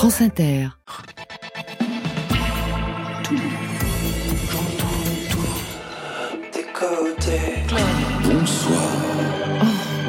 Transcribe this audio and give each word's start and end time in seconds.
France 0.00 0.22
Inter. 0.22 0.68
Bonsoir. 8.24 8.80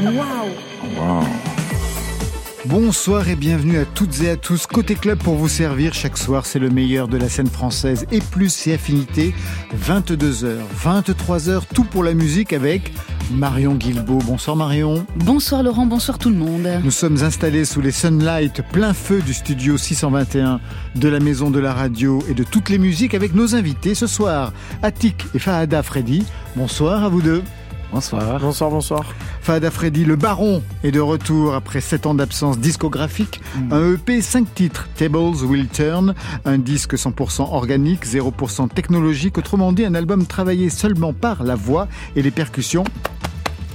Waouh 0.01 1.25
Bonsoir 2.67 3.27
et 3.27 3.35
bienvenue 3.35 3.79
à 3.79 3.85
toutes 3.85 4.21
et 4.21 4.29
à 4.29 4.37
tous. 4.37 4.65
Côté 4.65 4.95
club 4.95 5.19
pour 5.19 5.35
vous 5.35 5.49
servir 5.49 5.93
chaque 5.93 6.17
soir, 6.17 6.45
c'est 6.45 6.59
le 6.59 6.69
meilleur 6.69 7.09
de 7.09 7.17
la 7.17 7.27
scène 7.27 7.49
française 7.49 8.05
et 8.13 8.21
plus 8.21 8.67
et 8.67 8.75
affinités. 8.75 9.35
22h, 9.75 10.59
23h, 10.81 11.63
tout 11.75 11.83
pour 11.83 12.05
la 12.05 12.13
musique 12.13 12.53
avec 12.53 12.93
Marion 13.31 13.75
Guilbeault. 13.75 14.19
Bonsoir 14.25 14.55
Marion. 14.55 15.05
Bonsoir 15.15 15.63
Laurent, 15.63 15.85
bonsoir 15.85 16.17
tout 16.17 16.29
le 16.29 16.35
monde. 16.35 16.67
Nous 16.83 16.91
sommes 16.91 17.23
installés 17.23 17.65
sous 17.65 17.81
les 17.81 17.91
sunlight 17.91 18.61
plein 18.71 18.93
feu 18.93 19.21
du 19.21 19.33
studio 19.33 19.77
621 19.77 20.59
de 20.95 21.07
la 21.07 21.19
maison 21.19 21.49
de 21.49 21.59
la 21.59 21.73
radio 21.73 22.23
et 22.29 22.33
de 22.33 22.43
toutes 22.43 22.69
les 22.69 22.77
musiques 22.77 23.13
avec 23.13 23.33
nos 23.33 23.55
invités 23.55 23.95
ce 23.95 24.07
soir. 24.07 24.53
Attic 24.83 25.25
et 25.33 25.39
Fahada 25.39 25.83
Freddy. 25.83 26.25
Bonsoir 26.55 27.03
à 27.03 27.09
vous 27.09 27.21
deux. 27.21 27.43
Bonsoir. 27.91 28.39
Bonsoir, 28.39 28.69
bonsoir. 28.69 29.03
Fahad 29.41 29.69
Freddy, 29.69 30.05
le 30.05 30.15
baron, 30.15 30.63
est 30.83 30.91
de 30.91 31.01
retour 31.01 31.53
après 31.53 31.81
7 31.81 32.05
ans 32.05 32.13
d'absence 32.13 32.57
discographique. 32.57 33.41
Mm. 33.55 33.73
Un 33.73 33.93
EP 33.93 34.21
5 34.21 34.53
titres, 34.53 34.87
Tables 34.95 35.43
Will 35.43 35.67
Turn, 35.67 36.15
un 36.45 36.57
disque 36.57 36.93
100% 36.93 37.53
organique, 37.53 38.05
0% 38.05 38.69
technologique, 38.69 39.37
autrement 39.37 39.73
dit 39.73 39.83
un 39.83 39.93
album 39.93 40.25
travaillé 40.25 40.69
seulement 40.69 41.11
par 41.11 41.43
la 41.43 41.55
voix 41.55 41.89
et 42.15 42.21
les 42.21 42.31
percussions 42.31 42.85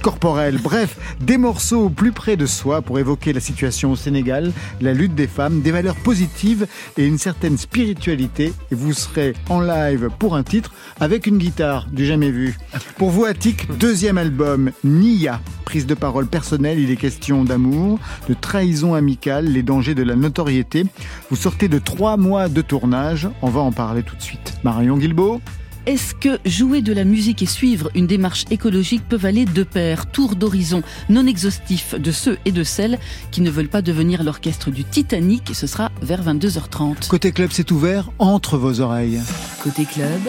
corporelles. 0.01 0.59
Bref, 0.61 0.97
des 1.19 1.37
morceaux 1.37 1.85
au 1.85 1.89
plus 1.89 2.11
près 2.11 2.37
de 2.37 2.45
soi 2.45 2.81
pour 2.81 2.99
évoquer 2.99 3.33
la 3.33 3.39
situation 3.39 3.91
au 3.91 3.95
Sénégal, 3.95 4.51
la 4.81 4.93
lutte 4.93 5.15
des 5.15 5.27
femmes, 5.27 5.61
des 5.61 5.71
valeurs 5.71 5.95
positives 5.95 6.67
et 6.97 7.05
une 7.05 7.17
certaine 7.17 7.57
spiritualité. 7.57 8.53
Et 8.71 8.75
vous 8.75 8.93
serez 8.93 9.33
en 9.49 9.61
live 9.61 10.09
pour 10.19 10.35
un 10.35 10.43
titre 10.43 10.73
avec 10.99 11.27
une 11.27 11.37
guitare 11.37 11.87
du 11.91 12.05
jamais 12.05 12.31
vu. 12.31 12.57
Pour 12.97 13.09
vous, 13.09 13.25
Attic, 13.25 13.67
deuxième 13.77 14.17
album, 14.17 14.71
Nia. 14.83 15.39
Prise 15.65 15.85
de 15.85 15.95
parole 15.95 16.27
personnelle, 16.27 16.79
il 16.79 16.91
est 16.91 16.95
question 16.95 17.43
d'amour, 17.43 17.99
de 18.29 18.33
trahison 18.33 18.93
amicale, 18.93 19.45
les 19.47 19.63
dangers 19.63 19.95
de 19.95 20.03
la 20.03 20.15
notoriété. 20.15 20.85
Vous 21.29 21.35
sortez 21.35 21.67
de 21.67 21.77
trois 21.77 22.15
mois 22.15 22.47
de 22.47 22.61
tournage. 22.61 23.27
On 23.41 23.49
va 23.49 23.59
en 23.59 23.71
parler 23.71 24.03
tout 24.03 24.15
de 24.15 24.21
suite. 24.21 24.53
Marion 24.63 24.97
Guilbeault 24.97 25.41
Est-ce 25.87 26.13
que 26.13 26.37
jouer 26.43 26.81
de 26.81 26.91
la 26.91 27.05
musique 27.05 27.41
et 27.41 27.45
suivre 27.45 27.89
une 27.95 28.07
démarche 28.07 28.43
écologique 28.51 29.07
peuvent 29.07 29.23
aller 29.23 29.45
de 29.45 29.63
pair 29.63 30.05
Tour 30.11 30.35
d'horizon 30.35 30.83
non 31.07 31.25
exhaustif 31.25 31.95
de 31.95 32.11
ceux 32.11 32.37
et 32.43 32.51
de 32.51 32.65
celles 32.65 32.99
qui 33.31 33.39
ne 33.39 33.49
veulent 33.49 33.69
pas 33.69 33.81
devenir 33.81 34.21
l'orchestre 34.21 34.69
du 34.69 34.83
Titanic. 34.83 35.51
Ce 35.53 35.65
sera 35.65 35.89
vers 36.01 36.21
22h30. 36.25 37.07
Côté 37.07 37.31
club, 37.31 37.51
c'est 37.53 37.71
ouvert 37.71 38.11
entre 38.19 38.57
vos 38.57 38.81
oreilles. 38.81 39.21
Côté 39.63 39.85
club, 39.85 40.19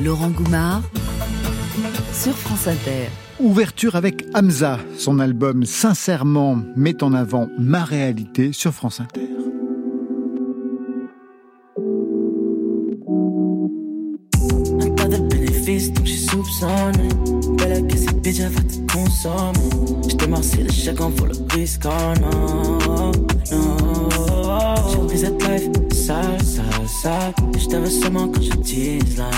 Laurent 0.00 0.30
Goumard 0.30 0.82
sur 2.12 2.36
France 2.36 2.68
Inter. 2.68 3.08
Ouverture 3.40 3.96
avec 3.96 4.26
Hamza. 4.34 4.78
Son 4.96 5.18
album 5.18 5.64
Sincèrement 5.64 6.62
met 6.76 7.02
en 7.02 7.14
avant 7.14 7.48
ma 7.58 7.82
réalité 7.82 8.52
sur 8.52 8.72
France 8.72 9.00
Inter. 9.00 9.29
Bénéfices, 15.80 15.92
donc 15.92 16.06
j'ai 16.06 16.16
soupçonné. 16.16 17.08
Belle 17.56 17.86
que 17.86 17.96
cette 17.96 18.20
bitch, 18.20 18.40
elle 18.40 18.52
va 18.52 18.60
te 18.60 18.92
consommer. 18.92 20.08
J'étais 20.08 20.26
marcé 20.26 20.58
de 20.58 20.72
chacun 20.72 21.08
vaut 21.10 21.26
le 21.26 21.54
risque, 21.54 21.82
oh 21.86 22.14
non, 22.20 22.78
non. 22.86 23.12
J'ai 24.90 24.98
pris 25.06 25.18
cette 25.18 25.42
life 25.42 25.68
sale, 25.92 26.42
sale, 26.42 26.88
sale. 27.02 27.34
Et 27.54 27.58
je 27.58 27.68
t'avais 27.68 27.90
seulement 27.90 28.28
quand 28.28 28.42
je 28.42 28.50
tease 28.50 29.16
la 29.16 29.30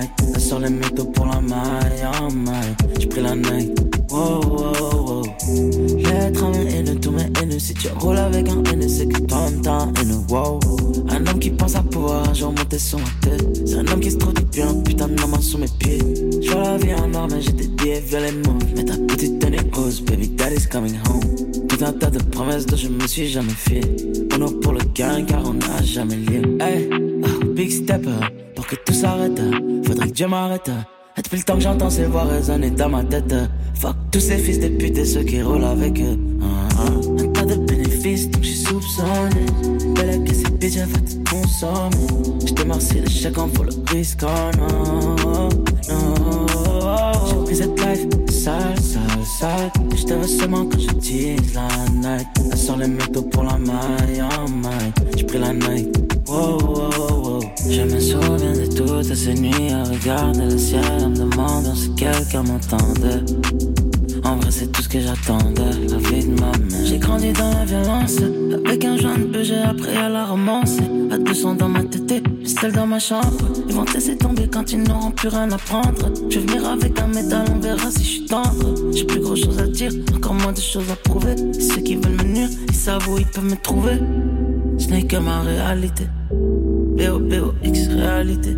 night. 0.00 0.10
Elle 0.34 0.40
sort 0.40 0.60
les 0.60 0.70
métaux 0.70 1.06
pour 1.06 1.26
la 1.26 1.40
maille, 1.40 2.08
oh 2.20 2.32
maille. 2.32 2.74
J'ai 2.98 3.06
pris 3.06 3.22
la 3.22 3.34
night, 3.34 3.78
wow, 4.10 4.40
wow, 4.40 4.99
à 5.42 6.50
mes 6.50 6.74
haineux, 6.74 6.96
tous 6.96 7.10
mes 7.10 7.28
haineux. 7.40 7.58
Si 7.58 7.74
tu 7.74 7.88
roules 7.98 8.18
avec 8.18 8.48
un 8.48 8.62
haineux, 8.64 8.88
c'est 8.88 9.06
que 9.06 9.20
toi-même 9.20 9.60
t'as 9.62 9.72
un 9.72 9.92
haineux, 9.94 10.20
wow. 10.28 10.60
Un 11.08 11.26
homme 11.26 11.38
qui 11.38 11.50
pense 11.50 11.74
à 11.74 11.82
pouvoir 11.82 12.28
un 12.28 12.34
jour 12.34 12.50
monter 12.50 12.78
sur 12.78 12.98
ma 12.98 13.04
tête. 13.22 13.66
C'est 13.66 13.76
un 13.76 13.86
homme 13.88 14.00
qui 14.00 14.10
se 14.10 14.16
trouve 14.16 14.34
bien, 14.52 14.74
putain 14.84 15.08
de 15.08 15.14
main 15.14 15.40
sous 15.40 15.58
mes 15.58 15.68
pieds. 15.78 15.98
Je 16.42 16.50
vois 16.50 16.62
la 16.62 16.76
vie 16.78 16.94
en 16.94 17.12
or, 17.14 17.28
mais 17.30 17.40
j'ai 17.40 17.52
billets 17.52 18.00
violemment. 18.00 18.58
Mais 18.76 18.84
ta 18.84 18.96
petite 18.96 19.38
tenue 19.38 19.58
rose, 19.72 20.00
baby 20.02 20.28
daddy's 20.28 20.66
coming 20.66 20.96
home. 21.08 21.20
Tout 21.68 21.84
un 21.84 21.92
tas 21.92 22.10
de 22.10 22.22
promesses 22.22 22.66
dont 22.66 22.76
je 22.76 22.88
me 22.88 23.06
suis 23.06 23.28
jamais 23.28 23.50
fié. 23.50 23.80
On 24.32 24.46
est 24.46 24.60
pour 24.60 24.72
le 24.72 24.80
gain 24.94 25.24
car 25.24 25.42
on 25.46 25.54
n'a 25.54 25.82
jamais 25.82 26.16
lié. 26.16 26.42
Hey, 26.60 26.88
oh, 26.92 27.44
big 27.54 27.70
stepper, 27.70 28.20
pour 28.54 28.66
que 28.66 28.76
tout 28.76 28.92
s'arrête, 28.92 29.40
faudrait 29.86 30.08
que 30.08 30.12
Dieu 30.12 30.28
m'arrête. 30.28 30.70
Depuis 31.30 31.42
le 31.42 31.44
temps 31.44 31.54
que 31.54 31.60
j'entends 31.60 31.90
ces 31.90 32.06
voix 32.06 32.24
résonner 32.24 32.70
dans 32.70 32.88
ma 32.88 33.04
tête. 33.04 33.32
Fuck 33.76 33.94
tous 34.10 34.18
ces 34.18 34.36
fils 34.36 34.58
de 34.58 34.66
pute 34.66 34.98
et 34.98 35.04
ceux 35.04 35.22
qui 35.22 35.40
roulent 35.40 35.62
avec 35.62 36.00
eux. 36.00 36.18
Ah, 36.42 36.68
ah. 36.76 37.22
Un 37.22 37.28
tas 37.28 37.44
de 37.44 37.54
bénéfices, 37.54 38.28
donc 38.30 38.42
j'ai 38.42 38.56
soupçonné. 38.56 39.46
Belle 39.94 40.24
que 40.24 40.34
cette 40.34 40.58
bitch, 40.58 40.76
elle 40.76 40.88
va 40.88 40.98
te 40.98 41.30
consommer. 41.30 42.40
J'étais 42.44 42.64
marcé 42.64 43.00
de 43.02 43.08
chacun 43.08 43.46
pour 43.46 43.62
le 43.62 43.70
risque, 43.92 44.24
oh 44.24 44.50
non, 44.58 45.14
non. 45.22 45.48
J'ai 47.28 47.44
pris 47.44 47.54
cette 47.54 47.78
life 47.78 48.08
sale, 48.28 48.80
sale, 48.80 49.24
sale. 49.38 49.70
Et 49.92 49.96
je 49.96 50.04
te 50.06 50.14
veux 50.14 50.26
seulement 50.26 50.64
quand 50.64 50.80
je 50.80 50.88
tease 50.94 51.54
la 51.54 51.68
night. 51.94 52.26
Elle 52.50 52.58
sort 52.58 52.76
les 52.76 52.88
métaux 52.88 53.22
pour 53.22 53.44
la 53.44 53.56
maille, 53.56 54.20
oh 54.20 54.50
maille. 54.50 54.92
J'ai 55.16 55.26
pris 55.26 55.38
la 55.38 55.52
night, 55.52 55.96
wow, 56.26 56.58
wow, 56.58 57.22
wow. 57.22 57.29
Je 57.68 57.82
me 57.82 58.00
souviens 58.00 58.52
de 58.52 58.66
toutes 58.74 59.14
ces 59.14 59.34
nuits 59.34 59.70
à 59.72 59.84
regarder 59.84 60.44
le 60.46 60.58
ciel 60.58 60.82
en 61.02 61.10
me 61.10 61.16
demandant 61.16 61.74
si 61.74 61.92
quelqu'un 61.94 62.42
m'entendait. 62.42 63.22
En 64.24 64.36
vrai, 64.36 64.50
c'est 64.50 64.70
tout 64.72 64.82
ce 64.82 64.88
que 64.88 65.00
j'attendais, 65.00 65.70
la 65.88 65.96
vie 65.98 66.26
de 66.26 66.40
ma 66.40 66.46
mère. 66.46 66.84
J'ai 66.84 66.98
grandi 66.98 67.32
dans 67.32 67.50
la 67.50 67.64
violence, 67.64 68.16
avec 68.66 68.84
un 68.84 68.96
jeune 68.96 69.30
peu, 69.30 69.42
j'ai 69.42 69.58
appris 69.58 69.96
à 69.96 70.08
la 70.08 70.26
romance. 70.26 70.76
À 71.10 71.18
200 71.18 71.54
dans 71.56 71.68
ma 71.68 71.82
tête, 71.84 72.22
seul 72.44 72.72
dans 72.72 72.86
ma 72.86 72.98
chambre. 72.98 73.48
Ils 73.68 73.74
vont 73.74 73.84
laisser 73.92 74.16
tomber 74.16 74.48
quand 74.48 74.72
ils 74.72 74.82
n'auront 74.82 75.10
plus 75.10 75.28
rien 75.28 75.50
à 75.50 75.58
prendre. 75.58 76.12
Je 76.28 76.38
vais 76.38 76.46
venir 76.46 76.68
avec 76.68 76.98
un 77.00 77.08
métal, 77.08 77.44
on 77.54 77.58
verra 77.58 77.90
si 77.90 78.04
je 78.04 78.10
suis 78.10 78.26
tendre. 78.26 78.74
J'ai 78.92 79.04
plus 79.04 79.20
grand 79.20 79.36
chose 79.36 79.58
à 79.58 79.66
dire, 79.66 79.92
encore 80.14 80.34
moins 80.34 80.52
de 80.52 80.60
choses 80.60 80.90
à 80.90 80.96
prouver. 80.96 81.34
Ceux 81.52 81.82
qui 81.82 81.96
veulent 81.96 82.16
me 82.16 82.32
nuire, 82.32 82.48
ils 82.68 82.74
savent 82.74 83.08
où 83.08 83.18
ils 83.18 83.26
peuvent 83.26 83.44
me 83.44 83.56
trouver. 83.56 83.98
Ce 84.78 84.88
n'est 84.88 85.02
que 85.02 85.16
ma 85.16 85.40
réalité. 85.40 86.04
B-O-B-O-X 86.96 87.88
réalité. 87.88 88.50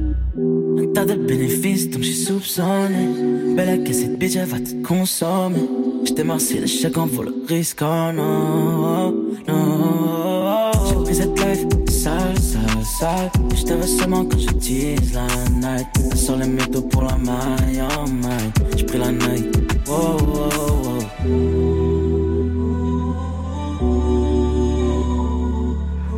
Un 0.79 0.87
tas 0.95 1.05
de 1.05 1.15
bénéfices, 1.15 1.91
donc 1.91 2.03
j'ai 2.03 2.13
soupçonné. 2.13 3.55
Belle 3.57 3.85
que 3.85 3.93
cette 3.93 4.19
bitch, 4.19 4.37
elle 4.37 4.49
va 4.49 4.59
te 4.59 4.75
consommer. 4.87 5.69
J'étais 6.05 6.25
marcé 6.25 6.61
de 6.61 6.67
chacun 6.67 7.07
vaut 7.07 7.23
le 7.23 7.35
risque, 7.49 7.81
oh 7.83 8.13
non, 8.15 9.13
non. 9.47 10.71
J'ai 10.89 10.95
pris 11.05 11.15
cette 11.15 11.39
life 11.39 11.67
sale, 11.89 12.39
sale, 12.39 12.85
sale. 12.99 13.31
Je 13.55 13.75
veux 13.75 13.87
seulement 13.87 14.25
quand 14.25 14.39
je 14.39 14.49
tease 14.59 15.15
la 15.15 15.27
night. 15.61 15.87
Sort 16.17 16.37
les 16.39 16.49
métaux 16.49 16.83
pour 16.83 17.03
la 17.03 17.17
maille, 17.17 17.83
oh 17.83 18.09
maille. 18.11 18.51
J'ai 18.77 18.85
pris 18.85 18.99
la 18.99 19.13
night, 19.13 19.57
wow, 19.87 20.17
wow, 20.19 20.49
wow. 20.85 21.62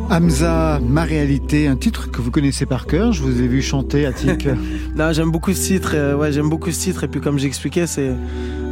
Hamza, 0.09 0.79
ma 0.87 1.03
réalité, 1.03 1.67
un 1.67 1.75
titre 1.75 2.11
que 2.11 2.21
vous 2.21 2.29
connaissez 2.31 2.65
par 2.65 2.85
cœur. 2.85 3.11
Je 3.11 3.21
vous 3.23 3.41
ai 3.41 3.47
vu 3.47 3.61
chanter, 3.61 4.05
Attic. 4.05 4.47
Non, 4.95 5.11
j'aime 5.11 5.31
beaucoup 5.31 5.51
ce 5.53 5.65
titre. 5.67 6.15
ouais, 6.15 6.31
j'aime 6.31 6.49
beaucoup 6.49 6.71
ce 6.71 6.79
titre. 6.79 7.03
Et 7.03 7.07
puis, 7.07 7.19
comme 7.19 7.37
j'expliquais, 7.39 7.87
c'est 7.87 8.11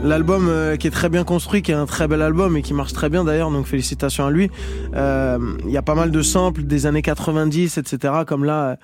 l'album 0.04 0.48
euh, 0.48 0.78
qui 0.78 0.88
est 0.88 0.92
très 0.92 1.10
bien 1.10 1.24
construit, 1.24 1.62
qui 1.62 1.72
est 1.72 1.76
un 1.76 1.86
très 1.86 2.08
bel 2.08 2.22
album 2.22 2.56
et 2.56 2.62
qui 2.62 2.74
marche 2.74 2.94
très 2.94 3.10
bien 3.10 3.24
d'ailleurs. 3.24 3.52
Donc, 3.52 3.66
félicitations 3.66 4.26
à 4.26 4.32
lui. 4.32 4.50
Euh, 4.96 5.38
Il 5.66 5.72
y 5.72 5.78
a 5.78 5.82
pas 5.82 5.96
mal 5.96 6.12
de 6.12 6.22
samples 6.22 6.64
des 6.64 6.86
années 6.86 7.02
90, 7.02 7.78
etc. 7.78 8.14
Comme 8.28 8.46
là, 8.46 8.78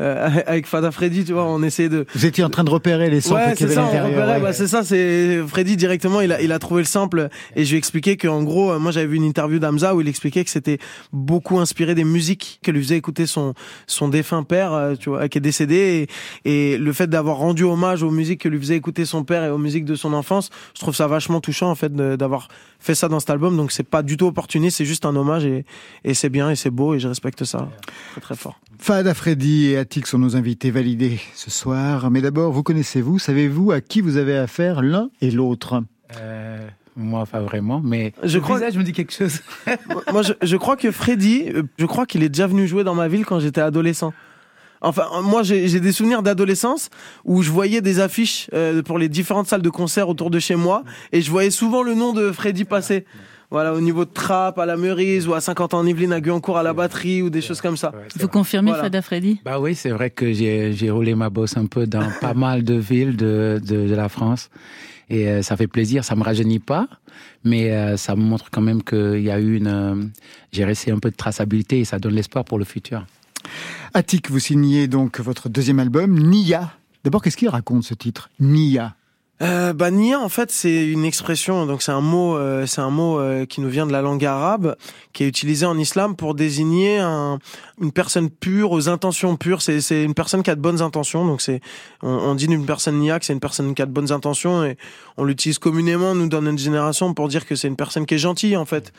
euh, 0.00 0.40
avec 0.46 0.66
Fada 0.66 0.90
Freddy, 0.90 1.24
tu 1.24 1.32
vois, 1.32 1.44
on 1.44 1.62
essayait 1.62 1.88
de, 1.88 2.06
vous 2.14 2.26
étiez 2.26 2.44
en 2.44 2.50
train 2.50 2.64
de 2.64 2.70
repérer 2.70 3.10
les 3.10 3.20
samples 3.20 3.36
Ouais, 3.36 3.64
à 3.64 3.68
ça, 3.68 3.82
on 3.84 3.86
repérait, 3.86 4.36
ouais. 4.36 4.40
bah, 4.40 4.52
c'est 4.52 4.66
ça, 4.66 4.84
c'est 4.84 5.42
Freddy 5.46 5.76
directement, 5.76 6.20
il 6.20 6.32
a, 6.32 6.40
il 6.40 6.52
a 6.52 6.58
trouvé 6.58 6.82
le 6.82 6.86
sample 6.86 7.28
et 7.54 7.64
je 7.64 7.70
lui 7.70 7.76
ai 7.76 7.78
expliqué 7.78 8.16
qu'en 8.16 8.42
gros, 8.42 8.72
euh, 8.72 8.78
moi 8.78 8.90
j'avais 8.90 9.06
vu 9.06 9.16
une 9.16 9.24
interview 9.24 9.58
d'Amza 9.58 9.94
où 9.94 10.00
il 10.00 10.08
expliquait 10.08 10.44
que 10.44 10.50
c'était 10.50 10.78
beaucoup 11.12 11.58
inspiré 11.58 11.94
des 11.94 12.04
musiques 12.04 12.60
que 12.62 12.70
lui 12.70 12.82
faisait 12.82 12.96
écouter 12.96 13.26
son, 13.26 13.54
son 13.86 14.08
défunt 14.08 14.42
père, 14.42 14.72
euh, 14.72 14.94
tu 14.94 15.08
vois, 15.08 15.28
qui 15.28 15.38
est 15.38 15.40
décédé 15.40 16.08
et, 16.44 16.72
et 16.74 16.78
le 16.78 16.92
fait 16.92 17.08
d'avoir 17.08 17.36
rendu 17.36 17.64
hommage 17.64 18.02
aux 18.02 18.10
musiques 18.10 18.40
que 18.42 18.48
lui 18.48 18.58
faisait 18.58 18.76
écouter 18.76 19.04
son 19.04 19.24
père 19.24 19.44
et 19.44 19.50
aux 19.50 19.58
musiques 19.58 19.84
de 19.84 19.94
son 19.94 20.12
enfance, 20.12 20.50
je 20.74 20.80
trouve 20.80 20.94
ça 20.94 21.06
vachement 21.06 21.40
touchant 21.40 21.70
en 21.70 21.74
fait 21.74 21.94
d'avoir 21.94 22.48
fait 22.78 22.94
ça 22.94 23.08
dans 23.08 23.20
cet 23.20 23.30
album, 23.30 23.56
donc 23.56 23.72
c'est 23.72 23.82
pas 23.88 24.02
du 24.02 24.16
tout 24.16 24.26
opportuniste, 24.26 24.76
c'est 24.76 24.84
juste 24.84 25.06
un 25.06 25.16
hommage 25.16 25.44
et, 25.44 25.64
et 26.04 26.14
c'est 26.14 26.28
bien 26.28 26.50
et 26.50 26.56
c'est 26.56 26.70
beau 26.70 26.94
et 26.94 26.98
je 26.98 27.08
respecte 27.08 27.44
ça 27.44 27.68
très 28.12 28.20
très 28.20 28.36
fort. 28.36 28.60
Fahad 28.78 29.12
Freddy 29.14 29.66
et 29.66 29.78
Attic 29.78 30.06
sont 30.06 30.18
nos 30.18 30.36
invités 30.36 30.70
validés 30.70 31.18
ce 31.34 31.50
soir. 31.50 32.10
Mais 32.10 32.20
d'abord, 32.20 32.52
vous 32.52 32.62
connaissez-vous 32.62 33.18
Savez-vous 33.18 33.72
à 33.72 33.80
qui 33.80 34.00
vous 34.00 34.16
avez 34.16 34.36
affaire 34.36 34.82
l'un 34.82 35.08
et 35.20 35.30
l'autre? 35.30 35.82
Euh, 36.20 36.66
Moi, 36.96 37.26
pas 37.26 37.40
vraiment, 37.40 37.80
mais 37.84 38.12
Je 38.22 38.38
crois- 38.38 38.70
je 38.70 38.78
me 38.78 38.84
dis 38.84 38.92
quelque 38.92 39.12
chose. 39.12 39.40
Moi, 40.12 40.22
je, 40.22 40.32
je 40.42 40.56
crois 40.56 40.76
que 40.76 40.90
Freddy, 40.90 41.44
euh, 41.54 41.62
je 41.78 41.86
crois 41.86 42.06
qu'il 42.06 42.22
est 42.22 42.28
déjà 42.28 42.46
venu 42.46 42.66
jouer 42.66 42.84
dans 42.84 42.94
ma 42.94 43.08
ville 43.08 43.24
quand 43.26 43.40
j'étais 43.40 43.60
adolescent. 43.60 44.12
Enfin, 44.82 45.04
euh, 45.16 45.22
moi, 45.22 45.42
j'ai 45.42 45.80
des 45.80 45.90
souvenirs 45.92 46.22
d'adolescence 46.22 46.90
où 47.24 47.42
je 47.42 47.50
voyais 47.50 47.80
des 47.80 47.98
affiches 47.98 48.48
euh, 48.52 48.82
pour 48.82 48.98
les 48.98 49.08
différentes 49.08 49.46
salles 49.46 49.62
de 49.62 49.70
concert 49.70 50.08
autour 50.08 50.30
de 50.30 50.38
chez 50.38 50.54
moi 50.54 50.84
et 51.12 51.22
je 51.22 51.30
voyais 51.30 51.50
souvent 51.50 51.82
le 51.82 51.94
nom 51.94 52.12
de 52.12 52.30
Freddy 52.30 52.64
passer. 52.64 53.04
Voilà, 53.50 53.72
au 53.74 53.80
niveau 53.80 54.04
de 54.04 54.10
Trappes, 54.10 54.58
à 54.58 54.66
la 54.66 54.76
Meurise 54.76 55.28
ou 55.28 55.34
à 55.34 55.40
50 55.40 55.74
ans 55.74 55.78
en 55.78 55.86
Yvelines, 55.86 56.12
à 56.12 56.20
Guyancourt, 56.20 56.58
à 56.58 56.62
la 56.62 56.72
batterie 56.72 57.22
ou 57.22 57.30
des 57.30 57.40
choses 57.40 57.60
comme 57.60 57.76
ça. 57.76 57.92
Vous 58.14 58.18
vrai. 58.20 58.28
confirmez, 58.28 58.70
Voilà. 58.70 58.84
Fada 58.84 59.02
Freddy 59.02 59.40
Bah 59.44 59.60
oui, 59.60 59.74
c'est 59.74 59.90
vrai 59.90 60.10
que 60.10 60.32
j'ai 60.32 60.72
j'ai 60.72 60.90
roulé 60.90 61.14
ma 61.14 61.30
bosse 61.30 61.56
un 61.56 61.66
peu 61.66 61.86
dans 61.86 62.08
pas 62.20 62.34
mal 62.46 62.64
de 62.64 62.74
villes 62.74 63.16
de, 63.16 63.60
de, 63.64 63.86
de 63.88 63.94
la 63.94 64.08
France. 64.08 64.50
Et 65.08 65.28
euh, 65.28 65.42
ça 65.42 65.56
fait 65.56 65.68
plaisir, 65.68 66.02
ça 66.04 66.16
me 66.16 66.24
rajeunit 66.24 66.58
pas, 66.58 66.88
mais 67.44 67.70
euh, 67.70 67.96
ça 67.96 68.16
me 68.16 68.22
montre 68.22 68.50
quand 68.50 68.60
même 68.60 68.82
qu'il 68.82 69.20
y 69.22 69.30
a 69.30 69.38
eu 69.38 69.56
une... 69.56 69.68
euh, 69.68 70.04
j'ai 70.50 70.64
resté 70.64 70.90
un 70.90 70.98
peu 70.98 71.12
de 71.12 71.16
traçabilité 71.16 71.78
et 71.78 71.84
ça 71.84 72.00
donne 72.00 72.14
l'espoir 72.14 72.44
pour 72.44 72.58
le 72.58 72.64
futur. 72.64 73.06
Attic, 73.94 74.28
vous 74.30 74.40
signez 74.40 74.88
donc 74.88 75.20
votre 75.20 75.48
deuxième 75.48 75.78
album, 75.78 76.18
Nia. 76.18 76.72
D'abord, 77.04 77.22
qu'est-ce 77.22 77.36
qu'il 77.36 77.48
raconte 77.48 77.84
ce 77.84 77.94
titre? 77.94 78.30
Nia. 78.40 78.96
Euh, 79.42 79.74
bah, 79.74 79.90
Nia, 79.90 80.18
en 80.18 80.30
fait, 80.30 80.50
c'est 80.50 80.86
une 80.86 81.04
expression, 81.04 81.66
donc 81.66 81.82
c'est 81.82 81.92
un 81.92 82.00
mot, 82.00 82.36
euh, 82.36 82.64
c'est 82.64 82.80
un 82.80 82.90
mot 82.90 83.18
euh, 83.18 83.44
qui 83.44 83.60
nous 83.60 83.68
vient 83.68 83.86
de 83.86 83.92
la 83.92 84.00
langue 84.00 84.24
arabe, 84.24 84.76
qui 85.12 85.24
est 85.24 85.28
utilisé 85.28 85.66
en 85.66 85.76
islam 85.78 86.16
pour 86.16 86.34
désigner 86.34 86.98
un, 86.98 87.38
une 87.80 87.92
personne 87.92 88.30
pure, 88.30 88.72
aux 88.72 88.88
intentions 88.88 89.36
pures. 89.36 89.60
C'est, 89.62 89.80
c'est 89.80 90.02
une 90.02 90.14
personne 90.14 90.42
qui 90.42 90.50
a 90.50 90.54
de 90.54 90.60
bonnes 90.60 90.80
intentions, 90.80 91.26
donc 91.26 91.40
c'est, 91.40 91.60
on, 92.02 92.08
on 92.10 92.34
dit 92.34 92.46
d'une 92.46 92.64
personne 92.64 92.98
Nia 92.98 93.18
que 93.18 93.26
c'est 93.26 93.32
une 93.32 93.40
personne 93.40 93.74
qui 93.74 93.82
a 93.82 93.86
de 93.86 93.92
bonnes 93.92 94.12
intentions 94.12 94.64
et 94.64 94.76
on 95.16 95.24
l'utilise 95.24 95.58
communément, 95.58 96.14
nous, 96.14 96.28
dans 96.28 96.42
notre 96.42 96.58
génération, 96.58 97.12
pour 97.14 97.28
dire 97.28 97.46
que 97.46 97.54
c'est 97.54 97.68
une 97.68 97.76
personne 97.76 98.06
qui 98.06 98.14
est 98.14 98.18
gentille, 98.18 98.56
en 98.56 98.64
fait. 98.64 98.92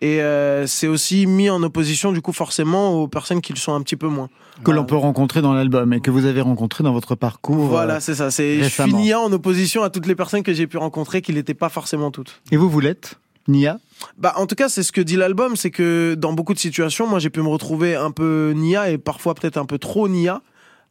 Et 0.00 0.20
euh, 0.20 0.66
c'est 0.66 0.88
aussi 0.88 1.26
mis 1.26 1.50
en 1.50 1.62
opposition, 1.62 2.12
du 2.12 2.20
coup, 2.20 2.32
forcément, 2.32 3.02
aux 3.02 3.08
personnes 3.08 3.40
qui 3.40 3.52
le 3.52 3.58
sont 3.58 3.74
un 3.74 3.82
petit 3.82 3.96
peu 3.96 4.08
moins. 4.08 4.28
Que 4.62 4.70
l'on 4.70 4.84
peut 4.84 4.96
rencontrer 4.96 5.42
dans 5.42 5.52
l'album 5.52 5.92
et 5.92 6.00
que 6.00 6.10
vous 6.10 6.26
avez 6.26 6.40
rencontré 6.40 6.84
dans 6.84 6.92
votre 6.92 7.14
parcours. 7.16 7.66
Voilà, 7.66 7.94
euh, 7.94 8.00
c'est 8.00 8.14
ça. 8.14 8.30
C'est, 8.30 8.62
je 8.62 8.68
suis 8.68 8.82
récemment. 8.82 9.24
En 9.24 9.32
opposition 9.32 9.82
à 9.82 9.90
toutes 9.90 10.06
les 10.06 10.14
personnes 10.14 10.42
que 10.42 10.52
j'ai 10.52 10.66
pu 10.66 10.76
rencontrer, 10.76 11.22
qui 11.22 11.32
n'étaient 11.32 11.54
pas 11.54 11.68
forcément 11.68 12.10
toutes. 12.10 12.40
Et 12.52 12.56
vous, 12.56 12.68
vous 12.68 12.80
l'êtes? 12.80 13.18
Nia 13.48 13.78
Bah, 14.18 14.34
en 14.36 14.46
tout 14.46 14.54
cas, 14.54 14.68
c'est 14.68 14.82
ce 14.82 14.92
que 14.92 15.00
dit 15.00 15.16
l'album, 15.16 15.56
c'est 15.56 15.70
que 15.70 16.14
dans 16.14 16.32
beaucoup 16.32 16.54
de 16.54 16.58
situations, 16.58 17.06
moi, 17.06 17.18
j'ai 17.18 17.30
pu 17.30 17.40
me 17.40 17.48
retrouver 17.48 17.94
un 17.94 18.10
peu 18.10 18.52
Nia 18.56 18.90
et 18.90 18.98
parfois 18.98 19.34
peut-être 19.34 19.56
un 19.56 19.66
peu 19.66 19.78
trop 19.78 20.08
Nia 20.08 20.42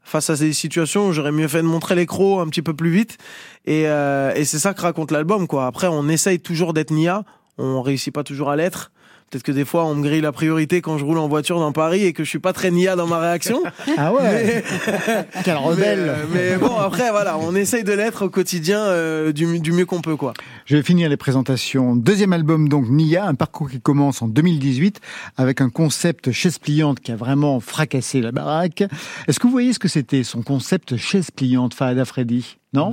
face 0.04 0.30
à 0.30 0.36
ces 0.36 0.52
situations 0.54 1.08
où 1.08 1.14
j'aurais 1.14 1.32
mieux 1.32 1.48
fait 1.48 1.62
de 1.62 1.68
montrer 1.68 1.96
les 1.96 2.06
crocs 2.06 2.46
un 2.46 2.50
petit 2.50 2.62
peu 2.62 2.74
plus 2.74 2.92
vite. 2.92 3.18
Et, 3.66 3.88
euh, 3.88 4.34
et 4.36 4.44
c'est 4.46 4.60
ça 4.60 4.74
que 4.74 4.82
raconte 4.82 5.12
l'album, 5.12 5.48
quoi. 5.48 5.66
Après, 5.66 5.88
on 5.88 6.10
essaye 6.10 6.40
toujours 6.40 6.74
d'être 6.74 6.92
Nia, 6.92 7.24
on 7.58 7.82
réussit 7.82 8.14
pas 8.14 8.24
toujours 8.24 8.50
à 8.50 8.56
l'être. 8.56 8.92
Peut-être 9.34 9.42
que 9.46 9.52
des 9.52 9.66
fois, 9.66 9.86
on 9.86 9.96
me 9.96 10.04
grille 10.04 10.22
la 10.22 10.32
priorité 10.32 10.82
quand 10.82 11.00
je 11.00 11.04
roule 11.04 11.18
en 11.18 11.28
voiture 11.28 11.60
dans 11.60 11.72
Paris 11.72 12.06
et 12.06 12.14
que 12.14 12.24
je 12.24 12.30
suis 12.30 12.38
pas 12.38 12.54
très 12.54 12.70
Nia 12.70 12.96
dans 12.96 13.08
ma 13.08 13.18
réaction. 13.18 13.64
Ah 13.98 14.14
ouais 14.14 14.64
Quel 15.44 15.56
Mais, 15.56 15.60
rebelle 15.60 16.10
euh, 16.10 16.26
mais 16.32 16.58
bon, 16.58 16.76
après, 16.78 17.10
voilà, 17.10 17.38
on 17.40 17.56
essaye 17.56 17.84
de 17.84 17.94
l'être 17.94 18.26
au 18.26 18.30
quotidien 18.30 18.80
euh, 18.80 19.32
du, 19.32 19.60
du 19.60 19.72
mieux 19.72 19.88
qu'on 19.88 20.02
peut, 20.02 20.16
quoi. 20.16 20.34
Je 20.66 20.78
vais 20.78 20.84
finir 20.84 21.10
les 21.10 21.18
présentations. 21.18 21.96
Deuxième 21.96 22.32
album, 22.32 22.70
donc 22.70 22.88
Nia, 22.90 23.26
un 23.26 23.34
parcours 23.34 23.72
qui 23.72 23.82
commence 23.82 24.22
en 24.22 24.28
2018 24.28 25.02
avec 25.38 25.62
un 25.62 25.70
concept 25.70 26.32
chaise 26.32 26.60
pliante 26.60 27.00
qui 27.00 27.12
a 27.12 27.16
vraiment 27.16 27.60
fracassé 27.60 28.22
la 28.22 28.32
baraque. 28.32 28.84
Est-ce 29.28 29.40
que 29.40 29.48
vous 29.48 29.54
voyez 29.54 29.74
ce 29.74 29.80
que 29.80 29.88
c'était, 29.88 30.24
son 30.24 30.44
concept 30.44 30.96
chaise 30.98 31.32
pliante, 31.32 31.74
Fahada 31.74 32.06
Freddy 32.06 32.58
Non, 32.74 32.92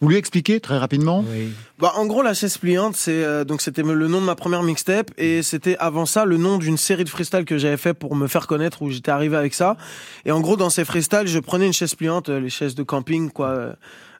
Vous 0.00 0.08
lui 0.08 0.16
expliquez 0.16 0.58
très 0.58 0.78
rapidement 0.78 1.24
Oui. 1.28 1.52
Bah, 1.78 1.92
en 1.96 2.06
gros, 2.06 2.22
la 2.22 2.34
chaise 2.34 2.56
pliante, 2.56 2.96
c'est 2.96 3.22
euh, 3.22 3.44
donc 3.44 3.60
c'était 3.60 3.82
le 3.82 4.08
nom 4.08 4.20
de 4.20 4.26
ma 4.26 4.34
première 4.34 4.62
mixtape 4.62 5.10
et 5.18 5.42
c'était 5.42 5.76
avant 5.78 6.06
ça 6.06 6.24
le 6.24 6.38
nom 6.38 6.56
d'une 6.56 6.78
série 6.78 7.04
de 7.04 7.08
freestyle 7.08 7.44
que 7.44 7.58
j'avais 7.58 7.76
fait 7.76 7.94
pour 7.94 8.16
me 8.16 8.26
faire 8.26 8.46
connaître 8.46 8.82
où 8.82 8.90
j'étais 8.90 9.10
arrivé 9.10 9.36
avec 9.36 9.54
ça. 9.54 9.76
Et 10.24 10.32
en 10.32 10.40
gros, 10.40 10.56
dans 10.56 10.70
ces 10.70 10.84
freestyles, 10.84 11.26
je 11.26 11.38
prenais 11.38 11.66
une 11.66 11.72
chaise 11.72 11.94
pliante, 11.94 12.30
euh, 12.30 12.40
les 12.40 12.50
chaises 12.50 12.74
de 12.74 12.82
camping, 12.82 13.30
quoi. 13.30 13.74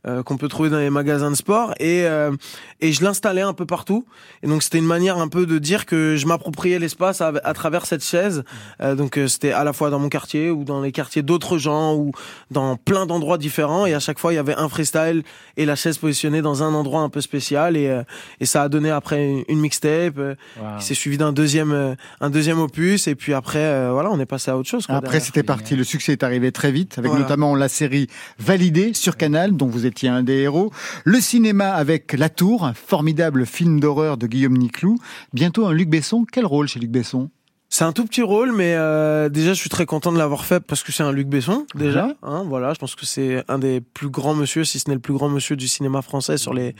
Euh, 0.07 0.23
qu'on 0.23 0.37
peut 0.37 0.49
trouver 0.49 0.71
dans 0.71 0.79
les 0.79 0.91
magasins 0.91 1.31
de 1.31 1.37
sport 1.37 1.73
et 1.81 2.05
euh, 2.07 2.33
et 2.81 2.93
je 2.93 3.03
l'installais 3.03 3.41
un 3.43 3.53
peu 3.55 3.67
partout 3.67 4.05
et 4.43 4.47
donc 4.47 4.63
c'était 4.63 4.79
une 4.79 4.87
manière 4.87 5.19
un 5.19 5.29
peu 5.29 5.45
de 5.47 5.59
dire 5.59 5.87
que 5.87 6.17
je 6.17 6.27
m'appropriais 6.27 6.79
l'espace 6.79 7.21
à, 7.21 7.33
à 7.45 7.53
travers 7.55 7.87
cette 7.87 8.05
chaise 8.05 8.45
Euh, 8.81 8.95
donc 8.95 9.19
euh, 9.19 9.27
c'était 9.29 9.53
à 9.53 9.65
la 9.65 9.73
fois 9.73 9.91
dans 9.91 9.99
mon 9.99 10.09
quartier 10.09 10.51
ou 10.51 10.63
dans 10.65 10.81
les 10.81 10.93
quartiers 10.93 11.23
d'autres 11.23 11.59
gens 11.59 11.95
ou 11.95 12.13
dans 12.51 12.77
plein 12.77 13.07
d'endroits 13.07 13.39
différents 13.39 13.87
et 13.87 13.95
à 13.95 14.01
chaque 14.01 14.19
fois 14.19 14.33
il 14.33 14.37
y 14.37 14.39
avait 14.39 14.55
un 14.55 14.69
freestyle 14.69 15.23
et 15.57 15.65
la 15.67 15.75
chaise 15.75 15.99
positionnée 15.99 16.43
dans 16.43 16.63
un 16.63 16.75
endroit 16.75 17.01
un 17.03 17.09
peu 17.09 17.21
spécial 17.21 17.77
et 17.77 17.89
euh, 17.89 18.03
et 18.41 18.47
ça 18.47 18.63
a 18.63 18.69
donné 18.69 18.91
après 18.91 19.45
une 19.49 19.59
mixtape 19.61 20.19
euh, 20.19 20.35
Wow. 20.61 20.79
qui 20.79 20.85
s'est 20.87 20.95
suivi 20.95 21.19
d'un 21.19 21.33
deuxième 21.33 21.97
un 22.21 22.31
deuxième 22.31 22.61
opus 22.61 23.07
et 23.09 23.15
puis 23.15 23.35
après 23.35 23.59
euh, 23.65 23.91
voilà 23.93 24.11
on 24.11 24.21
est 24.21 24.27
passé 24.27 24.51
à 24.51 24.57
autre 24.57 24.69
chose 24.69 24.87
quoi, 24.87 24.97
Après, 24.97 25.21
c'était 25.21 25.43
parti. 25.43 25.75
Le 25.77 25.85
succès 25.85 26.13
est 26.13 26.23
arrivé 26.23 26.53
très 26.53 26.71
vite, 26.73 26.99
avec 26.99 27.11
Voilà. 27.11 27.25
notamment 27.25 27.55
la 27.57 27.69
série 27.69 28.07
Validée 28.39 28.95
sur 28.95 29.17
Canal, 29.17 29.57
dont 29.57 29.67
vous 29.67 29.87
étiez 29.89 30.09
un 30.09 30.23
des 30.23 30.39
héros. 30.39 30.73
Le 31.05 31.21
cinéma 31.21 31.71
avec 31.73 32.13
La 32.13 32.29
Tour, 32.29 32.65
un 32.65 32.75
formidable 32.75 33.47
film 33.47 33.81
d'horreur 33.81 34.17
de 34.17 34.27
Guillaume 34.27 34.57
Niclou. 34.57 34.99
Bientôt 35.33 35.67
un 35.67 35.73
Luc 35.73 35.89
Besson. 35.89 36.25
Quel 36.31 36.47
rôle 36.47 36.69
chez 36.69 36.81
Luc 36.81 36.91
Besson? 36.91 37.31
C'est 37.71 37.85
un 37.85 37.93
tout 37.93 38.07
petit 38.07 38.23
rôle, 38.23 38.53
mais 38.53 38.75
euh, 38.77 39.29
déjà 39.29 39.53
je 39.53 39.59
suis 39.59 39.69
très 39.69 39.85
content 39.85 40.11
de 40.11 40.17
l'avoir 40.17 40.47
fait 40.47 40.61
parce 40.61 40.83
que 40.83 40.91
c'est 40.91 41.03
un 41.03 41.13
Luc 41.13 41.29
Besson 41.29 41.67
déjà. 41.75 42.07
Ouais? 42.07 42.15
Hein, 42.23 42.45
voilà, 42.49 42.73
je 42.73 42.79
pense 42.79 42.95
que 42.95 43.05
c'est 43.05 43.45
un 43.49 43.59
des 43.59 43.83
plus 43.83 44.09
grands 44.09 44.35
monsieur, 44.35 44.65
si 44.65 44.79
ce 44.79 44.89
n'est 44.89 44.95
le 44.95 45.01
plus 45.03 45.13
grand 45.13 45.29
monsieur 45.29 45.55
du 45.55 45.69
cinéma 45.69 46.01
français 46.01 46.39
sur 46.39 46.55
les 46.55 46.75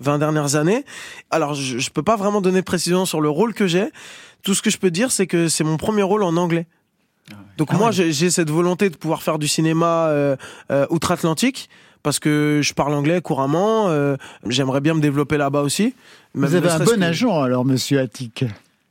20 0.00 0.18
dernières 0.18 0.56
années. 0.56 0.84
Alors 1.30 1.54
je, 1.54 1.78
je 1.78 1.90
peux 1.90 2.02
pas 2.02 2.16
vraiment 2.16 2.40
donner 2.40 2.58
de 2.58 2.64
précision 2.64 3.06
sur 3.06 3.20
le 3.20 3.28
rôle 3.28 3.54
que 3.54 3.68
j'ai. 3.68 3.86
Tout 4.42 4.54
ce 4.54 4.62
que 4.62 4.70
je 4.70 4.78
peux 4.78 4.90
dire, 4.90 5.12
c'est 5.12 5.28
que 5.28 5.46
c'est 5.46 5.62
mon 5.62 5.76
premier 5.76 6.02
rôle 6.02 6.24
en 6.24 6.36
anglais. 6.36 6.66
Donc 7.56 7.68
Ah 7.70 7.76
moi 7.76 7.90
ouais. 7.90 8.12
j'ai 8.12 8.30
cette 8.30 8.50
volonté 8.50 8.90
de 8.90 8.96
pouvoir 8.96 9.22
faire 9.22 9.38
du 9.38 9.46
cinéma 9.46 10.06
euh, 10.08 10.36
euh, 10.70 10.86
outre-Atlantique. 10.90 11.68
Parce 12.02 12.18
que 12.18 12.60
je 12.62 12.72
parle 12.74 12.94
anglais 12.94 13.20
couramment, 13.20 13.88
euh, 13.88 14.16
j'aimerais 14.48 14.80
bien 14.80 14.94
me 14.94 15.00
développer 15.00 15.36
là-bas 15.36 15.62
aussi. 15.62 15.94
Vous 16.34 16.54
avez 16.54 16.68
un 16.68 16.78
bon 16.80 16.96
que- 16.98 17.02
agent, 17.02 17.42
alors, 17.42 17.64
monsieur 17.64 18.00
Attic. 18.00 18.44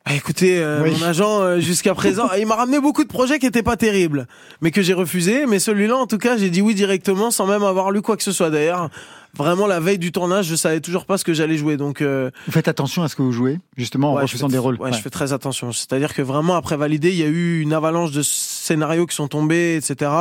Ah, 0.06 0.16
Écoutez, 0.16 0.60
euh, 0.62 0.82
Oui. 0.84 0.92
mon 1.00 1.06
agent 1.06 1.42
euh, 1.42 1.60
jusqu'à 1.60 1.94
présent, 1.96 2.30
il 2.40 2.46
m'a 2.48 2.56
ramené 2.56 2.80
beaucoup 2.80 3.04
de 3.04 3.10
projets 3.10 3.40
qui 3.40 3.46
étaient 3.46 3.64
pas 3.64 3.78
terribles, 3.78 4.28
mais 4.62 4.72
que 4.72 4.82
j'ai 4.82 4.94
refusé. 4.94 5.46
Mais 5.46 5.60
celui-là, 5.60 5.96
en 5.98 6.08
tout 6.08 6.18
cas, 6.18 6.38
j'ai 6.38 6.50
dit 6.50 6.62
oui 6.62 6.74
directement 6.76 7.32
sans 7.32 7.46
même 7.48 7.64
avoir 7.64 7.92
lu 7.92 8.02
quoi 8.02 8.18
que 8.18 8.24
ce 8.24 8.32
soit. 8.32 8.50
D'ailleurs, 8.50 8.90
vraiment 9.38 9.68
la 9.68 9.80
veille 9.80 9.98
du 10.00 10.12
tournage, 10.12 10.46
je 10.48 10.56
savais 10.56 10.82
toujours 10.82 11.06
pas 11.06 11.18
ce 11.18 11.24
que 11.24 11.34
j'allais 11.34 11.56
jouer. 11.58 11.78
Donc, 11.78 12.02
euh, 12.02 12.32
Vous 12.48 12.52
faites 12.52 12.68
attention 12.68 13.04
à 13.04 13.08
ce 13.08 13.16
que 13.16 13.22
vous 13.22 13.32
jouez, 13.32 13.60
justement, 13.78 14.12
en 14.12 14.16
ouais, 14.16 14.24
refusant 14.24 14.48
des 14.50 14.58
rôles. 14.58 14.76
Ouais, 14.76 14.90
Ouais. 14.90 14.94
je 14.98 15.02
fais 15.02 15.10
très 15.12 15.34
attention. 15.34 15.72
C'est-à-dire 15.72 16.14
que 16.14 16.22
vraiment 16.22 16.56
après 16.56 16.76
valider, 16.78 17.10
il 17.12 17.18
y 17.18 17.24
a 17.24 17.28
eu 17.28 17.62
une 17.62 17.72
avalanche 17.74 18.12
de 18.12 18.22
scénarios 18.24 19.06
qui 19.06 19.16
sont 19.16 19.28
tombés, 19.28 19.76
etc. 19.78 20.12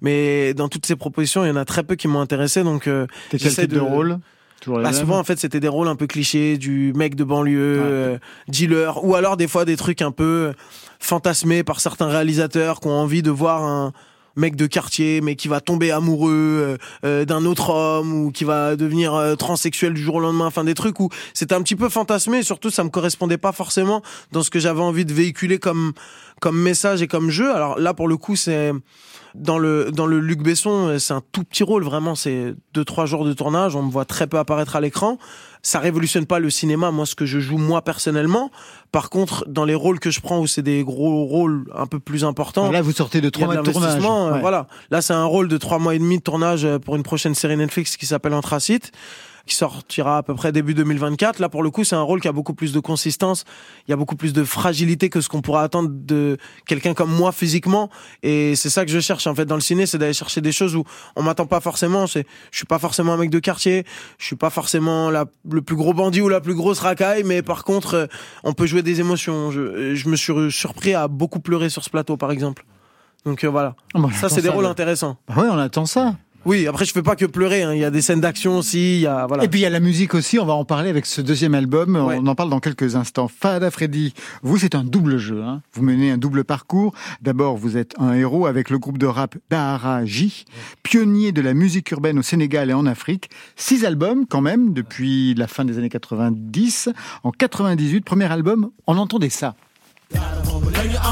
Mais 0.00 0.54
dans 0.54 0.68
toutes 0.68 0.86
ces 0.86 0.96
propositions, 0.96 1.44
il 1.44 1.48
y 1.48 1.50
en 1.50 1.56
a 1.56 1.64
très 1.64 1.82
peu 1.82 1.94
qui 1.96 2.08
m'ont 2.08 2.20
intéressé. 2.20 2.62
Donc, 2.62 2.86
euh, 2.86 3.06
quel 3.30 3.40
type 3.40 3.70
de, 3.70 3.76
de- 3.76 3.80
rôle? 3.80 4.18
Toujours 4.64 4.78
les 4.78 4.84
bah, 4.84 4.90
mêmes 4.90 4.98
souvent 5.00 5.18
en 5.18 5.24
fait 5.24 5.38
c'était 5.38 5.60
des 5.60 5.68
rôles 5.68 5.88
un 5.88 5.96
peu 5.96 6.06
clichés 6.06 6.56
du 6.58 6.92
mec 6.96 7.14
de 7.14 7.22
banlieue, 7.24 7.78
Ouais. 7.78 7.86
euh, 7.86 8.18
dealer, 8.48 9.04
ou 9.04 9.14
alors 9.14 9.36
des 9.36 9.46
fois 9.46 9.64
des 9.64 9.76
trucs 9.76 10.00
un 10.02 10.10
peu 10.10 10.52
fantasmés 10.98 11.62
par 11.62 11.80
certains 11.80 12.08
réalisateurs 12.08 12.80
qui 12.80 12.88
ont 12.88 12.92
envie 12.92 13.22
de 13.22 13.30
voir 13.30 13.62
un 13.62 13.92
mec 14.36 14.56
de 14.56 14.66
quartier 14.66 15.20
mais 15.20 15.36
qui 15.36 15.48
va 15.48 15.60
tomber 15.60 15.90
amoureux 15.90 16.32
euh, 16.32 16.76
euh, 17.04 17.24
d'un 17.24 17.44
autre 17.44 17.70
homme 17.70 18.12
ou 18.12 18.30
qui 18.30 18.44
va 18.44 18.76
devenir 18.76 19.14
euh, 19.14 19.34
transsexuel 19.34 19.94
du 19.94 20.02
jour 20.02 20.16
au 20.16 20.20
lendemain, 20.20 20.46
enfin 20.46 20.64
des 20.64 20.74
trucs 20.74 20.98
où 21.00 21.08
c'était 21.32 21.54
un 21.54 21.62
petit 21.62 21.76
peu 21.76 21.88
fantasmé 21.88 22.38
et 22.38 22.42
surtout 22.42 22.70
ça 22.70 22.84
me 22.84 22.90
correspondait 22.90 23.38
pas 23.38 23.52
forcément 23.52 24.02
dans 24.32 24.42
ce 24.42 24.50
que 24.50 24.58
j'avais 24.58 24.82
envie 24.82 25.04
de 25.04 25.12
véhiculer 25.12 25.58
comme 25.58 25.92
comme 26.40 26.60
message 26.60 27.02
et 27.02 27.06
comme 27.06 27.30
jeu. 27.30 27.54
Alors 27.54 27.78
là 27.78 27.94
pour 27.94 28.08
le 28.08 28.16
coup 28.16 28.36
c'est 28.36 28.72
dans 29.34 29.58
le 29.58 29.90
dans 29.90 30.06
le 30.06 30.20
Luc 30.20 30.42
Besson, 30.42 30.96
c'est 30.98 31.12
un 31.14 31.22
tout 31.32 31.44
petit 31.44 31.64
rôle 31.64 31.84
vraiment. 31.84 32.14
C'est 32.14 32.54
deux 32.72 32.84
trois 32.84 33.06
jours 33.06 33.24
de 33.24 33.32
tournage. 33.32 33.74
On 33.74 33.82
me 33.82 33.90
voit 33.90 34.04
très 34.04 34.26
peu 34.26 34.38
apparaître 34.38 34.76
à 34.76 34.80
l'écran. 34.80 35.18
Ça 35.66 35.80
révolutionne 35.80 36.26
pas 36.26 36.38
le 36.38 36.50
cinéma. 36.50 36.90
Moi, 36.90 37.06
ce 37.06 37.14
que 37.14 37.24
je 37.24 37.40
joue 37.40 37.56
moi 37.56 37.82
personnellement. 37.82 38.50
Par 38.92 39.08
contre, 39.08 39.44
dans 39.48 39.64
les 39.64 39.74
rôles 39.74 39.98
que 39.98 40.10
je 40.10 40.20
prends 40.20 40.38
où 40.38 40.46
c'est 40.46 40.62
des 40.62 40.84
gros 40.84 41.24
rôles 41.24 41.64
un 41.74 41.86
peu 41.86 41.98
plus 41.98 42.22
importants. 42.24 42.70
Là, 42.70 42.82
vous 42.82 42.92
sortez 42.92 43.20
de 43.22 43.30
trois 43.30 43.46
mois 43.46 43.56
de 43.56 43.70
tournage. 43.72 43.92
euh, 44.28 44.32
Ouais. 44.34 44.40
Voilà. 44.40 44.66
Là, 44.90 45.00
c'est 45.02 45.14
un 45.14 45.24
rôle 45.24 45.48
de 45.48 45.56
trois 45.56 45.78
mois 45.78 45.94
et 45.94 45.98
demi 45.98 46.18
de 46.18 46.22
tournage 46.22 46.64
euh, 46.66 46.78
pour 46.78 46.96
une 46.96 47.02
prochaine 47.02 47.34
série 47.34 47.56
Netflix 47.56 47.96
qui 47.96 48.04
s'appelle 48.06 48.34
Anthracite 48.34 48.92
qui 49.46 49.54
sortira 49.54 50.18
à 50.18 50.22
peu 50.22 50.34
près 50.34 50.52
début 50.52 50.74
2024. 50.74 51.38
Là, 51.38 51.48
pour 51.48 51.62
le 51.62 51.70
coup, 51.70 51.84
c'est 51.84 51.96
un 51.96 52.02
rôle 52.02 52.20
qui 52.20 52.28
a 52.28 52.32
beaucoup 52.32 52.54
plus 52.54 52.72
de 52.72 52.80
consistance. 52.80 53.44
Il 53.86 53.90
y 53.90 53.94
a 53.94 53.96
beaucoup 53.96 54.16
plus 54.16 54.32
de 54.32 54.42
fragilité 54.44 55.10
que 55.10 55.20
ce 55.20 55.28
qu'on 55.28 55.42
pourrait 55.42 55.62
attendre 55.62 55.90
de 55.92 56.38
quelqu'un 56.66 56.94
comme 56.94 57.10
moi 57.12 57.30
physiquement. 57.32 57.90
Et 58.22 58.56
c'est 58.56 58.70
ça 58.70 58.84
que 58.84 58.90
je 58.90 59.00
cherche, 59.00 59.26
en 59.26 59.34
fait, 59.34 59.44
dans 59.44 59.54
le 59.54 59.60
ciné, 59.60 59.86
c'est 59.86 59.98
d'aller 59.98 60.14
chercher 60.14 60.40
des 60.40 60.52
choses 60.52 60.74
où 60.76 60.84
on 61.16 61.22
m'attend 61.22 61.46
pas 61.46 61.60
forcément. 61.60 62.06
C'est, 62.06 62.26
je 62.50 62.56
suis 62.56 62.66
pas 62.66 62.78
forcément 62.78 63.12
un 63.12 63.16
mec 63.18 63.30
de 63.30 63.38
quartier. 63.38 63.84
Je 64.18 64.24
suis 64.26 64.36
pas 64.36 64.50
forcément 64.50 65.10
la, 65.10 65.26
le 65.50 65.60
plus 65.62 65.76
gros 65.76 65.92
bandit 65.92 66.20
ou 66.22 66.28
la 66.28 66.40
plus 66.40 66.54
grosse 66.54 66.80
racaille. 66.80 67.22
Mais 67.24 67.42
par 67.42 67.64
contre, 67.64 67.94
euh, 67.94 68.06
on 68.44 68.54
peut 68.54 68.66
jouer 68.66 68.82
des 68.82 69.00
émotions. 69.00 69.50
Je, 69.50 69.94
je 69.94 70.08
me 70.08 70.16
suis 70.16 70.32
surpris 70.50 70.94
à 70.94 71.08
beaucoup 71.08 71.40
pleurer 71.40 71.68
sur 71.68 71.84
ce 71.84 71.90
plateau, 71.90 72.16
par 72.16 72.30
exemple. 72.32 72.64
Donc 73.24 73.44
euh, 73.44 73.48
voilà. 73.48 73.74
Ah, 73.94 74.00
bah, 74.00 74.08
Ça, 74.12 74.28
c'est 74.28 74.42
des 74.42 74.48
rôles 74.48 74.64
là. 74.64 74.70
intéressants. 74.70 75.16
Bah 75.28 75.34
ouais, 75.42 75.48
on 75.50 75.58
attend 75.58 75.86
ça. 75.86 76.14
Oui, 76.46 76.66
après 76.66 76.84
je 76.84 76.92
fais 76.92 77.02
pas 77.02 77.16
que 77.16 77.24
pleurer. 77.24 77.62
hein. 77.62 77.72
Il 77.72 77.80
y 77.80 77.84
a 77.84 77.90
des 77.90 78.02
scènes 78.02 78.20
d'action 78.20 78.58
aussi. 78.58 78.96
Il 78.96 79.00
y 79.00 79.06
a 79.06 79.26
voilà. 79.26 79.44
Et 79.44 79.48
puis 79.48 79.60
il 79.60 79.62
y 79.62 79.66
a 79.66 79.70
la 79.70 79.80
musique 79.80 80.14
aussi, 80.14 80.38
on 80.38 80.44
va 80.44 80.52
en 80.52 80.64
parler 80.64 80.90
avec 80.90 81.06
ce 81.06 81.20
deuxième 81.22 81.54
album, 81.54 81.96
Ouais. 81.96 82.18
on 82.20 82.26
en 82.26 82.34
parle 82.34 82.50
dans 82.50 82.60
quelques 82.60 82.96
instants. 82.96 83.28
Fada 83.28 83.70
Freddy, 83.70 84.12
vous 84.42 84.58
c'est 84.58 84.74
un 84.74 84.84
double 84.84 85.16
jeu, 85.18 85.42
hein. 85.42 85.62
vous 85.72 85.82
menez 85.82 86.10
un 86.10 86.18
double 86.18 86.44
parcours. 86.44 86.94
D'abord 87.22 87.56
vous 87.56 87.76
êtes 87.76 87.94
un 87.98 88.12
héros 88.12 88.46
avec 88.46 88.68
le 88.70 88.78
groupe 88.78 88.98
de 88.98 89.06
rap 89.06 89.36
Dahara 89.50 90.04
J, 90.04 90.44
pionnier 90.82 91.32
de 91.32 91.40
la 91.40 91.54
musique 91.54 91.90
urbaine 91.92 92.18
au 92.18 92.22
Sénégal 92.22 92.68
et 92.70 92.74
en 92.74 92.84
Afrique. 92.86 93.30
Six 93.56 93.84
albums 93.84 94.26
quand 94.26 94.40
même 94.42 94.72
depuis 94.74 95.34
la 95.34 95.46
fin 95.46 95.64
des 95.64 95.78
années 95.78 95.88
90. 95.88 96.90
En 97.22 97.30
98, 97.30 98.04
premier 98.04 98.30
album, 98.30 98.70
on 98.86 98.96
entendait 98.98 99.30
ça. 99.30 99.54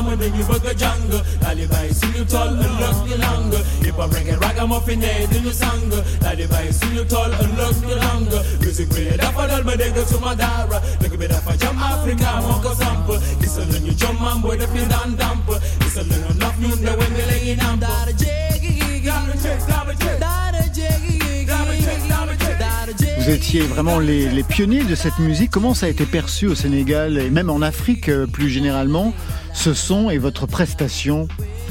Lañu 0.02 0.12
am 0.12 0.18
dañu 0.18 0.44
bëgg 0.49 0.66
a 0.66 0.75
jàng. 0.75 1.11
Daal 1.40 1.56
di 1.56 1.66
bàyyi 1.66 1.92
suñu 1.94 2.25
tool 2.26 2.59
ëllëg 2.59 2.97
di 3.06 3.14
lang 3.18 3.52
hip 3.85 3.97
hop 3.99 4.12
reggae 4.12 4.37
ragamuffin 4.40 4.97
ne 4.99 5.26
duñu 5.30 5.52
sang. 5.52 5.90
Daal 6.21 6.37
di 6.37 6.47
bàyyi 6.47 6.73
suñu 6.73 7.04
tool 7.06 7.30
ëllëg 7.32 7.76
di 7.87 7.94
lang 7.94 8.28
musique 8.61 8.94
bi 8.94 9.16
dafa 9.16 9.47
dal 9.47 9.62
ba 9.64 9.76
dégg 9.76 9.97
suma 10.11 10.35
daara. 10.35 10.80
Dëkk 11.00 11.16
bi 11.18 11.26
dafa 11.28 11.52
jam 11.61 11.76
Afrika 11.82 12.40
moo 12.40 12.61
ko 12.62 12.75
samp. 12.75 13.09
Gisal 13.40 13.66
nañu 13.73 13.92
jomam 13.99 14.40
booy 14.42 14.56
def 14.59 14.73
ñu 14.75 14.87
daan 14.88 15.14
damp 15.16 15.49
gisal 15.80 16.06
nañu 16.06 16.35
naf 16.38 16.54
ñun 16.61 16.78
de 16.80 16.90
wen 16.99 17.12
bi 17.16 17.23
lañuy 17.30 17.56
namp 17.56 17.80
daara 17.80 18.12
jéegi 18.12 18.71
gi 18.80 19.00
daara 19.04 19.35
jéeg 19.42 19.61
daara 19.68 19.92
jéeg 20.00 20.18
daara 20.21 20.62
jéegi 20.75 21.18
gi 21.21 21.44
daara 21.47 21.75
jéeg 21.75 22.02
daara 22.09 22.35
jéeg 22.40 22.59
daara 22.59 22.92
jéeg 22.99 23.18
Vous 23.23 23.30
étiez 23.30 23.61
vraiment 23.62 23.99
les, 24.00 24.28
les 24.28 24.42
pionniers 24.42 24.82
de 24.85 24.94
cette 24.97 25.18
musique. 25.21 25.50
Comment 25.52 25.75
ça 25.75 25.87
a 25.87 25.88
été 25.88 26.06
perçu 26.06 26.47
au 26.49 26.56
Sénégal 26.56 27.18
et 27.18 27.30
même 27.30 27.50
en 27.50 27.62
Afrique 27.62 28.09
euh, 28.09 28.26
plus 28.26 28.49
généralement, 28.49 29.12
ce 29.52 29.75
son 29.75 30.11
et 30.11 30.18
votre 30.18 30.47
prestation 30.47 31.28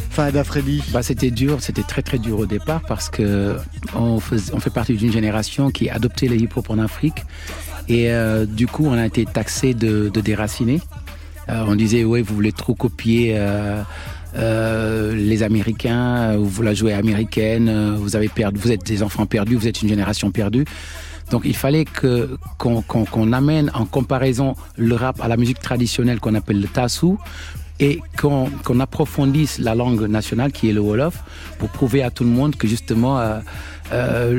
Fada 0.10 0.44
Freddy 0.44 0.84
Bah, 0.92 1.04
c'était 1.04 1.32
dur, 1.32 1.58
c'était 1.62 1.84
très 1.84 2.02
très 2.02 2.18
dur 2.20 2.40
au 2.40 2.46
départ 2.46 2.82
parce 2.88 3.10
que 3.10 3.58
on, 3.96 4.20
fait 4.20 4.70
partie 4.74 4.94
d'une 4.94 5.12
génération 5.12 5.72
qui 5.72 5.90
a 5.90 5.96
adopté 5.96 6.28
le 6.28 6.36
hip-hop 6.36 6.70
en 6.70 6.80
Afrique 6.80 7.24
et 7.88 8.12
euh, 8.12 8.46
du 8.46 8.68
coup 8.68 8.86
on 8.86 8.94
a 8.94 9.06
été 9.06 9.26
taxé 9.26 9.74
de, 9.74 10.10
déraciné. 10.10 10.82
Euh, 11.50 11.64
on 11.68 11.76
disait 11.76 12.04
ouais 12.04 12.22
vous 12.22 12.36
voulez 12.36 12.52
trop 12.52 12.76
copier 12.76 13.36
euh, 13.38 15.16
les 15.16 15.44
Américains, 15.44 16.38
vous 16.38 16.62
la 16.62 16.74
jouez 16.74 16.94
américaine, 16.94 17.96
vous 17.96 18.16
avez 18.16 18.30
perdu, 18.30 18.60
vous 18.60 18.72
êtes 18.72 18.86
des 18.86 19.04
enfants 19.04 19.26
perdus, 19.26 19.56
vous 19.56 19.68
êtes 19.68 19.82
une 19.82 19.90
génération 19.90 20.32
perdue. 20.32 20.66
Donc 21.32 21.44
il 21.46 21.56
fallait 21.56 21.86
qu'on 22.58 23.34
amène 23.34 23.72
en 23.74 23.86
comparaison 23.86 24.56
le 24.76 24.96
rap 24.96 25.22
à 25.22 25.30
la 25.30 25.38
musique 25.38 25.62
traditionnelle 25.62 26.20
qu'on 26.20 26.36
appelle 26.36 26.60
le 26.60 26.68
tassou 26.68 27.18
et 27.82 28.00
qu'on 28.18 28.80
approfondisse 28.80 29.58
la 29.58 29.76
langue 29.76 30.04
nationale 30.04 30.52
qui 30.52 30.70
est 30.70 30.74
le 30.74 30.80
Wolof 30.80 31.24
pour 31.58 31.70
prouver 31.70 32.04
à 32.04 32.12
tout 32.12 32.24
le 32.24 32.30
monde 32.30 32.56
que 32.56 32.68
justement 32.68 33.20
euh, 33.20 33.40
euh, 33.92 34.32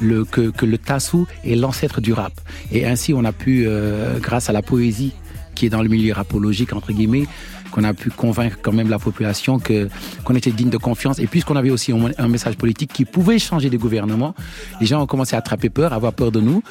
le, 0.00 0.24
que, 0.24 0.66
le 0.66 0.78
tassou 0.78 1.26
est 1.44 1.54
l'ancêtre 1.54 2.00
du 2.00 2.12
rap. 2.12 2.32
Et 2.72 2.84
ainsi 2.84 3.14
on 3.14 3.24
a 3.24 3.32
pu, 3.32 3.64
euh, 3.66 4.18
grâce 4.18 4.50
à 4.50 4.52
la 4.52 4.60
poésie 4.60 5.12
qui 5.54 5.66
est 5.66 5.70
dans 5.70 5.82
le 5.82 5.88
milieu 5.88 6.12
rapologique 6.12 6.72
entre 6.72 6.92
guillemets, 6.92 7.26
qu'on 7.70 7.84
a 7.84 7.94
pu 7.94 8.10
convaincre 8.10 8.58
quand 8.60 8.72
même 8.72 8.90
la 8.90 8.98
population 8.98 9.58
que 9.58 9.88
qu'on 10.24 10.34
était 10.34 10.50
digne 10.50 10.68
de 10.68 10.76
confiance. 10.76 11.20
Et 11.20 11.26
puisqu'on 11.26 11.56
avait 11.56 11.70
aussi 11.70 11.92
un, 11.92 12.10
un 12.18 12.28
message 12.28 12.56
politique 12.56 12.92
qui 12.92 13.04
pouvait 13.04 13.38
changer 13.38 13.70
de 13.70 13.76
gouvernement, 13.76 14.34
les 14.80 14.86
gens 14.86 15.00
ont 15.00 15.06
commencé 15.06 15.36
à 15.36 15.38
attraper 15.38 15.70
peur, 15.70 15.92
à 15.92 15.96
avoir 15.96 16.12
peur 16.12 16.32
de 16.32 16.40
nous. 16.40 16.62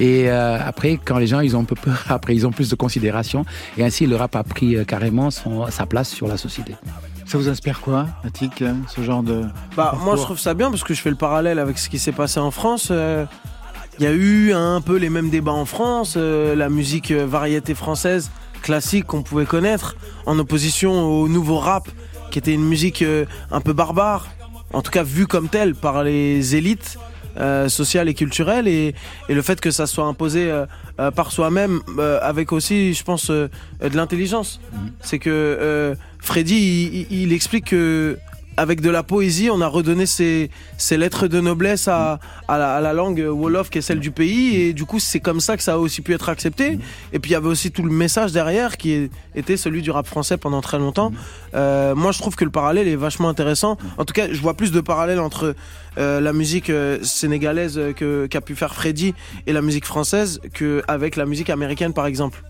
Et 0.00 0.30
euh, 0.30 0.58
après, 0.64 0.98
quand 1.04 1.18
les 1.18 1.26
gens 1.28 1.40
ils 1.40 1.56
ont 1.56 1.60
un 1.60 1.64
peu 1.64 1.76
peur, 1.76 2.04
après 2.08 2.34
ils 2.34 2.46
ont 2.46 2.50
plus 2.50 2.68
de 2.68 2.74
considération. 2.74 3.44
Et 3.76 3.84
ainsi, 3.84 4.06
le 4.06 4.16
rap 4.16 4.34
a 4.34 4.42
pris 4.42 4.76
euh, 4.76 4.84
carrément 4.84 5.30
son, 5.30 5.70
sa 5.70 5.86
place 5.86 6.08
sur 6.08 6.26
la 6.26 6.36
société. 6.36 6.74
Ça 7.26 7.38
vous 7.38 7.48
inspire 7.48 7.80
quoi, 7.80 8.06
Attic, 8.24 8.62
hein, 8.62 8.78
ce 8.88 9.02
genre 9.02 9.22
de... 9.22 9.42
Bah, 9.76 9.90
parcours 9.90 10.00
moi, 10.00 10.16
je 10.16 10.22
trouve 10.22 10.38
ça 10.40 10.52
bien 10.54 10.68
parce 10.68 10.82
que 10.82 10.94
je 10.94 11.00
fais 11.00 11.10
le 11.10 11.16
parallèle 11.16 11.60
avec 11.60 11.78
ce 11.78 11.88
qui 11.88 12.00
s'est 12.00 12.10
passé 12.10 12.40
en 12.40 12.50
France. 12.50 12.88
Euh, 12.90 13.24
Il 14.00 14.04
y 14.04 14.08
a 14.08 14.12
eu 14.12 14.52
un 14.52 14.80
peu 14.80 14.96
les 14.96 15.10
mêmes 15.10 15.30
débats 15.30 15.52
en 15.52 15.64
France, 15.64 16.14
euh, 16.16 16.56
la 16.56 16.68
musique 16.70 17.10
euh, 17.10 17.26
variété 17.26 17.74
française 17.74 18.30
classique 18.62 19.06
qu'on 19.06 19.22
pouvait 19.22 19.44
connaître, 19.44 19.94
en 20.26 20.38
opposition 20.38 21.04
au 21.04 21.28
nouveau 21.28 21.58
rap, 21.58 21.88
qui 22.30 22.38
était 22.38 22.52
une 22.52 22.64
musique 22.64 23.02
euh, 23.02 23.26
un 23.50 23.60
peu 23.60 23.74
barbare, 23.74 24.28
en 24.72 24.82
tout 24.82 24.90
cas 24.90 25.02
vue 25.02 25.26
comme 25.26 25.48
telle 25.48 25.74
par 25.74 26.02
les 26.02 26.56
élites 26.56 26.98
euh, 27.38 27.68
sociales 27.68 28.08
et 28.08 28.14
culturelles, 28.14 28.66
et, 28.68 28.94
et 29.28 29.34
le 29.34 29.42
fait 29.42 29.60
que 29.60 29.70
ça 29.70 29.86
soit 29.86 30.04
imposé 30.04 30.50
euh, 30.50 30.66
euh, 30.98 31.10
par 31.10 31.32
soi-même, 31.32 31.80
euh, 31.98 32.18
avec 32.22 32.52
aussi, 32.52 32.94
je 32.94 33.04
pense, 33.04 33.30
de 33.30 33.48
l'intelligence. 33.94 34.60
C'est 35.00 35.18
que 35.18 35.30
euh, 35.30 35.94
Freddy, 36.20 36.54
il, 36.54 37.06
il- 37.10 37.22
il 37.22 37.32
explique 37.32 37.66
que 37.66 38.18
avec 38.56 38.80
de 38.80 38.90
la 38.90 39.02
poésie, 39.02 39.48
on 39.50 39.60
a 39.60 39.66
redonné 39.66 40.04
ces, 40.06 40.50
ces 40.76 40.96
lettres 40.98 41.28
de 41.28 41.40
noblesse 41.40 41.88
à, 41.88 42.18
à, 42.48 42.58
la, 42.58 42.74
à 42.76 42.80
la 42.80 42.92
langue 42.92 43.20
Wolof 43.26 43.70
qui 43.70 43.78
est 43.78 43.82
celle 43.82 44.00
du 44.00 44.10
pays. 44.10 44.56
Et 44.56 44.72
du 44.74 44.84
coup, 44.84 44.98
c'est 44.98 45.20
comme 45.20 45.40
ça 45.40 45.56
que 45.56 45.62
ça 45.62 45.74
a 45.74 45.78
aussi 45.78 46.02
pu 46.02 46.12
être 46.12 46.28
accepté. 46.28 46.78
Et 47.12 47.18
puis, 47.18 47.30
il 47.30 47.32
y 47.32 47.36
avait 47.36 47.48
aussi 47.48 47.70
tout 47.70 47.82
le 47.82 47.90
message 47.90 48.32
derrière 48.32 48.76
qui 48.76 49.08
était 49.34 49.56
celui 49.56 49.80
du 49.82 49.90
rap 49.90 50.06
français 50.06 50.36
pendant 50.36 50.60
très 50.60 50.78
longtemps. 50.78 51.12
Euh, 51.54 51.94
moi, 51.94 52.12
je 52.12 52.18
trouve 52.18 52.36
que 52.36 52.44
le 52.44 52.50
parallèle 52.50 52.86
est 52.88 52.96
vachement 52.96 53.28
intéressant. 53.28 53.78
En 53.96 54.04
tout 54.04 54.12
cas, 54.12 54.26
je 54.30 54.40
vois 54.40 54.54
plus 54.54 54.72
de 54.72 54.80
parallèles 54.80 55.20
entre 55.20 55.54
euh, 55.98 56.20
la 56.20 56.32
musique 56.32 56.70
euh, 56.70 56.98
sénégalaise 57.02 57.80
que- 57.96 58.26
qu'a 58.26 58.40
pu 58.40 58.54
faire 58.56 58.74
Freddy 58.74 59.14
et 59.46 59.52
la 59.52 59.62
musique 59.62 59.86
française 59.86 60.40
qu'avec 60.52 61.16
la 61.16 61.24
musique 61.24 61.50
américaine, 61.50 61.92
par 61.94 62.06
exemple. 62.06 62.42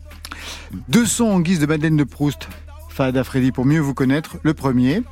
Deux 0.89 1.07
sons 1.07 1.29
en 1.31 1.41
guise 1.41 1.61
de 1.61 1.67
Madeleine 1.67 1.97
de 1.97 2.05
Proust. 2.05 2.49
Fada 2.89 3.23
Freddy, 3.25 3.53
pour 3.53 3.65
mieux 3.65 3.81
vous 3.81 3.95
connaître. 3.95 4.37
Le 4.43 4.55
premier, 4.55 5.03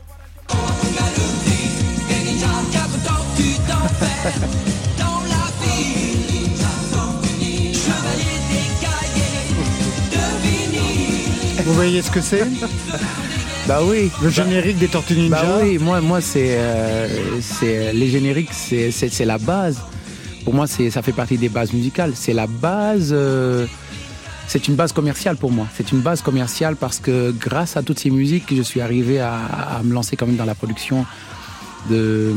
vous 11.64 11.74
voyez 11.74 12.02
ce 12.02 12.10
que 12.10 12.20
c'est 12.20 12.44
Bah 13.66 13.80
oui. 13.84 14.10
Le 14.22 14.30
générique 14.30 14.78
des 14.78 14.88
Tortues 14.88 15.14
Ninja. 15.14 15.42
Bah 15.42 15.58
oui, 15.62 15.76
moi, 15.76 16.00
moi 16.00 16.22
c'est, 16.22 16.56
euh, 16.58 17.06
c'est 17.42 17.92
les 17.92 18.08
génériques, 18.08 18.48
c'est, 18.52 18.90
c'est, 18.90 19.10
c'est 19.10 19.26
la 19.26 19.36
base. 19.36 19.78
Pour 20.44 20.54
moi, 20.54 20.66
c'est, 20.66 20.88
ça 20.90 21.02
fait 21.02 21.12
partie 21.12 21.36
des 21.36 21.50
bases 21.50 21.74
musicales. 21.74 22.12
C'est 22.14 22.32
la 22.32 22.46
base. 22.46 23.10
euh, 23.12 23.66
c'est 24.48 24.66
une 24.66 24.74
base 24.74 24.92
commerciale 24.92 25.36
pour 25.36 25.52
moi. 25.52 25.66
C'est 25.76 25.92
une 25.92 26.00
base 26.00 26.20
commerciale 26.22 26.74
parce 26.74 26.98
que 26.98 27.32
grâce 27.38 27.76
à 27.76 27.82
toutes 27.82 28.00
ces 28.00 28.10
musiques, 28.10 28.52
je 28.54 28.62
suis 28.62 28.80
arrivé 28.80 29.20
à, 29.20 29.34
à 29.78 29.82
me 29.84 29.92
lancer 29.94 30.16
quand 30.16 30.26
même 30.26 30.36
dans 30.36 30.44
la 30.44 30.56
production 30.56 31.06
de, 31.88 32.32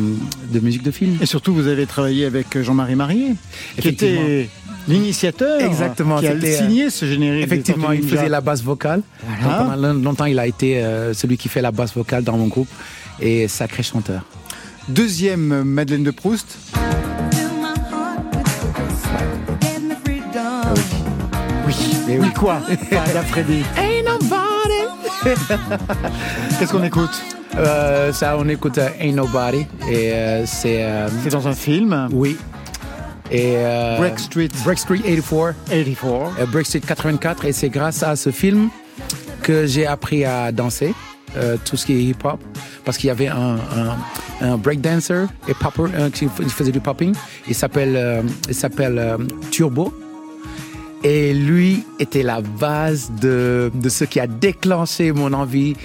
de 0.54 0.60
musique 0.60 0.84
de 0.84 0.92
film. 0.92 1.18
Et 1.22 1.26
surtout, 1.26 1.54
vous 1.54 1.68
avez 1.68 1.86
travaillé 1.86 2.26
avec 2.26 2.62
Jean-Marie 2.62 2.96
Marié, 2.96 3.36
qui 3.80 3.88
était 3.88 4.50
l'initiateur, 4.88 5.62
Exactement, 5.62 6.20
qui 6.20 6.28
a 6.28 6.40
signé 6.40 6.90
ce 6.90 7.06
générique. 7.06 7.46
Effectivement, 7.46 7.92
il 7.92 8.04
faisait 8.04 8.30
la 8.30 8.42
basse 8.42 8.62
vocale. 8.62 9.02
Voilà. 9.26 9.58
Donc, 9.60 9.72
pendant 9.72 9.94
longtemps, 9.94 10.26
il 10.26 10.40
a 10.40 10.48
été 10.48 10.84
euh, 10.84 11.14
celui 11.14 11.38
qui 11.38 11.50
fait 11.50 11.62
la 11.62 11.72
basse 11.72 11.94
vocale 11.94 12.24
dans 12.24 12.38
mon 12.38 12.48
groupe 12.48 12.70
et 13.20 13.48
sacré 13.48 13.84
chanteur. 13.84 14.24
Deuxième 14.90 15.52
euh, 15.52 15.64
Madeleine 15.64 16.04
de 16.04 16.12
Proust. 16.12 16.58
Mais 22.12 22.20
oui 22.20 22.34
quoi 22.34 22.60
Fada 22.90 23.22
Freddy. 23.24 23.64
Qu'est-ce 26.60 26.72
qu'on 26.72 26.84
écoute? 26.84 27.22
Euh, 27.56 28.12
ça, 28.14 28.38
on 28.38 28.48
écoute 28.50 28.78
euh, 28.78 28.90
Ain't 29.00 29.14
Nobody 29.14 29.66
et 29.90 30.12
euh, 30.14 30.46
c'est 30.46 30.84
euh, 30.84 31.10
C'est 31.24 31.30
dans 31.32 31.48
un 31.48 31.54
film, 31.54 32.08
oui. 32.12 32.38
Et 33.30 33.54
euh, 33.58 33.98
Break 33.98 34.20
Street 34.20 34.50
Break 34.64 34.80
Street 34.80 35.00
84, 35.00 35.56
84. 35.70 36.40
euh, 36.40 36.46
Break 36.48 36.66
Street 36.66 36.80
84 36.82 37.46
et 37.46 37.52
c'est 37.54 37.70
grâce 37.70 38.04
à 38.04 38.16
ce 38.16 38.30
film 38.32 38.70
que 39.44 39.66
j'ai 39.66 39.86
appris 39.86 40.26
à 40.26 40.52
danser 40.52 40.94
euh, 41.38 41.56
tout 41.64 41.78
ce 41.78 41.86
qui 41.86 41.94
est 41.94 42.04
hip 42.04 42.18
hop 42.26 42.42
parce 42.84 42.98
qu'il 42.98 43.08
y 43.08 43.12
avait 43.12 43.28
un, 43.30 43.56
un, 44.42 44.46
un 44.48 44.58
breakdancer 44.58 45.26
et 45.48 45.54
popper 45.54 45.84
euh, 45.96 46.10
qui 46.10 46.28
faisait 46.28 46.72
du 46.72 46.80
popping. 46.82 47.14
Il 47.48 47.56
s'appelle 47.56 47.96
euh, 47.96 48.22
il 48.50 48.56
s'appelle 48.56 48.98
euh, 49.00 49.18
Turbo. 49.52 49.94
Et 51.04 51.34
lui 51.34 51.84
était 52.00 52.22
la 52.22 52.42
base 52.42 53.12
de, 53.20 53.72
de 53.74 53.90
ce 53.90 54.04
qui 54.04 54.20
a 54.20 54.28
déclenché 54.28 55.12
mon 55.12 55.34
envie 55.34 55.76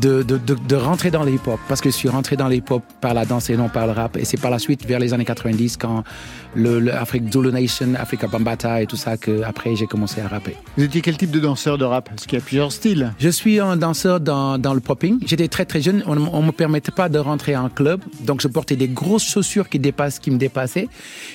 de, 0.00 0.22
de, 0.22 0.38
de, 0.38 0.54
de 0.54 0.76
rentrer 0.76 1.10
dans 1.10 1.22
le 1.24 1.32
hip-hop. 1.32 1.58
Parce 1.68 1.80
que 1.80 1.90
je 1.90 1.94
suis 1.94 2.08
rentré 2.08 2.36
dans 2.36 2.48
le 2.48 2.56
hip-hop 2.56 2.82
par 3.00 3.14
la 3.14 3.24
danse 3.24 3.50
et 3.50 3.56
non 3.56 3.68
par 3.68 3.86
le 3.86 3.92
rap. 3.92 4.16
Et 4.16 4.24
c'est 4.24 4.36
par 4.40 4.50
la 4.50 4.58
suite, 4.58 4.84
vers 4.86 4.98
les 4.98 5.12
années 5.14 5.24
90, 5.24 5.76
quand 5.76 6.04
le, 6.54 6.80
le 6.80 6.94
Afrique 6.94 7.32
Zulu 7.32 7.52
Nation, 7.52 7.88
Africa 7.98 8.26
Bambata 8.26 8.82
et 8.82 8.86
tout 8.86 8.96
ça, 8.96 9.16
que 9.16 9.42
après 9.42 9.76
j'ai 9.76 9.86
commencé 9.86 10.20
à 10.20 10.28
rapper. 10.28 10.56
Vous 10.76 10.84
étiez 10.84 11.00
quel 11.00 11.16
type 11.16 11.30
de 11.30 11.40
danseur 11.40 11.78
de 11.78 11.84
rap? 11.84 12.08
Parce 12.08 12.26
qu'il 12.26 12.38
y 12.38 12.42
a 12.42 12.44
plusieurs 12.44 12.72
styles. 12.72 13.12
Je 13.18 13.28
suis 13.28 13.60
un 13.60 13.76
danseur 13.76 14.20
dans, 14.20 14.58
dans 14.58 14.74
le 14.74 14.80
popping. 14.80 15.18
J'étais 15.26 15.48
très 15.48 15.64
très 15.64 15.80
jeune. 15.80 16.02
On 16.06 16.14
ne 16.14 16.46
me 16.46 16.52
permettait 16.52 16.92
pas 16.92 17.08
de 17.08 17.18
rentrer 17.18 17.56
en 17.56 17.68
club. 17.68 18.00
Donc 18.20 18.40
je 18.40 18.48
portais 18.48 18.76
des 18.76 18.88
grosses 18.88 19.24
chaussures 19.28 19.68
qui, 19.68 19.78
dépassent, 19.78 20.18
qui 20.18 20.30
me 20.30 20.38
dépassaient. 20.38 20.88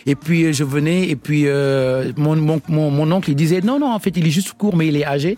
Et 0.05 0.15
puis 0.15 0.46
euh, 0.46 0.51
je 0.53 0.63
venais 0.63 1.08
et 1.10 1.15
puis 1.15 1.43
euh, 1.48 2.12
mon, 2.17 2.36
mon, 2.36 2.62
mon, 2.67 2.89
mon 2.91 3.12
oncle 3.12 3.29
il 3.29 3.36
disait 3.36 3.62
non, 3.62 3.79
non, 3.79 3.93
en 3.93 4.00
fait 4.00 4.15
il 4.17 4.25
est 4.27 4.32
juste 4.32 4.53
court 4.53 4.75
mais 4.75 4.88
il 4.88 4.98
est 4.98 5.05
âgé. 5.05 5.38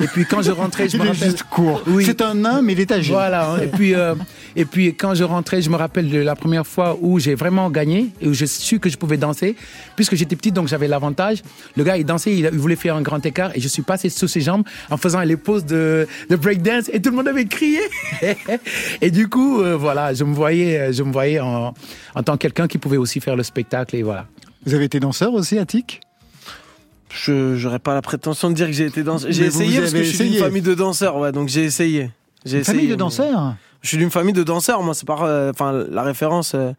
Et 0.00 0.06
puis 0.06 0.24
quand 0.24 0.42
je 0.42 0.52
rentrais, 0.52 0.88
je 0.88 0.96
Il 0.96 1.00
me 1.00 1.06
est 1.06 1.10
rappelle... 1.10 1.30
juste 1.30 1.42
court. 1.44 1.82
Oui. 1.88 2.04
C'est 2.04 2.22
un 2.22 2.34
nain 2.34 2.57
hein, 2.58 2.62
mais 2.62 2.72
il 2.74 2.80
est 2.80 2.90
âgé. 2.92 3.12
Voilà. 3.12 3.52
hein. 3.52 3.58
Et 3.62 3.66
puis, 3.66 3.94
euh, 3.94 4.14
et 4.56 4.64
puis 4.64 4.94
quand 4.94 5.14
je 5.14 5.24
rentrais, 5.24 5.62
je 5.62 5.70
me 5.70 5.76
rappelle 5.76 6.08
de 6.10 6.18
la 6.18 6.34
première 6.36 6.66
fois 6.66 6.96
où 7.00 7.18
j'ai 7.18 7.34
vraiment 7.34 7.70
gagné 7.70 8.08
et 8.20 8.28
où 8.28 8.34
je 8.34 8.44
su 8.46 8.78
que 8.78 8.88
je 8.90 8.96
pouvais 8.96 9.16
danser, 9.16 9.56
puisque 9.96 10.14
j'étais 10.16 10.36
petite, 10.36 10.54
donc 10.54 10.68
j'avais 10.68 10.88
l'avantage. 10.88 11.42
Le 11.76 11.84
gars, 11.84 11.96
il 11.96 12.04
dansait, 12.04 12.32
il, 12.32 12.48
il 12.52 12.58
voulait 12.58 12.76
faire 12.76 12.96
un 12.96 13.02
grand 13.02 13.24
écart 13.24 13.50
et 13.54 13.60
je 13.60 13.68
suis 13.68 13.82
passé 13.82 14.08
sous 14.08 14.28
ses 14.28 14.40
jambes 14.40 14.64
en 14.90 14.96
faisant 14.96 15.20
les 15.20 15.36
poses 15.36 15.64
de, 15.64 16.06
de 16.28 16.36
breakdance 16.36 16.88
et 16.92 17.00
tout 17.00 17.10
le 17.10 17.16
monde 17.16 17.28
avait 17.28 17.46
crié. 17.46 17.80
et 19.00 19.10
du 19.10 19.28
coup, 19.28 19.60
euh, 19.62 19.76
voilà, 19.76 20.14
je 20.14 20.24
me 20.24 20.34
voyais, 20.34 20.92
je 20.92 21.02
me 21.02 21.12
voyais 21.12 21.40
en, 21.40 21.74
en 22.14 22.22
tant 22.22 22.32
que 22.34 22.38
quelqu'un 22.42 22.66
qui 22.68 22.78
pouvait 22.78 22.96
aussi 22.96 23.20
faire 23.20 23.36
le 23.36 23.42
spectacle 23.42 23.96
et 23.96 24.02
voilà. 24.02 24.26
Vous 24.66 24.74
avez 24.74 24.84
été 24.84 25.00
danseur 25.00 25.32
aussi, 25.34 25.58
Attic 25.58 26.00
Je 27.10 27.56
j'aurais 27.56 27.78
pas 27.78 27.94
la 27.94 28.02
prétention 28.02 28.50
de 28.50 28.54
dire 28.54 28.66
que 28.66 28.72
j'ai 28.72 28.86
été 28.86 29.02
danseur. 29.02 29.30
J'ai 29.32 29.44
essayé 29.46 29.78
parce 29.80 29.92
que 29.92 29.98
je 30.02 30.08
suis 30.08 30.18
d'une 30.18 30.26
essayé. 30.28 30.40
famille 30.42 30.62
de 30.62 30.74
danseurs, 30.74 31.16
ouais, 31.16 31.32
donc 31.32 31.48
j'ai 31.48 31.64
essayé. 31.64 32.10
J'ai 32.44 32.58
Une 32.58 32.64
famille 32.64 32.80
essayé, 32.80 32.88
de 32.88 32.92
mais- 32.94 32.96
danseurs 32.98 33.54
Je 33.82 33.88
suis 33.88 33.96
d'une 33.98 34.10
famille 34.10 34.32
de 34.34 34.42
danseurs, 34.42 34.82
moi 34.82 34.94
c'est 34.94 35.06
par 35.06 35.22
euh, 35.24 35.50
enfin 35.50 35.72
la 35.72 36.02
référence 36.02 36.52
euh, 36.54 36.72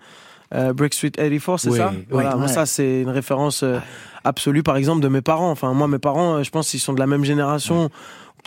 euh, 0.56 0.74
Break 0.74 0.94
Street 0.94 1.12
84, 1.12 1.60
c'est 1.60 1.70
Oui, 1.70 1.78
ça? 1.78 1.92
oui, 1.94 2.06
Voilà, 2.10 2.36
moi 2.36 2.48
ouais. 2.48 2.54
ça 2.54 2.66
c'est 2.66 3.02
une 3.02 3.10
référence 3.10 3.64
euh, 3.64 3.78
absolue 4.24 4.64
par 4.64 4.78
exemple 4.78 5.02
de 5.02 5.08
mes 5.08 5.22
parents. 5.22 5.52
Enfin 5.52 5.74
moi 5.74 5.88
mes 5.88 6.00
parents, 6.00 6.42
je 6.44 6.50
pense 6.50 6.70
qu'ils 6.70 6.80
sont 6.80 6.94
de 6.94 7.00
la 7.00 7.08
même 7.08 7.24
génération. 7.24 7.90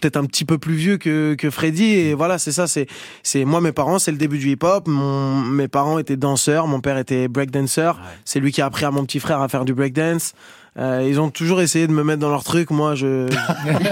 Peut-être 0.01 0.17
un 0.17 0.25
petit 0.25 0.45
peu 0.45 0.59
plus 0.59 0.75
vieux 0.75 0.97
que, 0.97 1.35
que 1.35 1.49
Freddy 1.51 1.85
et 1.85 2.15
voilà 2.15 2.39
c'est 2.39 2.51
ça 2.51 2.67
c'est 2.67 2.87
c'est 3.23 3.45
moi 3.45 3.61
mes 3.61 3.71
parents 3.71 4.01
c'est 4.01 4.11
le 4.11 4.17
début 4.17 4.39
du 4.39 4.51
hip 4.51 4.59
hop 4.63 4.89
mon 4.89 5.37
mes 5.43 5.69
parents 5.69 5.99
étaient 5.99 6.17
danseurs 6.17 6.67
mon 6.67 6.81
père 6.81 6.97
était 6.99 7.29
breakdancer 7.29 7.93
c'est 8.25 8.41
lui 8.41 8.51
qui 8.51 8.63
a 8.63 8.67
appris 8.67 8.85
à 8.85 8.91
mon 8.91 9.05
petit 9.05 9.21
frère 9.21 9.41
à 9.43 9.49
faire 9.49 9.65
du 9.65 9.75
breakdance 9.75 10.33
euh, 10.79 11.07
ils 11.07 11.21
ont 11.21 11.31
toujours 11.31 11.61
essayé 11.61 11.87
de 11.87 11.93
me 11.93 12.03
mettre 12.03 12.21
dans 12.21 12.31
leur 12.31 12.45
truc 12.45 12.71
moi 12.71 12.95
je 12.95 13.29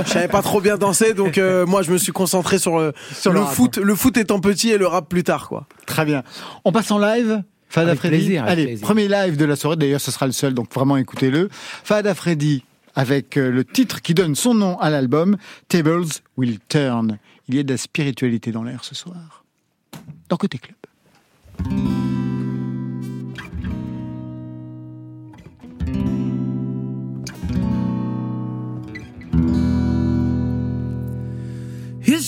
je 0.06 0.10
savais 0.10 0.28
pas 0.28 0.40
trop 0.40 0.60
bien 0.62 0.78
danser 0.78 1.12
donc 1.12 1.36
euh, 1.36 1.66
moi 1.66 1.82
je 1.82 1.92
me 1.92 1.98
suis 1.98 2.12
concentré 2.12 2.58
sur 2.58 2.78
le 2.78 2.92
Sur 3.12 3.32
le, 3.32 3.42
foot 3.44 3.76
le 3.76 3.94
foot 3.94 4.16
étant 4.16 4.40
petit 4.40 4.70
et 4.70 4.78
le 4.78 4.86
rap 4.86 5.08
plus 5.08 5.22
tard 5.24 5.48
quoi 5.48 5.66
Très 5.86 6.04
bien. 6.04 6.22
On 6.64 6.72
passe 6.72 6.90
en 6.90 6.98
live 6.98 7.42
Fada 7.68 7.88
Avec 7.88 8.00
Freddy. 8.00 8.16
plaisir, 8.16 8.42
avec 8.42 8.52
Allez, 8.52 8.64
plaisir. 8.66 8.84
premier 8.86 9.08
live 9.08 9.36
de 9.36 9.44
la 9.44 9.54
soirée. 9.56 9.76
D'ailleurs, 9.76 10.00
ce 10.00 10.10
sera 10.10 10.26
le 10.26 10.32
seul, 10.32 10.54
donc 10.54 10.72
vraiment 10.74 10.96
écoutez-le. 10.96 11.48
Fada 11.84 12.14
Freddy 12.14 12.64
avec 12.96 13.36
euh, 13.36 13.50
le 13.50 13.64
titre 13.64 14.02
qui 14.02 14.14
donne 14.14 14.34
son 14.34 14.54
nom 14.54 14.76
à 14.80 14.90
l'album, 14.90 15.36
Tables 15.68 16.06
Will 16.36 16.58
Turn. 16.68 17.18
Il 17.48 17.54
y 17.54 17.58
a 17.60 17.62
de 17.62 17.70
la 17.72 17.76
spiritualité 17.78 18.50
dans 18.52 18.62
l'air 18.64 18.82
ce 18.84 18.94
soir. 18.96 19.44
Dans 20.28 20.36
Côté 20.36 20.58
Club. 20.58 20.76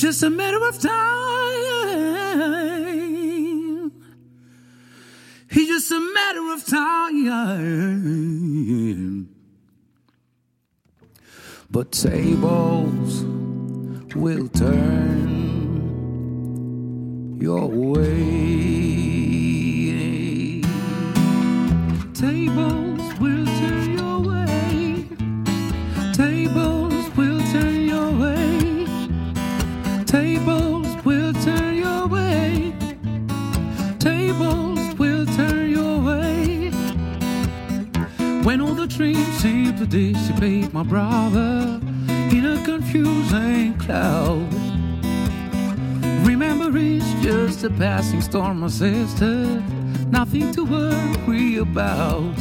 Just 0.02 0.22
a 0.24 0.30
matter 0.30 0.58
of 0.66 0.80
time. 0.80 0.92
It's 5.48 5.68
just 5.68 5.92
a 5.92 6.00
matter 6.00 6.52
of 6.52 6.66
time. 6.66 7.28
But 11.70 11.92
tables 11.92 13.22
will 14.16 14.48
turn 14.48 15.38
your 17.40 17.68
way. 17.68 18.32
Tables 22.12 22.81
dreams 38.96 39.38
seem 39.38 39.76
to 39.76 39.86
dissipate, 39.86 40.72
my 40.72 40.82
brother, 40.82 41.80
in 42.30 42.44
a 42.44 42.62
confusing 42.64 43.74
cloud. 43.78 44.52
Remember, 46.26 46.70
it's 46.76 47.04
just 47.22 47.64
a 47.64 47.70
passing 47.70 48.20
storm, 48.20 48.60
my 48.60 48.68
sister. 48.68 49.62
Nothing 50.10 50.52
to 50.52 50.64
worry 50.64 51.56
about. 51.56 52.36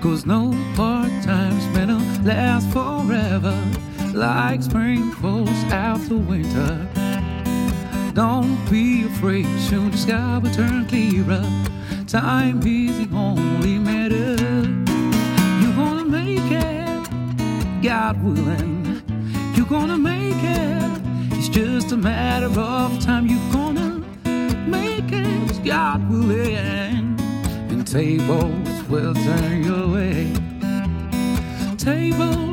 Cause 0.00 0.24
no 0.24 0.56
part 0.76 1.10
time's 1.22 1.66
gonna 1.76 1.98
last 2.22 2.66
forever. 2.70 3.56
Like 4.14 4.62
spring 4.62 5.12
falls 5.12 5.48
after 5.70 6.16
winter. 6.16 6.88
Don't 8.14 8.58
be 8.70 9.06
afraid, 9.06 9.46
soon 9.68 9.90
the 9.90 9.98
sky 9.98 10.38
will 10.38 10.50
turn 10.52 10.86
clearer. 10.86 11.44
Time 12.06 12.60
is 12.66 12.98
the 12.98 13.14
only 13.14 13.78
matter. 13.78 14.39
God 18.10 18.24
willing. 18.24 19.02
You're 19.54 19.66
gonna 19.66 19.96
make 19.96 20.42
it. 20.42 21.00
It's 21.38 21.48
just 21.48 21.92
a 21.92 21.96
matter 21.96 22.50
of 22.60 22.98
time. 22.98 23.28
You're 23.28 23.52
gonna 23.52 24.04
make 24.66 25.12
it, 25.12 25.64
God 25.64 26.10
willing. 26.10 27.16
And 27.70 27.86
tables 27.86 28.82
will 28.88 29.14
turn 29.14 29.62
your 29.62 29.86
way. 29.94 30.32
Tables 31.76 32.49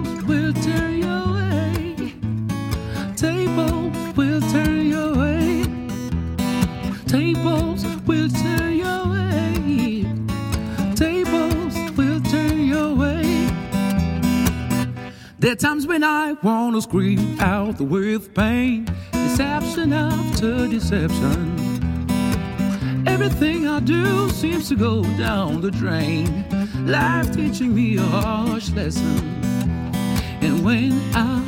times 15.58 15.88
when 15.88 16.04
I 16.04 16.34
wanna 16.44 16.82
scream 16.82 17.40
out 17.40 17.82
with 17.82 18.34
pain, 18.36 18.86
deception 19.12 19.92
after 19.92 20.68
deception. 20.68 21.58
Everything 23.08 23.68
I 23.68 23.80
do 23.80 24.30
seems 24.30 24.70
to 24.70 24.76
go 24.76 25.02
down 25.18 25.62
the 25.62 25.72
drain. 25.72 26.46
Life 26.86 27.34
teaching 27.34 27.74
me 27.74 27.98
a 27.98 28.02
harsh 28.02 28.70
lesson. 28.72 29.18
And 30.42 30.64
when 30.64 30.94
I 31.16 31.42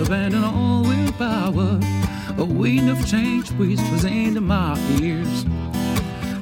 abandon 0.00 0.44
all 0.44 0.82
willpower, 0.84 1.78
a 2.38 2.44
wind 2.44 2.88
of 2.88 3.06
change 3.06 3.50
whispers 3.52 4.04
into 4.04 4.40
my 4.40 4.78
ears. 5.00 5.44